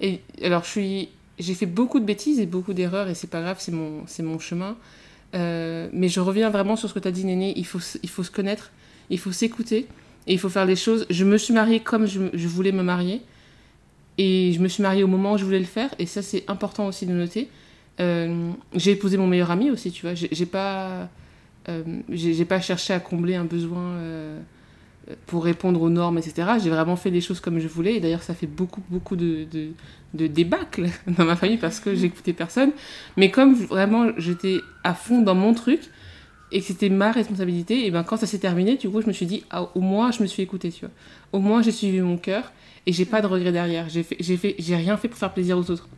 [0.00, 3.72] Et alors, j'ai fait beaucoup de bêtises et beaucoup d'erreurs, et c'est pas grave, c'est
[3.72, 4.76] mon, mon chemin.
[5.34, 7.52] Euh, mais je reviens vraiment sur ce que tu as dit, Néné.
[7.56, 8.70] Il faut, il faut se connaître,
[9.10, 9.86] il faut s'écouter,
[10.26, 11.06] et il faut faire les choses.
[11.10, 13.22] Je me suis mariée comme je, je, voulais me marier,
[14.18, 16.44] et je me suis mariée au moment où je voulais le faire, et ça, c'est
[16.48, 17.48] important aussi de noter.
[17.98, 20.14] j'ai épousé mon meilleur ami aussi, tu vois.
[20.14, 21.04] J'ai pas euh,
[22.08, 24.40] j'ai pas cherché à combler un besoin euh,
[25.26, 26.48] pour répondre aux normes, etc.
[26.62, 27.96] J'ai vraiment fait les choses comme je voulais.
[27.96, 29.68] Et d'ailleurs, ça fait beaucoup, beaucoup de, de,
[30.14, 32.72] de débâcles dans ma famille parce que j'écoutais personne.
[33.16, 35.80] Mais comme vraiment j'étais à fond dans mon truc
[36.52, 39.12] et que c'était ma responsabilité, et ben quand ça s'est terminé, du coup, je me
[39.12, 40.94] suis dit, ah, au moins, je me suis écoutée, tu vois.
[41.32, 42.52] Au moins, j'ai suivi mon cœur
[42.86, 43.88] et j'ai pas de regrets derrière.
[43.88, 45.88] J'ai fait, j'ai rien fait pour faire plaisir aux autres.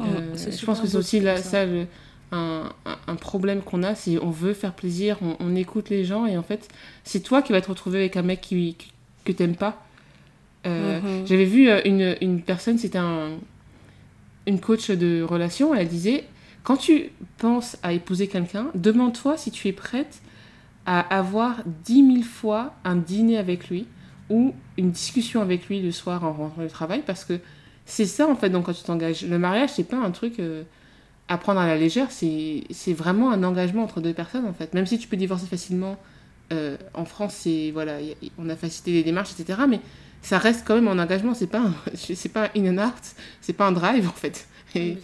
[0.00, 1.64] Oh, euh, je pense que c'est aussi là, ça,
[2.32, 2.72] un,
[3.06, 6.42] un, problème qu'on a, si on veut faire plaisir, on, écoute les gens et en
[6.42, 6.68] fait,
[7.04, 8.76] c'est toi qui vas te retrouver avec un mec qui,
[9.24, 9.86] que t'aimes pas.
[10.66, 11.26] Euh, mhm.
[11.26, 13.30] J'avais vu euh, une, une personne, c'était un,
[14.46, 16.24] une coach de relation, elle disait
[16.64, 20.20] quand tu penses à épouser quelqu'un, demande-toi si tu es prête
[20.84, 23.86] à avoir dix mille fois un dîner avec lui
[24.30, 27.38] ou une discussion avec lui le soir en rentrant du travail parce que
[27.84, 30.64] c'est ça en fait donc quand tu t'engages le mariage c'est pas un truc euh,
[31.28, 34.74] apprendre à la légère, c'est vraiment un engagement entre deux personnes en fait.
[34.74, 35.98] Même si tu peux divorcer facilement,
[36.52, 37.98] euh, en France, voilà,
[38.38, 39.60] on a facilité les démarches, etc.
[39.68, 39.80] Mais
[40.22, 41.34] ça reste quand même un engagement.
[41.34, 43.02] C'est pas c'est pas in and out,
[43.40, 44.48] c'est pas un drive en fait.
[44.74, 44.98] Et,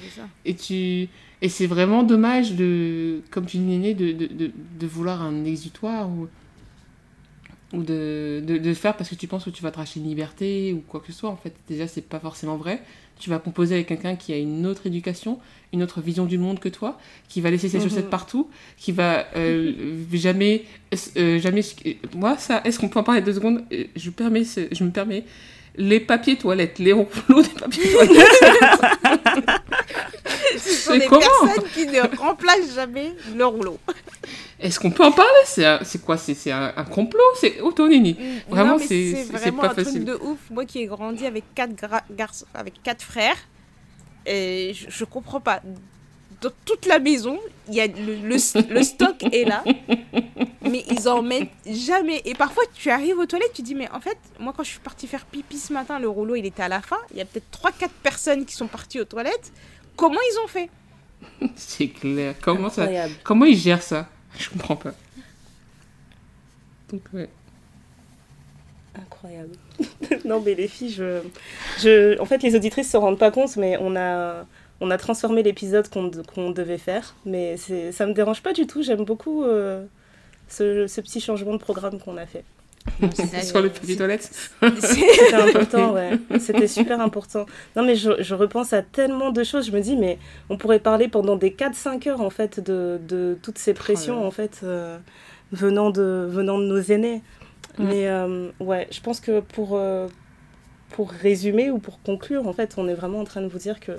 [0.44, 1.08] et tu
[1.40, 6.08] et c'est vraiment dommage de, comme tu dis, de, de, de, de, vouloir un exutoire
[6.08, 6.28] ou
[7.72, 10.06] ou de, de, de faire parce que tu penses que tu vas te racheter une
[10.06, 11.30] liberté ou quoi que ce soit.
[11.30, 12.82] En fait, déjà, c'est pas forcément vrai.
[13.18, 15.38] Tu vas composer avec quelqu'un qui a une autre éducation,
[15.72, 16.98] une autre vision du monde que toi,
[17.28, 17.84] qui va laisser ses Mhm.
[17.84, 19.72] chaussettes partout, qui va euh,
[20.12, 20.64] jamais,
[21.16, 21.62] euh, jamais.
[22.16, 23.62] Moi, ça, est-ce qu'on peut en parler deux secondes?
[23.72, 25.24] Euh, Je permets, je me permets.
[25.76, 28.28] Les papiers toilettes, les rouleaux des papiers toilettes.
[30.58, 33.78] Ce sont C'est des comment personnes qui ne remplacent jamais le rouleau.
[34.60, 35.30] Est-ce qu'on peut en parler?
[35.46, 36.16] C'est quoi?
[36.18, 37.20] C'est un, un complot?
[37.40, 38.16] C'est Autonini.
[38.48, 40.04] Vraiment, Non, mais c'est- vraiment pas un facile.
[40.04, 40.38] truc de ouf.
[40.50, 41.72] Moi qui ai grandi avec quatre
[42.10, 43.36] garçons, avec quatre frères,
[44.26, 45.62] et je, je comprends pas.
[46.42, 47.38] Dans toute la maison,
[47.68, 49.62] il y a le, le- le stock est là,
[50.62, 52.20] mais ils en mettent jamais.
[52.24, 54.80] Et parfois, tu arrives aux toilettes, tu dis mais en fait, moi quand je suis
[54.80, 56.98] partie faire pipi ce matin, le rouleau il était à la fin.
[57.12, 59.52] Il y a peut-être trois quatre personnes qui sont parties aux toilettes.
[59.96, 60.68] Comment ils ont fait?
[61.56, 62.34] C'est clair.
[62.42, 63.14] Comment ça Incroyable.
[63.22, 64.08] Comment ils gèrent ça?
[64.38, 64.92] Je comprends pas.
[66.90, 67.28] Donc, ouais.
[68.94, 69.52] Incroyable.
[70.24, 71.20] non, mais les filles, je,
[71.80, 72.18] je...
[72.20, 74.44] En fait, les auditrices se rendent pas compte, mais on a,
[74.82, 77.14] on a transformé l'épisode qu'on devait faire.
[77.24, 78.82] Mais ça me dérange pas du tout.
[78.82, 79.84] J'aime beaucoup euh,
[80.48, 82.44] ce, ce petit changement de programme qu'on a fait.
[83.44, 84.28] Sur le papier toilette
[84.80, 86.18] C'était important, ouais.
[86.40, 87.46] C'était super important.
[87.76, 89.66] Non, mais je, je repense à tellement de choses.
[89.66, 90.18] Je me dis, mais
[90.50, 94.26] on pourrait parler pendant des 4-5 heures, en fait, de, de toutes ces pressions, là.
[94.26, 94.98] en fait, euh,
[95.52, 97.22] venant, de, venant de nos aînés.
[97.78, 100.08] Mais euh, ouais, je pense que pour, euh,
[100.90, 103.78] pour résumer ou pour conclure, en fait, on est vraiment en train de vous dire
[103.78, 103.92] que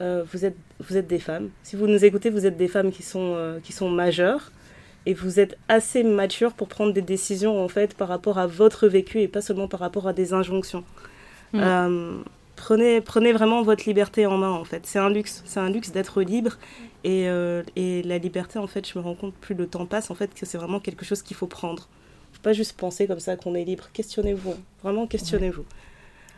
[0.00, 1.50] euh, vous, êtes, vous êtes des femmes.
[1.62, 4.50] Si vous nous écoutez, vous êtes des femmes qui sont, euh, qui sont majeures
[5.06, 8.88] et vous êtes assez mature pour prendre des décisions en fait par rapport à votre
[8.88, 10.84] vécu et pas seulement par rapport à des injonctions.
[11.52, 11.60] Mm.
[11.60, 12.22] Euh,
[12.56, 14.86] prenez, prenez vraiment votre liberté en main en fait.
[14.86, 16.58] C'est un luxe, c'est un luxe d'être libre
[17.04, 17.26] et,
[17.76, 20.32] et la liberté en fait, je me rends compte plus le temps passe en fait
[20.34, 21.88] que c'est vraiment quelque chose qu'il faut prendre.
[22.32, 23.88] Faut pas juste penser comme ça qu'on est libre.
[23.92, 25.64] Questionnez-vous, vraiment questionnez-vous.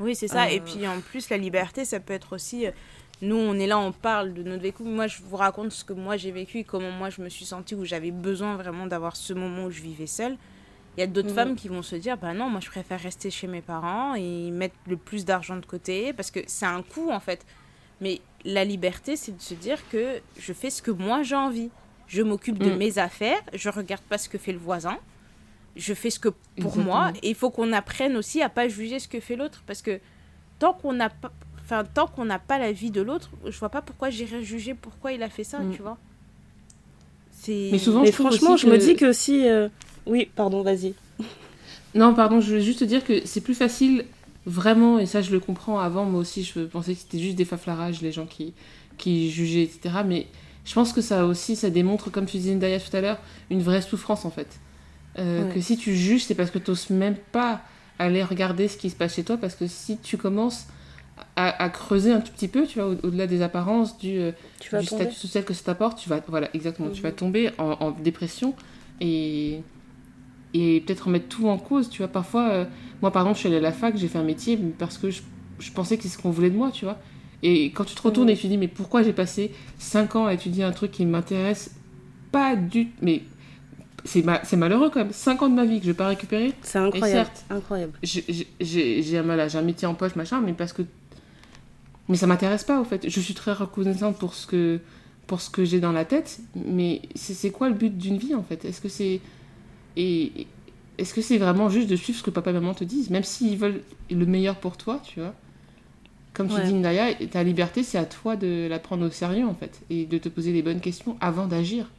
[0.01, 0.51] Oui, c'est ça.
[0.51, 2.67] Et puis en plus, la liberté, ça peut être aussi.
[3.23, 4.83] Nous, on est là, on parle de notre vécu.
[4.83, 7.45] Moi, je vous raconte ce que moi j'ai vécu et comment moi je me suis
[7.45, 10.37] sentie, où j'avais besoin vraiment d'avoir ce moment où je vivais seule.
[10.97, 11.35] Il y a d'autres Mhm.
[11.35, 14.51] femmes qui vont se dire bah non, moi je préfère rester chez mes parents et
[14.51, 17.47] mettre le plus d'argent de côté parce que c'est un coût en fait.
[18.01, 21.71] Mais la liberté, c'est de se dire que je fais ce que moi j'ai envie.
[22.09, 22.77] Je m'occupe de Mhm.
[22.77, 24.99] mes affaires, je regarde pas ce que fait le voisin.
[25.77, 26.85] Je fais ce que pour Exactement.
[26.85, 29.81] moi et il faut qu'on apprenne aussi à pas juger ce que fait l'autre parce
[29.81, 30.01] que
[30.59, 31.33] tant qu'on n'a pas
[31.65, 34.75] enfin tant qu'on n'a pas la vie de l'autre, je vois pas pourquoi j'irais juger
[34.75, 35.75] pourquoi il a fait ça, Mm.
[35.75, 35.99] tu vois.
[37.33, 39.49] C'est Mais souvent, Mais je trouve franchement, je me dis que si...
[39.49, 39.69] euh,
[40.07, 40.95] Oui, pardon, vas-y.
[41.95, 44.07] Non, pardon, je voulais juste te dire que c'est plus facile,
[44.47, 47.45] vraiment, et ça je le comprends avant, moi aussi je pensais que c'était juste des
[47.45, 48.55] faflarages, les gens qui,
[48.97, 49.97] qui jugeaient, etc.
[50.07, 50.27] Mais
[50.65, 53.19] je pense que ça aussi, ça démontre, comme tu disais Ndaya tout à l'heure,
[53.51, 54.59] une vraie souffrance en fait.
[55.19, 55.55] Euh, Ouais.
[55.55, 57.61] Que si tu juges, c'est parce que tu n'oses même pas
[57.99, 60.69] aller regarder ce qui se passe chez toi, parce que si tu commences
[61.37, 64.33] à, à creuser un tout petit peu, tu vois, au- au-delà des apparences, du, euh,
[64.61, 67.03] Tu du statut social que ça t'apporte, tu vas, voilà, exactement, tu Mhm.
[67.03, 68.55] vas tomber en, en dépression
[69.01, 69.61] et,
[70.55, 72.09] et peut-être remettre tout en cause, tu vois.
[72.09, 72.65] Parfois, euh,
[73.01, 75.11] moi par exemple, je suis allée à la fac, j'ai fait un métier parce que
[75.11, 75.23] je,
[75.59, 76.99] je pensais que c'est ce qu'on voulait de moi, tu vois.
[77.43, 78.35] Et quand tu te retournes Mhm.
[78.35, 81.05] et tu te dis, mais pourquoi j'ai passé 5 ans à étudier un truc qui
[81.07, 81.75] m'intéresse
[82.31, 83.23] pas du mais
[84.05, 86.53] c'est ma- malheureux quand même, 5 ans de ma vie que je vais pas récupérer.
[86.63, 87.27] C'est incroyable.
[87.27, 87.93] certes, Incroyable.
[88.03, 90.83] j'ai- un mal à- j'ai un métier en poche machin mais parce que
[92.09, 94.81] mais ça m'intéresse pas au fait je suis très reconnaissante pour ce que
[95.27, 98.43] pour ce que j'ai dans la tête mais c'est quoi le but d'une vie en
[98.43, 98.65] fait?
[98.65, 99.21] Est-ce que c'est
[99.97, 100.47] et
[100.99, 103.25] est-ce que c'est vraiment juste de suivre ce que papa et maman te disent même
[103.25, 105.35] s'ils veulent le meilleur pour toi tu vois?
[106.35, 106.63] Comme tu Ouais.
[106.63, 110.07] dis Naya ta liberté c'est à toi de la prendre au sérieux en fait et
[110.07, 111.91] de te poser les bonnes questions avant d'agir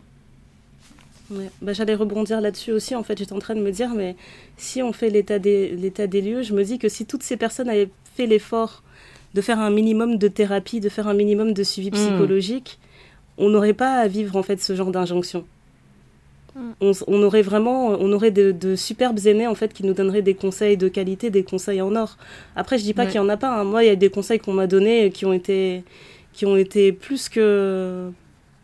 [1.30, 1.50] Ouais.
[1.62, 2.96] Bah, J'allais rebondir là-dessus aussi.
[2.96, 4.16] En fait, j'étais en train de me dire, mais
[4.58, 7.38] si on fait l'état des, l'état des lieux, je me dis que si toutes ces
[7.38, 8.84] personnes avaient fait l'effort
[9.34, 11.94] de faire un minimum de thérapie, de faire un minimum de suivi Mm.
[11.94, 12.80] psychologique,
[13.38, 15.44] on n'aurait pas à vivre en fait ce genre d'injonction.
[16.56, 16.72] Mm.
[17.08, 20.36] On, aurait vraiment, on aurait de, de superbes aînés en fait qui nous donneraient des
[20.36, 22.18] conseils de qualité, des conseils en or.
[22.56, 23.08] Après, je dis pas Ouais.
[23.10, 23.50] qu'il y en a pas.
[23.60, 23.64] hein.
[23.64, 25.84] Moi, il y a des conseils qu'on m'a donnés qui ont été,
[26.32, 28.12] qui ont été plus que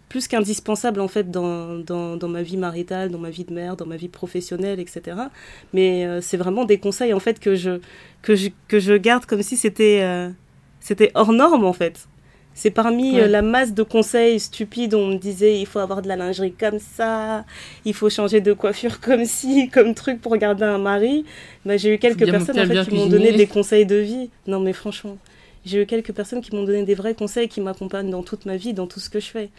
[0.07, 3.75] plus qu'indispensable en fait dans, dans, dans ma vie maritale, dans ma vie de mère,
[3.75, 5.01] dans ma vie professionnelle, etc.
[5.71, 7.79] Mais euh, c'est vraiment des conseils en fait que je,
[8.23, 10.29] que je, que je garde comme si c'était euh,
[10.89, 12.07] c'était hors norme en fait.
[12.55, 13.21] C'est parmi Ouais.
[13.21, 16.15] euh, la masse de conseils stupides où on me disait il faut avoir de la
[16.15, 17.45] lingerie comme ça,
[17.85, 21.25] il faut changer de coiffure comme ci, comme truc pour garder un mari.
[21.63, 24.31] Bah, j'ai eu quelques personnes en fait, qui m'ont donné des conseils de vie.
[24.47, 25.17] Non mais franchement,
[25.63, 28.57] j'ai eu quelques personnes qui m'ont donné des vrais conseils qui m'accompagnent dans toute ma
[28.57, 29.49] vie, dans tout ce que je fais.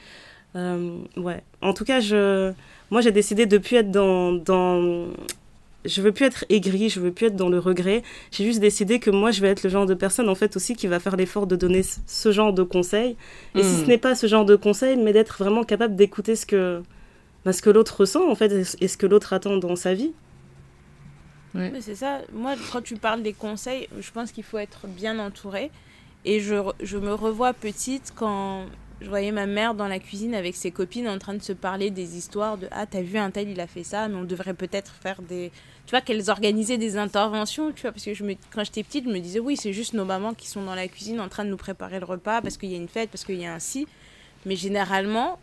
[0.56, 1.42] Euh, ouais.
[1.62, 2.52] En tout cas, je,
[2.90, 5.06] moi, j'ai décidé de plus être dans, dans,
[5.84, 8.02] je veux plus être aigrie, je veux plus être dans le regret.
[8.30, 10.74] J'ai juste décidé que moi, je vais être le genre de personne, en fait, aussi
[10.76, 13.16] qui va faire l'effort de donner ce genre de conseils.
[13.54, 13.82] Et si Mm.
[13.82, 16.82] ce n'est pas ce genre de conseils, mais d'être vraiment capable d'écouter ce que,
[17.44, 20.12] bah, ce que l'autre ressent, en fait, et ce que l'autre attend dans sa vie.
[21.54, 22.20] Mais c'est ça.
[22.32, 25.70] Moi, quand tu parles des conseils, je pense qu'il faut être bien entouré.
[26.24, 28.66] Et je, je me revois petite quand
[29.00, 31.90] je voyais ma mère dans la cuisine avec ses copines en train de se parler
[31.90, 34.54] des histoires de Ah, t'as vu un tel, il a fait ça, mais on devrait
[34.54, 35.50] peut-être faire des.
[35.86, 39.04] Tu vois, qu'elles organisaient des interventions, tu vois, parce que je me, quand j'étais petite,
[39.04, 41.44] je me disais Oui, c'est juste nos mamans qui sont dans la cuisine en train
[41.44, 43.54] de nous préparer le repas parce qu'il y a une fête, parce qu'il y a
[43.54, 43.86] un si.
[44.44, 45.38] Mais généralement,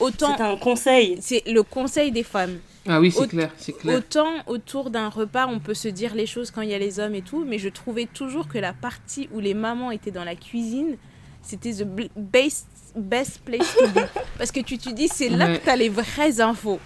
[0.00, 0.36] autant.
[0.36, 1.18] C'est un conseil.
[1.20, 2.58] C'est le conseil des femmes.
[2.88, 3.98] Ah oui, c'est clair, c'est clair.
[3.98, 7.00] Autant autour d'un repas, on peut se dire les choses quand il y a les
[7.00, 10.22] hommes et tout, mais je trouvais toujours que la partie où les mamans étaient dans
[10.22, 10.96] la cuisine,
[11.42, 11.86] c'était the
[12.16, 14.04] best, best place to be.
[14.38, 15.58] Parce que tu te dis, c'est là Ouais.
[15.58, 16.80] que tu as les vraies infos.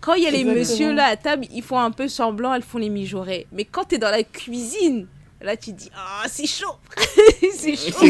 [0.00, 0.60] Quand il y a les Exactement.
[0.60, 3.46] messieurs là à table, ils font un peu semblant, elles font les mijaurées.
[3.52, 5.06] Mais quand tu es dans la cuisine,
[5.40, 6.76] là tu te dis, ah, c'est chaud
[7.52, 8.06] C'est chaud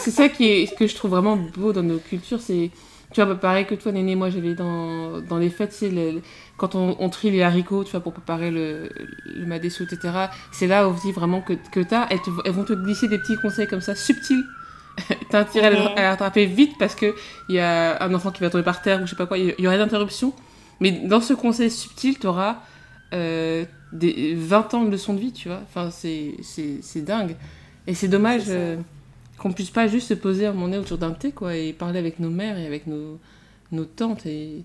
[0.00, 2.40] C'est ça qui est, que je trouve vraiment beau dans nos cultures.
[2.40, 2.70] C'est,
[3.12, 6.10] tu vois, bah, pareil que toi, Néné, moi j'avais dans, dans les fêtes, c'est le-
[6.12, 6.22] le-
[6.56, 8.88] quand on, on trie les haricots, tu vois, pour préparer le,
[9.26, 10.26] le madessou, etc.
[10.52, 12.06] C'est là aussi vraiment que, que t'as.
[12.10, 14.44] Elles, te- elles vont te glisser des petits conseils comme ça, subtils.
[15.30, 17.14] T'as intérêt à les rattraper vite parce que
[17.48, 19.38] il y a un enfant qui va tomber par terre ou je sais pas quoi,
[19.38, 20.32] il y aurait d'interruption.
[20.80, 22.58] Mais dans ce conseil subtil, t'auras
[23.12, 25.60] euh, des 20 ans de leçons de vie, tu vois.
[25.64, 26.34] Enfin, c'est,
[27.02, 27.34] dingue.
[27.86, 28.76] Et c'est dommage euh,
[29.38, 31.98] qu'on puisse pas juste se poser à mon nez autour d'un thé, quoi, et parler
[31.98, 33.18] avec nos mères et avec nos,
[33.72, 34.26] nos tantes.
[34.26, 34.62] Et...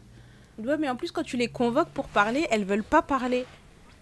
[0.64, 3.46] Ouais, mais en plus, quand tu les convoques pour parler, elles veulent pas parler.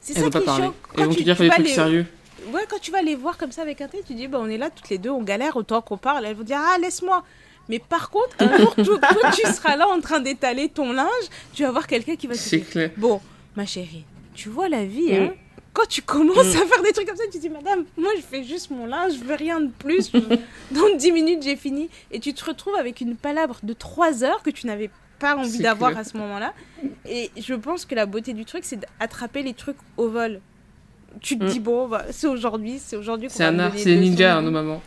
[0.01, 0.63] C'est Elles ça veulent qui pas est parler.
[0.63, 0.73] chiant.
[0.97, 2.05] Elles vont te tu- dire tu faire des trucs les- sérieux.
[2.51, 4.49] Ouais, quand tu vas les voir comme ça avec un thé, tu dis, bah, on
[4.49, 6.26] est là toutes les deux, on galère autant qu'on parle.
[6.26, 7.23] Elles vont dire, ah, laisse-moi.
[7.69, 8.99] Mais par contre, un jour, toi,
[9.34, 11.07] tu seras là en train d'étaler ton linge,
[11.53, 12.91] tu vas voir quelqu'un qui va te dire, clair.
[12.97, 13.22] bon,
[13.55, 14.03] ma chérie,
[14.34, 15.23] tu vois la vie, Mm.
[15.23, 15.34] hein
[15.73, 18.43] quand tu commences à faire des trucs comme ça, tu dis, madame, moi je fais
[18.43, 20.11] juste mon linge, je veux rien de plus.
[20.72, 21.89] Dans 10 minutes, j'ai fini.
[22.11, 25.59] Et tu te retrouves avec une palabre de 3 heures que tu n'avais pas envie
[25.59, 26.53] d'avoir à ce moment-là.
[27.07, 30.41] Et je pense que la beauté du truc, c'est d'attraper les trucs au vol.
[31.19, 31.47] Tu te Mm.
[31.47, 34.51] dis, bon, bah, c'est aujourd'hui, c'est aujourd'hui qu'on C'est un art, c'est ninjas, hein, nos
[34.51, 34.81] mamans.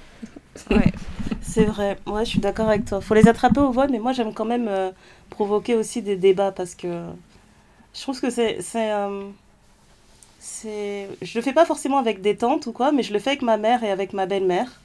[0.70, 0.92] Ouais.
[1.42, 3.00] C'est vrai, ouais, je suis d'accord avec toi.
[3.00, 4.90] Faut les attraper au vol, mais moi j'aime quand même euh,
[5.30, 6.88] provoquer aussi des débats parce que
[7.94, 8.58] je trouve que c'est.
[8.60, 9.22] c'est, euh,
[10.40, 11.08] c'est...
[11.22, 13.42] Je le fais pas forcément avec des tantes ou quoi, mais je le fais avec
[13.42, 14.80] ma mère et avec ma belle-mère.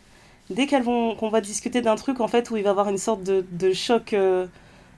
[0.49, 2.89] Dès qu'elles vont, qu'on va discuter d'un truc en fait où il va y avoir
[2.89, 4.45] une sorte de, de choc euh,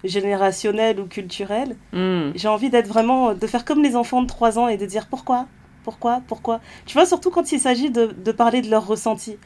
[0.03, 2.31] générationnel ou culturel, Hmm.
[2.35, 5.07] j'ai envie d'être vraiment, de faire comme les enfants de 3 ans et de dire
[5.09, 5.47] pourquoi,
[5.83, 6.59] pourquoi, pourquoi?
[6.85, 9.37] Tu vois, surtout quand il s'agit de, de parler de leurs ressentis.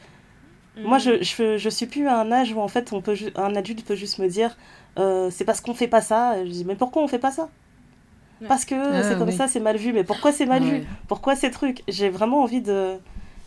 [0.78, 1.00] Moi, Mm.
[1.00, 3.54] je, je, je suis plus à un âge où en fait on peut ju- un
[3.56, 4.56] adulte peut juste me dire
[4.98, 6.44] euh, c'est parce qu'on fait pas ça.
[6.44, 7.48] Je dis mais pourquoi on fait pas ça?
[8.42, 8.48] Ouais.
[8.48, 9.34] Parce que Ah, c'est comme oui.
[9.36, 9.94] ça, c'est mal vu.
[9.94, 10.80] Mais pourquoi c'est mal Ouais.
[10.80, 11.82] vu Pourquoi ces trucs?
[11.88, 12.96] J'ai vraiment envie de.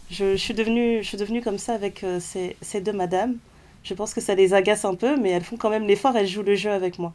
[0.09, 3.35] Je, je suis devenue, je suis devenue comme ça avec euh, ces, ces deux madames.
[3.83, 6.17] Je pense que ça les agace un peu, mais elles font quand même l'effort.
[6.17, 7.13] Elles jouent le jeu avec moi.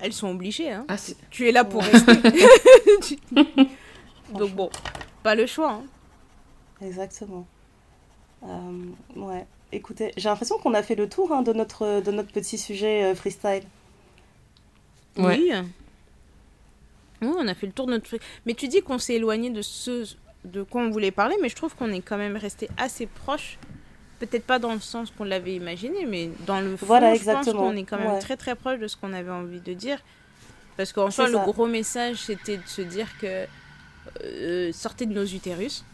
[0.00, 0.84] Elles sont obligées, hein.
[0.88, 0.96] Ah,
[1.30, 2.12] Tu es là pour rester.
[3.06, 3.18] Tu-
[4.38, 4.70] Donc bon,
[5.22, 5.72] pas le choix.
[5.72, 5.82] hein.
[6.84, 7.46] Exactement.
[8.44, 8.48] Euh,
[9.16, 9.46] ouais.
[9.72, 13.04] Écoutez, j'ai l'impression qu'on a fait le tour hein, de notre de notre petit sujet
[13.04, 13.62] euh, freestyle.
[15.16, 15.38] Ouais.
[15.38, 15.52] Oui.
[17.22, 18.20] Oui, on a fait le tour de notre truc.
[18.46, 21.54] Mais tu dis qu'on s'est éloigné de ce de quoi on voulait parler, mais je
[21.54, 23.58] trouve qu'on est quand même resté assez proche.
[24.18, 27.46] Peut-être pas dans le sens qu'on l'avait imaginé, mais dans le fond, Voilà, je pense
[27.52, 28.18] qu'on est quand même Ouais.
[28.18, 29.98] très très proche de ce qu'on avait envie de dire.
[30.76, 33.46] Parce qu'en soi, le gros message, c'était de se dire que
[34.24, 35.84] euh, sortez de nos utérus.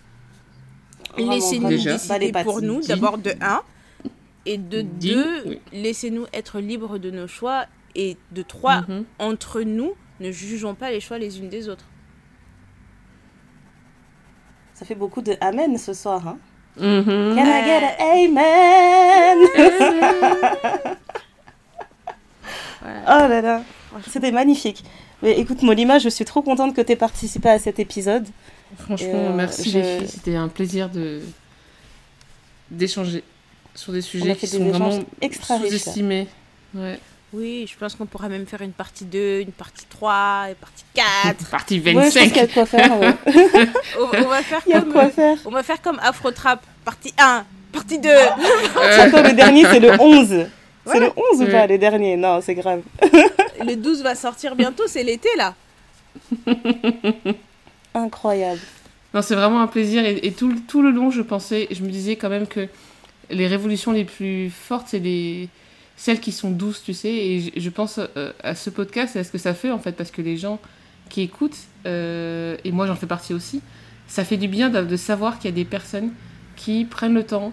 [1.16, 1.68] Laissez-nous.
[1.68, 3.62] Bah, décider pour nous, d'abord de un.
[4.46, 5.60] Et de Dit, deux, oui.
[5.72, 7.66] laissez-nous être libres de nos choix.
[7.94, 9.04] Et de trois, Mhm.
[9.18, 11.84] entre nous, ne jugeons pas les choix les unes des autres.
[14.74, 16.28] Ça fait beaucoup de amen ce soir.
[16.28, 16.38] Hein.
[16.76, 17.34] Mhm.
[17.34, 19.38] Can I get an amen?
[22.82, 23.62] Oh là là,
[24.08, 24.84] c'était magnifique.
[25.22, 28.26] Mais écoute Molima, je suis trop contente que tu aies participé à cet épisode.
[28.78, 30.08] Franchement, Euh, merci je- les filles.
[30.08, 31.20] C'était un plaisir de
[32.70, 33.24] d'échanger
[33.74, 34.90] sur des sujets qui fait sont des vraiment
[35.40, 36.26] sous-estimés.
[36.74, 36.98] Ouais.
[37.32, 40.84] Oui, je pense qu'on pourra même faire une partie 2, une partie 3, une partie
[40.94, 41.46] 4.
[41.50, 42.28] Partie Ouais, je pense 25.
[42.28, 43.00] qu'il y a de quoi faire.
[43.00, 43.14] ouais.
[43.98, 45.36] on, on va faire Il y a de comme quoi faire.
[45.44, 48.08] on va faire comme Afro Trap, partie 1, partie 2.
[48.08, 48.28] Euh,
[48.98, 50.46] Attends, le dernier, c'est le 11.
[50.90, 52.80] C'est le 11 ou pas, le dernier Non, c'est grave.
[53.64, 55.54] Le 12 va sortir bientôt, c'est l'été là.
[57.94, 58.60] Incroyable.
[59.14, 60.04] Non, c'est vraiment un plaisir.
[60.04, 62.68] Et, et tout, le- tout le long, je pensais, je me disais quand même que
[63.30, 65.48] les révolutions les plus fortes, c'est les
[65.96, 67.08] celles qui sont douces, tu sais.
[67.12, 69.78] Et je, je pense euh, à ce podcast et à ce que ça fait, en
[69.78, 70.60] fait, parce que les gens
[71.08, 71.56] qui écoutent,
[71.86, 73.62] euh, et moi j'en fais partie aussi,
[74.06, 76.12] ça fait du bien de, de savoir qu'il y a des personnes
[76.56, 77.52] qui prennent le temps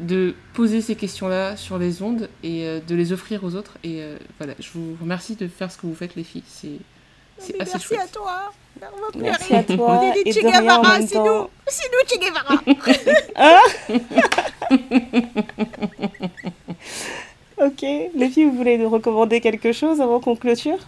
[0.00, 3.74] de poser ces questions-là sur les ondes et euh, de les offrir aux autres.
[3.84, 6.44] Et euh, voilà, je vous remercie de faire ce que vous faites, les filles.
[6.46, 6.78] C'est
[7.38, 8.00] c'est assez merci chouette.
[8.00, 8.52] à toi.
[9.16, 10.00] Merci à toi.
[10.00, 11.48] On est des et Che Guevara, c'est nous.
[11.66, 12.62] C'est nous, Che Guevara.
[17.60, 17.82] Ok.
[17.82, 20.78] Les filles, vous voulez nous recommander quelque chose avant qu'on clôture?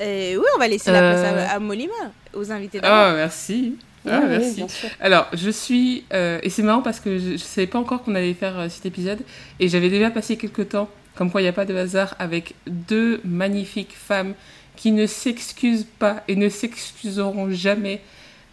[0.00, 1.46] Euh, oui, on va laisser la place Euh.
[1.48, 1.92] à, à Molima,
[2.34, 2.96] aux invités d'abord.
[2.96, 3.76] Ah, merci.
[4.06, 4.54] Ah, Oui, oui, merci.
[4.54, 4.90] bien sûr.
[5.00, 6.04] Alors, je suis.
[6.12, 8.68] euh, et c'est marrant parce que je ne savais pas encore qu'on allait faire euh,
[8.68, 9.20] cet épisode.
[9.60, 12.54] Et j'avais déjà passé quelques temps, comme quoi il n'y a pas de hasard, avec
[12.66, 14.34] deux magnifiques femmes
[14.76, 18.00] qui ne s'excusent pas et ne s'excuseront jamais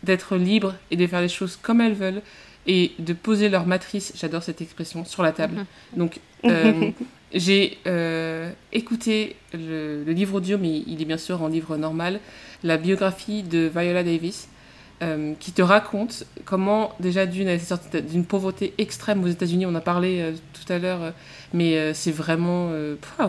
[0.04, 2.22] d'être libres et de faire les choses comme elles veulent
[2.68, 5.66] et de poser leur matrice, j'adore cette expression, sur la table.
[5.96, 6.92] Donc, euh,
[7.34, 12.20] j'ai euh, écouté le, le livre audio, mais il est bien sûr en livre normal,
[12.64, 14.48] la biographie de Viola Davis,
[15.02, 19.66] euh, qui te raconte comment, déjà, d'une, elle est sortie d'une pauvreté extrême aux États-Unis,
[19.66, 21.12] on a parlé euh, tout à l'heure, euh,
[21.54, 22.70] mais c'est vraiment.
[22.70, 23.28] pff,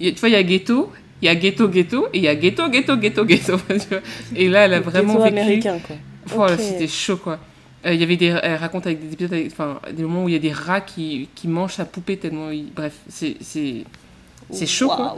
[0.00, 0.92] tu vois, il y a ghetto.
[1.22, 3.56] Il y a ghetto, ghetto, et il y a ghetto, ghetto, ghetto, ghetto.
[4.36, 5.28] et là, elle a vraiment vécu.
[5.28, 5.96] américain, quoi.
[6.26, 7.38] Voilà, c'était chaud quoi.
[7.86, 10.36] Il y avait des, elle raconte avec des épisodes, enfin des moments où il y
[10.36, 13.84] a des rats qui, qui mangent sa poupée tellement, il- bref, c'est c'est
[14.50, 15.16] c'est chaud quoi.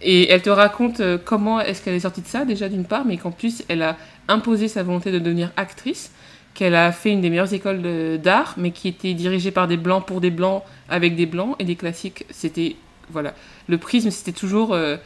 [0.00, 3.16] Et elle te raconte comment est-ce qu'elle est sortie de ça déjà d'une part, mais
[3.16, 3.96] qu'en plus elle a
[4.28, 6.12] imposé sa volonté de devenir actrice,
[6.54, 7.82] qu'elle a fait une des meilleures écoles
[8.22, 11.64] d'art, mais qui était dirigée par des blancs pour des blancs avec des blancs et
[11.64, 12.76] des classiques, c'était
[13.10, 13.34] voilà,
[13.68, 14.96] le prisme c'était toujours euh,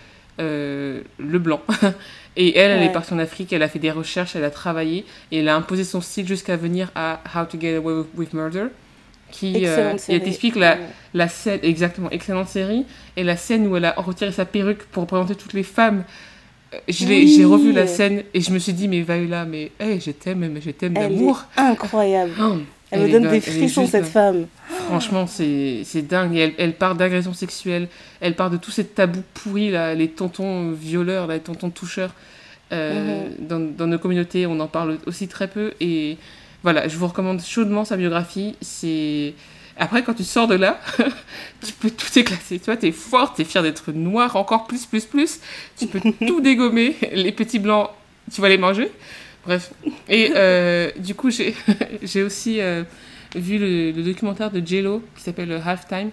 [0.40, 1.60] euh, le blanc.
[2.40, 5.04] Et elle, elle est partie en Afrique, elle a fait des recherches, elle a travaillé,
[5.32, 8.66] et elle a imposé son style jusqu'à venir à How to Get Away with, Murder,
[9.32, 10.80] qui euh, elle t'explique la, Ouais.
[11.14, 12.86] la scène, exactement, excellente série,
[13.16, 16.04] et la scène où elle a retiré sa perruque pour représenter toutes les femmes.
[16.88, 17.34] Je l'ai- Oui.
[17.36, 20.46] J'ai revu la scène et je me suis dit, mais Viola, mais hey, je t'aime,
[20.52, 21.44] mais je t'aime d'amour.
[21.56, 22.32] incroyable.
[22.40, 22.56] Oh,
[22.90, 24.10] Elle, me donne dingue, des frissons, cette dingue.
[24.10, 24.46] femme.
[24.86, 26.34] Franchement, c'est dingue.
[26.36, 27.88] Et elle, elle part d'agressions sexuelles,
[28.20, 32.12] elle part de tous ces tabous pourris, là, les tontons violeurs, là, les tontons toucheurs.
[32.72, 33.46] Euh, Mhm.
[33.48, 35.72] dans, dans nos communautés, on en parle aussi très peu.
[35.80, 36.18] Et
[36.62, 38.56] voilà, je vous recommande chaudement sa biographie.
[38.60, 39.32] C'est.
[39.78, 40.80] Après, quand tu sors de là,
[41.64, 42.58] tu peux tout éclater.
[42.58, 45.40] Tu vois, t'es forte, t'es fière d'être noire encore plus, plus, plus.
[45.78, 46.96] Tu peux tout dégommer.
[47.12, 47.90] Les petits blancs,
[48.32, 48.90] tu vas les manger.
[49.44, 49.72] Bref.
[50.08, 51.54] Et euh, du coup, j'ai
[52.02, 52.82] j'ai aussi euh,
[53.34, 56.10] vu le, le documentaire de J-Lo qui s'appelle Halftime.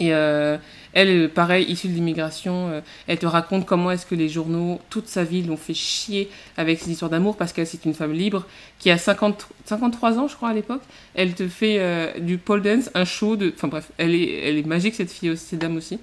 [0.00, 0.58] Et euh,
[0.96, 5.08] elle, pareil, issue de l'immigration, euh, elle te raconte comment est-ce que les journaux, toute
[5.08, 8.46] sa vie, l'ont fait chier avec ses histoires d'amour parce qu'elle, c'est une femme libre
[8.78, 10.80] qui a 50, 53 ans, je crois, à l'époque.
[11.14, 13.52] Elle te fait euh, du pole dance, un show de...
[13.54, 15.98] Enfin bref, elle est, elle est magique, cette fille aussi, cette dame aussi.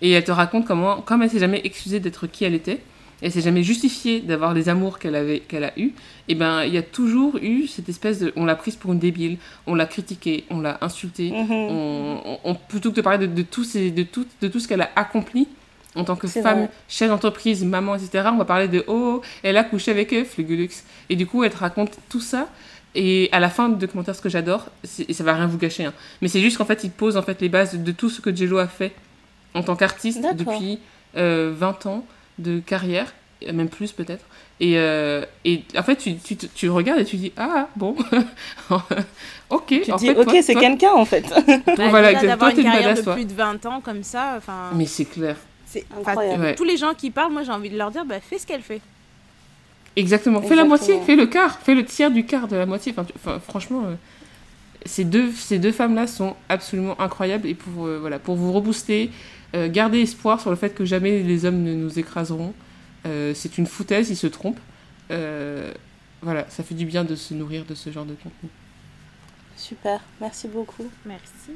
[0.00, 2.80] Et elle te raconte comment, comme elle s'est jamais excusée d'être qui elle était,
[3.22, 5.92] elle s'est jamais justifiée d'avoir les amours qu'elle avait qu'elle a eu
[6.28, 8.98] et ben il y a toujours eu cette espèce de on l'a prise pour une
[8.98, 9.36] débile
[9.66, 11.50] on l'a critiquée on l'a insultée Mhm.
[11.52, 14.60] on, on- on- plutôt que de parler de, de tout, ces- de, tout, de tout
[14.60, 15.48] ce qu'elle a accompli
[15.96, 16.70] en tant que femme, vrai.
[16.88, 20.68] chef d'entreprise, maman, etc., on va parler de oh, elle a couché avec eux, Flugulux.
[21.08, 22.48] Et du coup, elle te raconte tout ça.
[22.94, 24.66] Et à la fin du documentaire, ce que j'adore,
[25.08, 25.92] et ça va rien vous gâcher, hein,
[26.22, 28.32] mais c'est juste qu'en fait, il pose en fait les bases de tout ce que
[28.32, 28.92] Jello a fait
[29.54, 30.78] en tant qu'artiste depuis
[31.16, 32.04] euh, 20 ans
[32.40, 33.12] de carrière,
[33.52, 34.24] même plus peut-être.
[34.60, 37.96] Et, euh, et en fait, tu, tu, tu regardes et tu dis ah bon,
[39.50, 39.66] ok.
[39.84, 41.22] Tu en dis, fait, ok, c'est quelqu'un en fait.
[41.28, 42.30] Bah, voilà, exactement.
[42.32, 43.14] d'avoir une une carrière badass, de toi.
[43.14, 45.36] plus de 20 ans comme ça, enfin, Mais c'est clair.
[45.66, 45.84] c'est
[46.16, 46.54] Ouais.
[46.54, 48.62] tous les gens qui parlent, moi j'ai envie de leur dire, bah fais ce qu'elle
[48.62, 48.80] fait.
[49.96, 50.40] Exactement.
[50.42, 50.68] Fais la Exactement.
[50.68, 52.92] moitié, fais le quart, fais le tiers du quart de la moitié.
[52.92, 53.94] Enfin, tu- enfin, franchement, euh,
[54.86, 57.48] ces deux, ces deux femmes-là sont absolument incroyables.
[57.48, 59.10] Et pour, euh, voilà, pour vous rebooster,
[59.54, 62.52] euh, gardez espoir sur le fait que jamais les hommes ne nous écraseront.
[63.06, 64.60] Euh, c'est une foutaise, ils se trompent.
[65.10, 65.72] Euh,
[66.22, 68.48] voilà, ça fait du bien de se nourrir de ce genre de contenu.
[69.56, 70.88] Super, merci beaucoup.
[71.04, 71.50] Merci.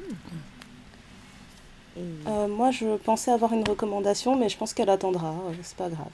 [2.27, 5.29] Euh, moi, je pensais avoir une recommandation, mais je pense qu'elle attendra.
[5.29, 6.07] euh, c'est pas grave.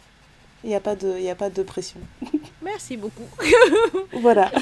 [0.63, 1.99] Il n'y a, pas de- il y a pas de pression.
[2.63, 3.27] Merci beaucoup.
[4.21, 4.51] Voilà.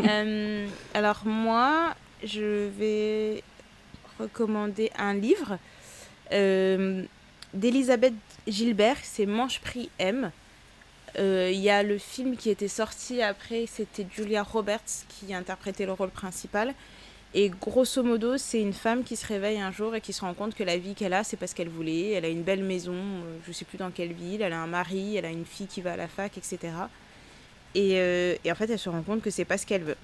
[0.00, 3.44] Euh, alors moi, je vais
[4.18, 5.58] recommander un livre
[6.32, 7.04] euh,
[7.52, 8.14] d'Elisabeth
[8.46, 10.30] Gilbert, c'est Manche Prix M.
[11.18, 15.86] Euh, Il y a le film qui était sorti après, c'était Julia Roberts qui interprétait
[15.86, 16.74] le rôle principal.
[17.36, 20.34] Et grosso modo, c'est une femme qui se réveille un jour et qui se rend
[20.34, 22.10] compte que la vie qu'elle a, c'est parce qu'elle voulait.
[22.12, 24.68] Elle a une belle maison, euh, je sais plus dans quelle ville, elle a un
[24.68, 26.58] mari, elle a une fille qui va à la fac, etc.
[27.74, 27.94] Et,
[28.44, 29.96] et en fait, elle se rend compte que c'est pas ce qu'elle veut.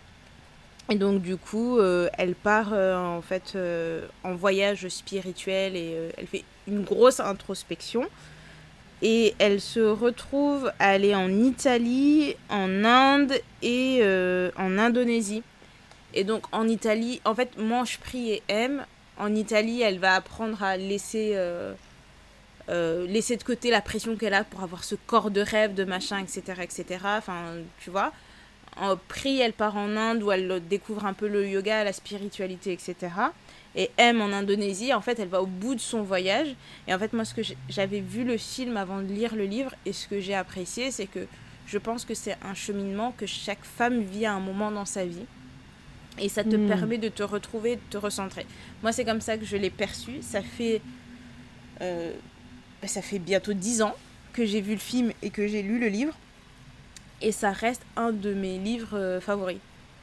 [0.90, 5.96] Et donc du coup, euh, elle part euh, en fait euh, en voyage spirituel et
[6.16, 8.08] elle fait une grosse introspection.
[9.02, 14.02] Et elle se retrouve à aller en Italie, en Inde et
[14.56, 15.42] en Indonésie.
[16.12, 18.84] Et donc en Italie, en fait, mange, prie et aime.
[19.16, 21.34] En Italie, elle va apprendre à laisser,
[22.68, 26.18] laisser de côté la pression qu'elle a pour avoir ce corps de rêve, de machin,
[26.18, 26.60] etc.
[26.60, 26.98] etc.
[27.16, 28.12] Enfin, tu vois
[28.76, 32.72] en prix, elle part en Inde où elle découvre un peu le yoga, la spiritualité,
[32.72, 32.96] etc.
[33.76, 36.48] Et M en Indonésie, en fait, elle va au bout de son voyage.
[36.88, 39.74] Et en fait, moi, ce que j'avais vu le film avant de lire le livre
[39.86, 41.26] et ce que j'ai apprécié, c'est que
[41.66, 45.04] je pense que c'est un cheminement que chaque femme vit à un moment dans sa
[45.04, 45.26] vie.
[46.18, 46.66] Et ça te hmm.
[46.66, 48.44] permet de te retrouver, de te recentrer.
[48.82, 50.20] Moi, c'est comme ça que je l'ai perçu.
[50.20, 50.82] Ça fait,
[51.80, 52.12] euh,
[52.82, 53.94] bah, ça fait bientôt dix ans
[54.32, 56.14] que j'ai vu le film et que j'ai lu le livre
[57.20, 59.58] et ça reste un de mes livres euh, favoris.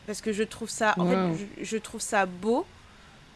[0.06, 2.66] Parce que je trouve ça en fait je, trouve ça beau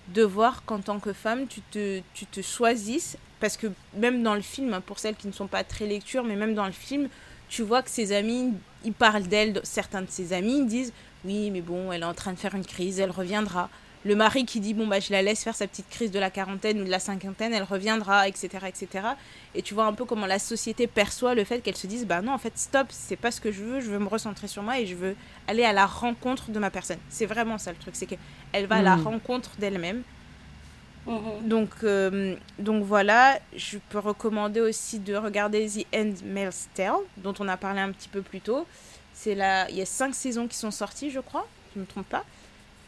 [0.10, 3.18] de voir qu'en tant que femme tu te tu te choisisses.
[3.40, 6.36] Parce que même dans le film pour celles qui ne sont pas très lectures mais
[6.36, 7.10] même dans le film
[7.50, 8.54] tu vois que ses amis
[8.86, 10.94] ils parlent d'elle certains de ses amis ils disent
[11.26, 13.70] oui mais bon elle est en train de faire une crise elle reviendra
[14.04, 16.30] le mari qui dit bon bah je la laisse faire sa petite crise de la
[16.30, 19.08] quarantaine ou de la cinquantaine, elle reviendra, etc., etc.
[19.54, 22.22] Et tu vois un peu comment la société perçoit le fait qu'elle se dise bah
[22.22, 24.64] non en fait stop, c'est pas ce que je veux, je veux me recentrer sur
[24.64, 25.16] moi et je veux
[25.48, 27.00] aller à la rencontre de ma personne.
[27.10, 29.04] C'est vraiment ça le truc, c'est qu'elle va à la mmh.
[29.04, 30.02] rencontre d'elle-même.
[31.06, 31.18] Mmh.
[31.46, 37.34] Donc, euh, donc voilà, je peux recommander aussi de regarder The End Mail's Tale, dont
[37.40, 38.68] on a parlé un petit peu plus tôt.
[39.14, 41.88] C'est là, il y a cinq saisons qui sont sorties, je crois, je ne me
[41.88, 42.24] trompe pas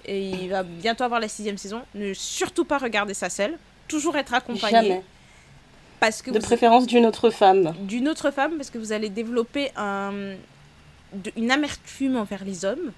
[0.05, 1.81] et il va bientôt avoir la sixième saison.
[1.95, 3.57] Ne surtout pas regarder ça seule,
[3.88, 4.71] toujours être accompagné.
[4.71, 5.03] Jamais.
[5.99, 7.73] Parce que de préférence d'une autre femme.
[7.80, 10.35] D'une autre femme, parce que vous allez développer un,
[11.38, 12.91] une amertume envers les hommes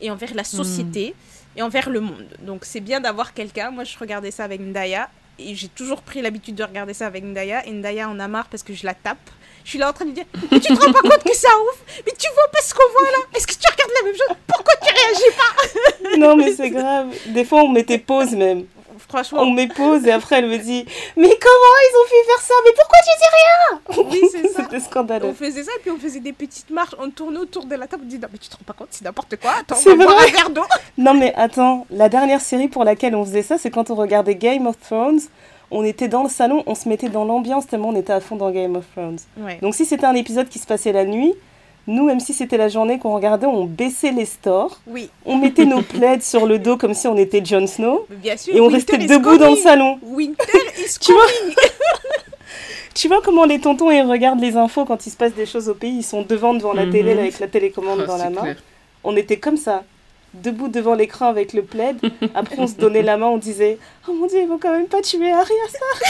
[0.00, 1.58] et envers la société hmm.
[1.58, 2.28] et envers le monde.
[2.40, 3.70] Donc c'est bien d'avoir quelqu'un.
[3.70, 5.08] Moi, je regardais ça avec Ndaya
[5.38, 7.66] et j'ai toujours pris l'habitude de regarder ça avec Ndaya.
[7.66, 9.30] Et Ndaya en a marre parce que je la tape.
[9.64, 11.48] Je suis là en train de dire Mais tu te rends pas compte que ça
[11.48, 13.18] ouf Mais tu vois pas ce qu'on voit là?
[13.34, 14.36] Est-ce que tu regardes la même chose?
[14.46, 16.18] Pourquoi tu réagis pas?
[16.18, 17.06] Non, mais c'est grave.
[17.26, 18.66] Des fois, on mettait pause même.
[19.08, 19.42] Franchement.
[19.42, 20.84] On met pause et après, elle me dit
[21.16, 22.54] Mais comment ils ont pu faire ça?
[22.64, 24.10] Mais pourquoi tu dis rien?
[24.10, 24.62] Oui, c'est ça.
[24.64, 25.26] C'était scandaleux.
[25.28, 26.94] On faisait ça et puis on faisait des petites marches.
[26.98, 28.02] On tournait autour de la table.
[28.06, 29.52] On dit Non, mais tu te rends pas compte, c'est n'importe quoi.
[29.60, 30.64] Attends, on va boire un verre d'eau.
[30.98, 31.86] Non, mais attends.
[31.90, 35.20] La dernière série pour laquelle on faisait ça, c'est quand on regardait Game of Thrones
[35.72, 38.36] on était dans le salon, on se mettait dans l'ambiance tellement on était à fond
[38.36, 39.18] dans Game of Thrones.
[39.60, 41.34] Donc si c'était un épisode qui se passait la nuit,
[41.86, 44.80] nous, même si c'était la journée qu'on regardait, on baissait les stores.
[44.86, 45.10] Oui.
[45.26, 48.06] On mettait nos plaids sur le dos comme si on était Jon Snow.
[48.24, 49.98] et on restait debout dans le salon.
[50.02, 50.44] Winter
[50.78, 51.56] is tu coming.
[52.94, 55.68] tu vois comment les tontons ils regardent les infos quand il se passe des choses
[55.68, 57.20] au pays, ils sont devant devant la télé mhm.
[57.20, 58.54] avec la télécommande ah, dans la main.
[59.02, 59.82] On était comme ça
[60.34, 61.98] debout devant l'écran avec le plaid.
[62.34, 63.78] Après, on se donnait la main, on disait
[64.08, 66.06] Oh mon dieu, ils vont quand même pas tuer Harry à ça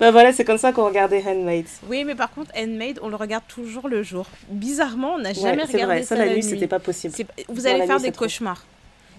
[0.00, 1.66] Ben voilà, c'est comme ça qu'on regardait Handmaid.
[1.88, 4.26] Oui, mais par contre, Handmaid, on le regarde toujours le jour.
[4.48, 6.02] Bizarrement, on n'a jamais regardé vrai.
[6.02, 6.42] ça, la, nuit.
[6.42, 7.14] c'était pas possible.
[7.48, 8.64] Vous allez faire des cauchemars.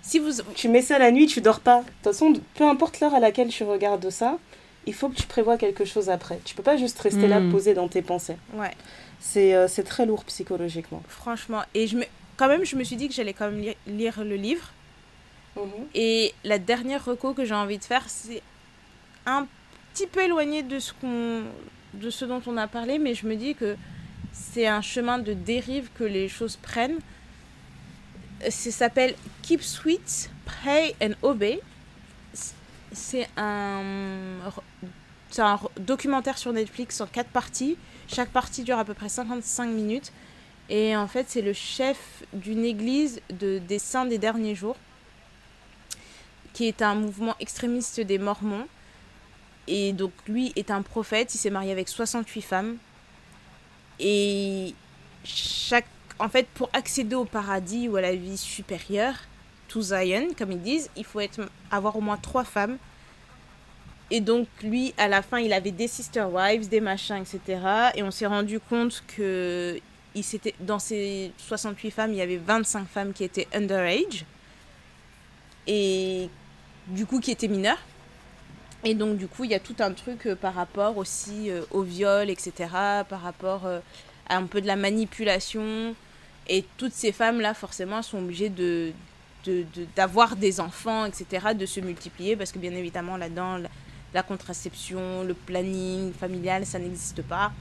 [0.02, 0.32] Si vous...
[0.56, 1.80] Tu mets ça la nuit, tu dors pas.
[1.80, 4.38] De toute façon, peu importe l'heure à laquelle tu regardes ça,
[4.86, 6.40] il faut que tu prévois quelque chose après.
[6.46, 7.52] Tu peux pas juste rester là hmm.
[7.52, 8.38] posé dans tes pensées.
[8.54, 8.72] Ouais.
[9.20, 11.04] C'est euh, très lourd psychologiquement.
[11.08, 11.62] Franchement.
[11.74, 12.06] Et je me
[12.40, 14.72] quand même, je me suis dit que j'allais quand même lire, le livre.
[15.58, 15.88] Mhm.
[15.94, 18.42] Et la dernière reco que j'ai envie de faire, c'est
[19.26, 19.46] un
[19.94, 21.44] petit peu éloigné de ce, qu'on,
[21.96, 23.76] de ce dont on a parlé, mais je me dis que
[24.32, 27.00] c'est un chemin de dérive que les choses prennent.
[28.48, 31.60] Ça s'appelle Keep Sweet, Pray and Obey.
[32.94, 33.84] C'est un,
[35.30, 37.76] c'est un documentaire sur Netflix en quatre parties.
[38.08, 40.14] Chaque partie dure à peu près 55 minutes.
[40.70, 44.78] Et en fait, c'est le chef d'une église de, des saints des derniers jours,
[46.54, 48.68] qui est un mouvement extrémiste des Mormons.
[49.68, 52.78] Et donc, lui est un prophète, il s'est marié avec 68 femmes.
[54.00, 54.74] Et
[55.24, 55.88] chaque,
[56.20, 59.16] en fait, pour accéder au paradis ou à la vie supérieure,
[59.68, 62.78] to Zion, comme ils disent, il faut être, avoir au moins trois femmes.
[64.12, 67.92] Et donc, lui, à la fin, il avait des sister wives, des machins, etc.
[67.96, 69.80] Et on s'est rendu compte que
[70.16, 70.24] il
[70.60, 74.26] dans ces 68 femmes, il y avait 25 femmes qui étaient underage
[75.68, 76.30] et
[76.88, 77.78] du coup qui étaient mineures.
[78.84, 81.64] Et donc du coup, il y a tout un truc euh, par rapport aussi euh,
[81.72, 82.54] au viol, etc.,
[83.10, 83.80] par rapport euh,
[84.30, 85.96] à un peu de la manipulation.
[86.48, 88.94] Et toutes ces femmes-là, forcément, sont obligées de,
[89.96, 93.60] d'avoir des enfants, etc., de se multiplier, parce que bien évidemment, là-dedans,
[94.14, 97.52] la contraception, le planning familial, ça n'existe pas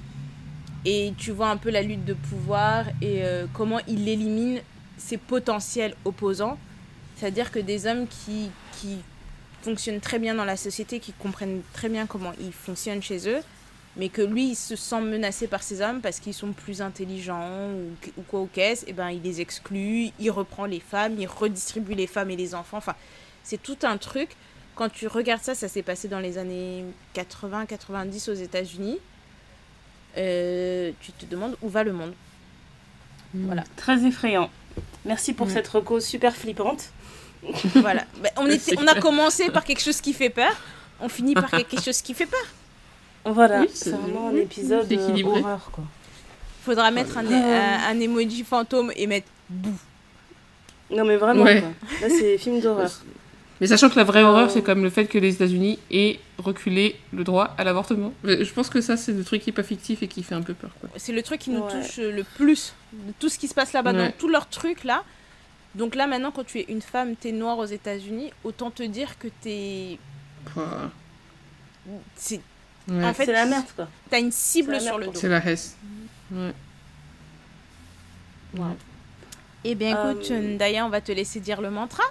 [0.84, 4.60] et tu vois un peu la lutte de pouvoir et euh, comment il élimine
[4.96, 6.58] ses potentiels opposants.
[7.16, 8.98] C'est-à-dire que des hommes qui, qui
[9.62, 13.40] fonctionnent très bien dans la société, qui comprennent très bien comment ils fonctionnent chez eux,
[13.96, 17.70] mais que lui, il se sent menacé par ces hommes parce qu'ils sont plus intelligents
[17.72, 21.94] ou, ou quoi au et ben il les exclut, il reprend les femmes, il redistribue
[21.94, 22.78] les femmes et les enfants.
[22.78, 22.94] Enfin,
[23.42, 24.30] c'est tout un truc.
[24.76, 26.84] Quand tu regardes ça, ça s'est passé dans les années
[27.16, 28.98] 80-90 aux États-Unis.
[30.18, 32.12] Euh, tu te demandes où va le monde.
[33.34, 34.50] Voilà, très effrayant.
[35.04, 35.50] Merci pour Mm.
[35.50, 36.90] cette reco super flippante.
[37.76, 38.04] voilà.
[38.22, 40.52] Ben, on, était, C'est on a commencé par quelque chose qui fait peur.
[41.00, 42.44] On finit par quelque chose qui fait peur.
[43.24, 45.40] Voilà, Oui, c'est vraiment un épisode c'est euh, équilibré.
[45.40, 45.84] horreur quoi.
[46.64, 49.76] Faudra mettre un, un, un emoji fantôme et mettre bouh.
[50.90, 51.60] Non mais vraiment Ouais.
[51.60, 52.08] quoi.
[52.08, 52.90] Là c'est film d'horreur.
[53.60, 54.52] Mais sachant que la vraie horreur, Euh.
[54.52, 58.12] c'est quand même le fait que les États-Unis aient reculé le droit à l'avortement.
[58.24, 60.42] Je pense que ça, c'est le truc qui est pas fictif et qui fait un
[60.42, 60.70] peu peur.
[60.80, 60.88] Quoi.
[60.96, 61.72] C'est le truc qui nous Ouais.
[61.82, 64.14] touche le plus de tout ce qui se passe là-bas, dans Ouais.
[64.16, 65.02] tous leurs trucs là.
[65.74, 69.18] Donc là, maintenant, quand tu es une femme, t'es noire aux États-Unis, autant te dire
[69.18, 69.98] que t'es.
[70.56, 70.90] Ouah.
[72.16, 72.40] c'est-
[72.88, 73.04] Ouais.
[73.04, 73.88] En fait, c'est la merde quoi.
[74.10, 75.12] T'as une cible sur le dos.
[75.14, 75.76] C'est la Hesse.
[76.30, 76.52] Ouais.
[78.56, 78.64] Ouais.
[79.64, 82.02] Eh bien, écoute, Euh, Ndaya, on va te laisser dire le mantra.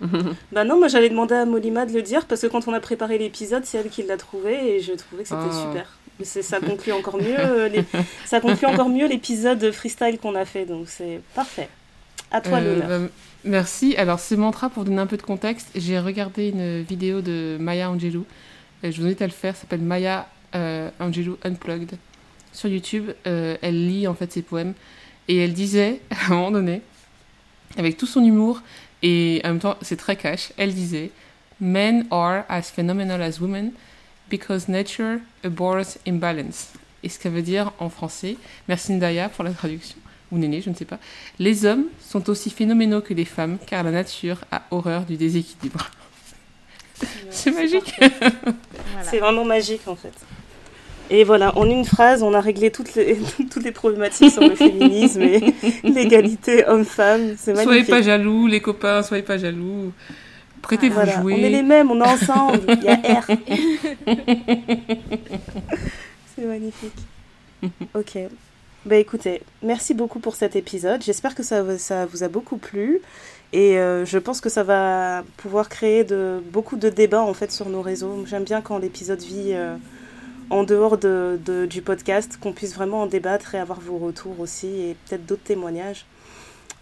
[0.52, 2.80] Bah non, moi j'allais demander à Molima de le dire parce que quand on a
[2.80, 5.66] préparé l'épisode, c'est elle qui l'a trouvé et je trouvais que c'était Ah.
[5.68, 5.98] super.
[6.22, 7.84] C'est- ça conclut encore mieux euh, les-
[8.24, 11.68] ça conclut encore mieux l'épisode freestyle qu'on a fait donc c'est parfait.
[12.30, 13.00] À toi Euh, l'honneur.
[13.00, 13.06] bah,
[13.44, 13.96] merci.
[13.96, 17.88] Alors, ce mantra, pour donner un peu de contexte, j'ai regardé une vidéo de Maya
[17.90, 18.26] Angelou.
[18.82, 19.56] Je vous invite à le faire.
[19.56, 21.92] S'appelle Maya euh, Angelou Unplugged.
[22.52, 24.74] Sur YouTube, euh, elle lit en fait ses poèmes.
[25.28, 26.82] Et elle disait, à un moment donné,
[27.78, 28.60] avec tout son humour,
[29.02, 31.10] et en même temps, c'est très cash, elle disait
[31.60, 33.72] Men are as phenomenal as women
[34.30, 36.72] because nature abhors imbalance.
[37.02, 39.96] Et ce qu'elle veut dire en français, merci Ndaya pour la traduction,
[40.32, 40.98] ou Néné, je ne sais pas.
[41.38, 45.90] Les hommes sont aussi phénoménaux que les femmes, car la nature a horreur du déséquilibre.
[47.30, 47.94] C'est magique.
[48.92, 49.10] Voilà.
[49.10, 50.14] C'est vraiment magique en fait.
[51.10, 53.16] Et voilà, en une phrase, on a réglé toutes les,
[53.50, 55.54] toutes les problématiques sur le féminisme et
[55.84, 57.34] l'égalité homme-femme.
[57.38, 57.90] C'est Soyez magnifique.
[57.90, 59.92] pas jaloux, les copains, soyez pas jaloux.
[60.62, 61.34] Prêtez-vous Voilà, jouer.
[61.34, 62.60] on est les mêmes, on est ensemble.
[62.68, 63.26] Il y a R.
[66.36, 66.92] C'est magnifique.
[67.94, 68.18] Ok.
[68.84, 71.02] Bah écoutez, merci beaucoup pour cet épisode.
[71.02, 73.00] J'espère que ça, ça vous a beaucoup plu.
[73.52, 77.50] Et euh, je pense que ça va pouvoir créer de, beaucoup de débats en fait
[77.50, 78.24] sur nos réseaux.
[78.26, 79.74] J'aime bien quand l'épisode vit euh,
[80.50, 84.38] en dehors de, de- du podcast, qu'on puisse vraiment en débattre et avoir vos retours
[84.40, 86.04] aussi et peut-être d'autres témoignages.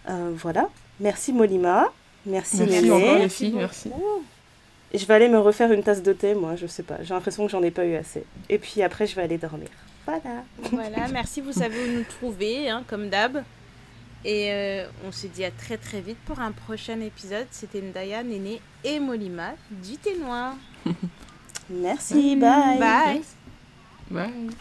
[0.09, 0.69] Euh, voilà.
[0.99, 1.85] Merci Molima.
[2.25, 2.91] Merci, Merci Néné.
[2.91, 3.89] encore les filles, merci.
[4.93, 6.97] Et je vais aller me refaire une tasse de thé, moi, je sais pas.
[7.03, 8.23] J'ai l'impression que j'en ai pas eu assez.
[8.49, 9.67] Et puis après, je vais aller dormir.
[10.05, 10.43] Voilà.
[10.71, 13.43] Voilà, merci, vous savez où nous trouver, hein, comme d'hab.
[14.25, 17.45] Et euh, on se dit à très très vite pour un prochain épisode.
[17.51, 20.55] C'était Ndaya, Néné et Molima du thé noir.
[21.69, 22.79] Merci, bye.
[22.79, 23.36] Bye.
[24.09, 24.57] Bye.